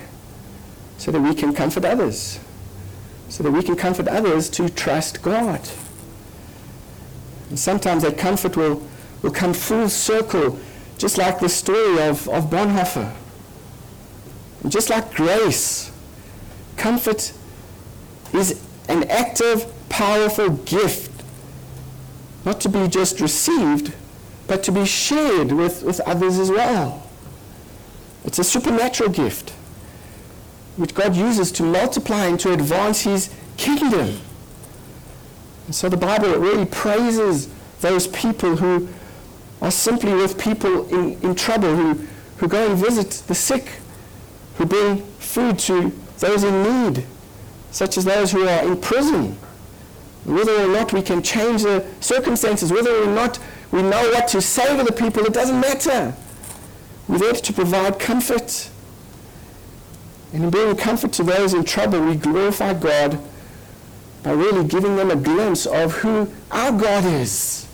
So 0.99 1.11
that 1.11 1.21
we 1.21 1.35
can 1.35 1.55
comfort 1.55 1.85
others. 1.85 2.39
So 3.29 3.43
that 3.43 3.51
we 3.51 3.63
can 3.63 3.77
comfort 3.77 4.09
others 4.09 4.49
to 4.51 4.69
trust 4.69 5.23
God. 5.23 5.61
And 7.55 7.59
sometimes 7.61 8.03
that 8.03 8.19
comfort 8.19 8.57
will, 8.57 8.83
will 9.23 9.31
come 9.31 9.55
full 9.55 9.89
circle, 9.89 10.59
just 10.99 11.19
like 11.19 11.39
the 11.39 11.49
story 11.49 12.03
of, 12.03 12.29
of 12.29 12.51
Bonhoeffer. 12.51 13.15
And 14.65 14.73
just 14.73 14.91
like 14.91 15.15
grace, 15.15 15.93
comfort 16.77 17.33
is 18.33 18.61
an 18.89 19.05
active, 19.05 19.73
powerful 19.89 20.51
gift 20.51 21.13
not 22.45 22.61
to 22.63 22.69
be 22.69 22.89
just 22.89 23.21
received, 23.21 23.95
but 24.49 24.65
to 24.65 24.73
be 24.73 24.85
shared 24.85 25.53
with, 25.53 25.85
with 25.85 26.01
others 26.01 26.41
as 26.41 26.51
well. 26.51 27.09
It's 28.25 28.41
a 28.41 28.45
supernatural 28.45 29.11
gift 29.11 29.51
which 30.77 30.93
God 30.93 31.15
uses 31.15 31.53
to 31.53 31.63
multiply 31.63 32.27
and 32.27 32.41
to 32.41 32.53
advance 32.53 33.03
his 33.03 33.31
kingdom. 33.57 34.19
And 35.67 35.75
so 35.75 35.89
the 35.89 35.97
Bible 35.97 36.31
really 36.39 36.67
praises 36.67 37.49
those 37.81 38.07
people 38.09 38.57
who 38.57 38.89
are 39.63 39.71
simply 39.71 40.13
with 40.15 40.39
people 40.39 40.89
in, 40.89 41.21
in 41.23 41.35
trouble, 41.35 41.75
who, 41.75 42.07
who 42.39 42.49
go 42.49 42.71
and 42.71 42.79
visit 42.79 43.27
the 43.27 43.35
sick, 43.35 43.69
who 44.57 44.67
bring 44.67 44.99
food 45.19 45.59
to 45.61 45.93
those 46.19 46.45
in 46.45 46.63
need, 46.63 47.05
such 47.71 47.97
as 47.97 48.05
those 48.05 48.33
who 48.33 48.47
are 48.47 48.65
in 48.65 48.81
prison 48.81 49.37
whether 50.25 50.55
or 50.63 50.69
not 50.69 50.93
we 50.93 51.03
can 51.03 51.23
change 51.23 51.63
the 51.63 51.87
circumstances, 52.01 52.73
whether 52.73 53.03
or 53.03 53.07
not 53.07 53.39
we 53.71 53.83
know 53.83 54.11
what 54.11 54.29
to 54.29 54.41
say 54.41 54.77
to 54.77 54.83
the 54.83 54.93
people, 54.93 55.25
it 55.25 55.35
doesn't 55.35 55.61
matter. 55.61 56.15
We're 57.09 57.19
there 57.19 57.33
to 57.35 57.53
provide 57.53 57.99
comfort. 57.99 58.71
And 60.33 60.45
in 60.45 60.51
bringing 60.51 60.77
comfort 60.77 61.13
to 61.15 61.23
those 61.23 61.53
in 61.53 61.65
trouble, 61.65 62.01
we 62.01 62.17
glorify 62.17 62.73
God 62.75 63.19
by 64.25 64.33
really 64.33 64.67
giving 64.67 64.97
them 64.97 65.11
a 65.11 65.17
glimpse 65.17 65.67
of 65.67 65.93
who 65.99 66.33
our 66.51 66.73
God 66.73 67.05
is, 67.05 67.69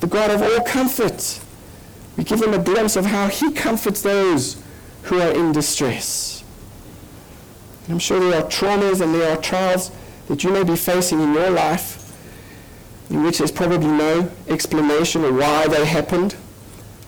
the 0.00 0.06
God 0.06 0.30
of 0.30 0.40
all 0.40 0.64
comfort. 0.64 1.40
We 2.16 2.24
give 2.24 2.38
them 2.38 2.54
a 2.54 2.58
glimpse 2.58 2.94
of 2.94 3.04
how 3.04 3.26
He 3.28 3.52
comforts 3.52 4.00
those 4.00 4.62
who 5.02 5.20
are 5.20 5.32
in 5.32 5.50
distress. 5.50 6.44
And 7.84 7.94
I'm 7.94 7.98
sure 7.98 8.20
there 8.20 8.40
are 8.40 8.48
traumas 8.48 9.00
and 9.00 9.12
there 9.12 9.32
are 9.32 9.40
trials 9.40 9.90
that 10.28 10.44
you 10.44 10.52
may 10.52 10.62
be 10.62 10.76
facing 10.76 11.20
in 11.20 11.34
your 11.34 11.50
life, 11.50 11.98
in 13.10 13.24
which 13.24 13.38
there's 13.38 13.50
probably 13.50 13.88
no 13.88 14.30
explanation 14.48 15.24
of 15.24 15.34
why 15.34 15.66
they 15.66 15.84
happened. 15.84 16.34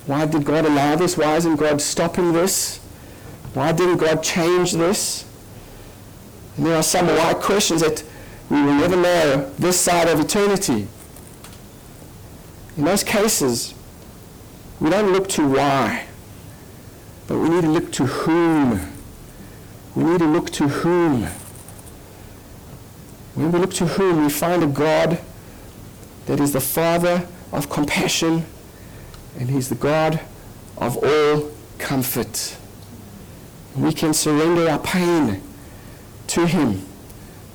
Why 0.06 0.26
did 0.26 0.44
God 0.44 0.64
allow 0.64 0.96
this? 0.96 1.16
Why 1.16 1.36
isn't 1.36 1.56
God 1.56 1.80
stopping 1.80 2.32
this? 2.32 2.78
Why 3.54 3.70
didn't 3.70 3.98
God 3.98 4.22
change 4.24 4.72
this? 4.72 5.24
And 6.56 6.66
there 6.66 6.76
are 6.76 6.82
some 6.82 7.06
why 7.06 7.34
questions 7.34 7.80
that 7.80 8.02
we 8.54 8.62
will 8.62 8.74
never 8.74 8.94
know 8.94 9.52
this 9.58 9.80
side 9.80 10.06
of 10.06 10.20
eternity. 10.20 10.86
In 12.76 12.84
those 12.84 13.02
cases, 13.02 13.74
we 14.78 14.90
don't 14.90 15.12
look 15.12 15.28
to 15.30 15.44
why, 15.44 16.06
but 17.26 17.38
we 17.38 17.48
need 17.48 17.62
to 17.62 17.68
look 17.68 17.90
to 17.92 18.06
whom. 18.06 18.92
We 19.96 20.04
need 20.04 20.20
to 20.20 20.26
look 20.26 20.50
to 20.50 20.68
whom. 20.68 21.24
When 23.34 23.50
we 23.50 23.58
look 23.58 23.74
to 23.74 23.86
whom, 23.86 24.22
we 24.22 24.30
find 24.30 24.62
a 24.62 24.68
God 24.68 25.18
that 26.26 26.38
is 26.38 26.52
the 26.52 26.60
Father 26.60 27.26
of 27.50 27.68
compassion 27.68 28.46
and 29.36 29.50
He's 29.50 29.68
the 29.68 29.74
God 29.74 30.20
of 30.78 30.96
all 30.96 31.50
comfort. 31.78 32.56
We 33.74 33.92
can 33.92 34.14
surrender 34.14 34.70
our 34.70 34.78
pain 34.78 35.42
to 36.28 36.46
Him 36.46 36.86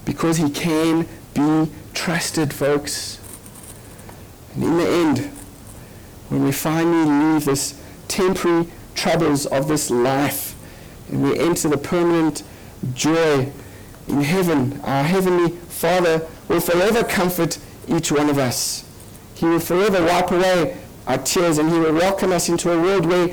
because 0.10 0.38
He 0.38 0.50
can 0.50 1.08
be 1.36 1.72
trusted, 1.94 2.52
folks. 2.52 3.20
And 4.56 4.64
in 4.64 4.78
the 4.78 4.88
end, 4.88 5.20
when 6.30 6.44
we 6.46 6.52
finally 6.52 7.06
leave 7.06 7.46
this 7.46 7.80
temporary 8.08 8.66
troubles 8.96 9.46
of 9.46 9.68
this 9.68 9.92
life 9.92 10.56
and 11.10 11.22
we 11.22 11.38
enter 11.38 11.70
the 11.70 11.78
permanent 11.78 12.42
joy 12.96 13.52
in 14.08 14.22
heaven, 14.22 14.82
our 14.82 15.04
heavenly 15.04 15.50
Father 15.68 16.28
will 16.48 16.60
forever 16.60 17.04
comfort 17.04 17.60
each 17.88 18.12
one 18.12 18.32
of 18.32 18.40
us. 18.40 18.84
He 19.36 19.46
will 19.46 19.60
forever 19.60 20.04
wipe 20.04 20.32
away 20.32 20.76
our 21.06 21.20
tears 21.20 21.60
and 21.60 21.70
He 21.70 21.78
will 21.78 21.94
welcome 21.94 22.32
us 22.32 22.50
into 22.50 22.72
a 22.72 22.82
world 22.82 23.06
where, 23.06 23.28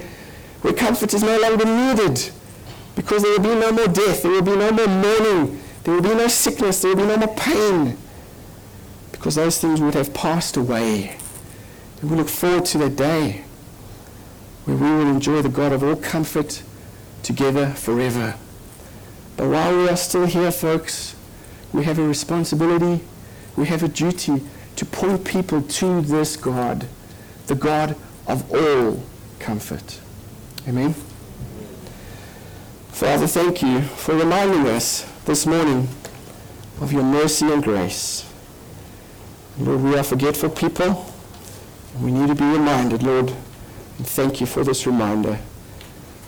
where 0.60 0.74
comfort 0.74 1.14
is 1.14 1.22
no 1.22 1.40
longer 1.40 1.64
needed 1.64 2.30
because 2.94 3.22
there 3.22 3.32
will 3.32 3.54
be 3.54 3.60
no 3.60 3.72
more 3.72 3.88
death, 3.88 4.22
there 4.22 4.32
will 4.32 4.42
be 4.42 4.56
no 4.56 4.70
more 4.72 4.88
mourning, 4.88 5.62
there 5.86 5.94
will 5.94 6.02
be 6.02 6.08
no 6.16 6.26
sickness, 6.26 6.82
there 6.82 6.96
will 6.96 7.02
be 7.02 7.06
no 7.06 7.16
more 7.16 7.34
pain 7.36 7.96
because 9.12 9.36
those 9.36 9.60
things 9.60 9.80
would 9.80 9.94
have 9.94 10.12
passed 10.12 10.56
away. 10.56 11.16
And 12.00 12.10
we 12.10 12.16
look 12.16 12.28
forward 12.28 12.64
to 12.64 12.78
that 12.78 12.96
day 12.96 13.44
where 14.64 14.76
we 14.76 14.90
will 14.90 15.06
enjoy 15.06 15.42
the 15.42 15.48
God 15.48 15.72
of 15.72 15.84
all 15.84 15.94
comfort 15.94 16.64
together 17.22 17.70
forever. 17.70 18.34
But 19.36 19.48
while 19.48 19.76
we 19.76 19.88
are 19.88 19.96
still 19.96 20.26
here, 20.26 20.50
folks, 20.50 21.14
we 21.72 21.84
have 21.84 22.00
a 22.00 22.02
responsibility, 22.02 23.04
we 23.54 23.66
have 23.66 23.84
a 23.84 23.88
duty 23.88 24.42
to 24.74 24.84
point 24.84 25.24
people 25.24 25.62
to 25.62 26.00
this 26.00 26.36
God, 26.36 26.88
the 27.46 27.54
God 27.54 27.94
of 28.26 28.52
all 28.52 29.04
comfort. 29.38 30.00
Amen. 30.66 30.96
Father, 32.88 33.28
thank 33.28 33.62
you 33.62 33.82
for 33.82 34.16
reminding 34.16 34.66
us 34.66 35.06
this 35.26 35.44
morning 35.44 35.88
of 36.80 36.92
your 36.92 37.02
mercy 37.02 37.50
and 37.50 37.60
grace. 37.60 38.24
Lord, 39.58 39.80
we 39.80 39.98
are 39.98 40.04
forgetful 40.04 40.50
people, 40.50 41.12
and 41.94 42.04
we 42.04 42.12
need 42.12 42.28
to 42.28 42.34
be 42.36 42.44
reminded, 42.44 43.02
Lord, 43.02 43.30
and 43.98 44.06
thank 44.06 44.40
you 44.40 44.46
for 44.46 44.62
this 44.62 44.86
reminder. 44.86 45.40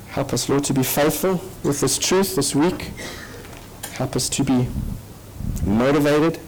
Help 0.09 0.33
us, 0.33 0.49
Lord, 0.49 0.65
to 0.65 0.75
be 0.75 0.83
faithful 0.83 1.41
with 1.63 1.81
this 1.81 1.97
truth 1.97 2.35
this 2.35 2.57
week. 2.57 2.91
Help 3.93 4.17
us 4.17 4.29
to 4.31 4.43
be 4.43 4.67
motivated 5.65 6.41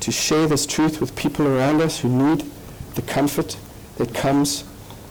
to 0.00 0.12
share 0.12 0.46
this 0.46 0.66
truth 0.66 1.00
with 1.00 1.16
people 1.16 1.46
around 1.46 1.80
us 1.80 2.00
who 2.00 2.10
need 2.10 2.44
the 2.94 3.02
comfort 3.02 3.56
that 3.96 4.12
comes 4.12 4.64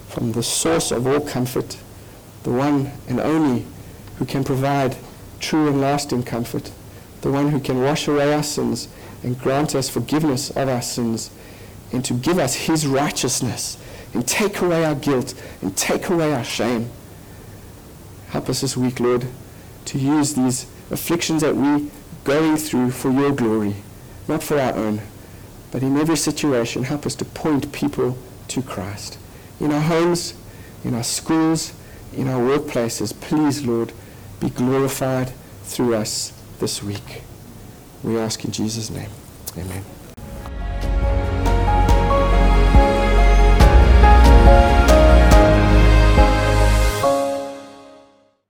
from 0.07 0.33
the 0.33 0.43
source 0.43 0.91
of 0.91 1.07
all 1.07 1.19
comfort, 1.19 1.77
the 2.43 2.51
one 2.51 2.91
and 3.07 3.19
only 3.19 3.65
who 4.17 4.25
can 4.25 4.43
provide 4.43 4.95
true 5.39 5.67
and 5.67 5.81
lasting 5.81 6.23
comfort, 6.23 6.71
the 7.21 7.31
one 7.31 7.49
who 7.49 7.59
can 7.59 7.81
wash 7.81 8.07
away 8.07 8.33
our 8.33 8.43
sins 8.43 8.87
and 9.23 9.39
grant 9.39 9.75
us 9.75 9.89
forgiveness 9.89 10.49
of 10.51 10.69
our 10.69 10.81
sins, 10.81 11.31
and 11.91 12.03
to 12.05 12.13
give 12.13 12.37
us 12.37 12.55
his 12.55 12.85
righteousness 12.85 13.77
and 14.13 14.27
take 14.27 14.61
away 14.61 14.85
our 14.85 14.95
guilt 14.95 15.33
and 15.61 15.75
take 15.75 16.09
away 16.09 16.33
our 16.33 16.43
shame. 16.43 16.89
Help 18.29 18.49
us 18.49 18.61
this 18.61 18.77
week, 18.77 18.99
Lord, 18.99 19.25
to 19.85 19.97
use 19.97 20.33
these 20.33 20.65
afflictions 20.91 21.41
that 21.41 21.55
we're 21.55 21.81
going 22.23 22.57
through 22.57 22.91
for 22.91 23.11
your 23.11 23.31
glory, 23.31 23.75
not 24.27 24.43
for 24.43 24.59
our 24.59 24.73
own. 24.73 25.01
But 25.71 25.83
in 25.83 25.97
every 25.97 26.17
situation, 26.17 26.83
help 26.83 27.05
us 27.05 27.15
to 27.15 27.25
point 27.25 27.71
people 27.71 28.17
to 28.49 28.61
Christ. 28.61 29.17
In 29.59 29.71
our 29.71 29.81
homes, 29.81 30.33
in 30.83 30.93
our 30.93 31.03
schools, 31.03 31.73
in 32.13 32.27
our 32.27 32.39
workplaces, 32.39 33.19
please, 33.19 33.65
Lord, 33.65 33.91
be 34.39 34.49
glorified 34.49 35.31
through 35.63 35.95
us 35.95 36.33
this 36.59 36.83
week. 36.83 37.23
We 38.03 38.17
ask 38.19 38.43
in 38.45 38.51
Jesus' 38.51 38.89
name. 38.89 39.09
Amen. 39.57 39.94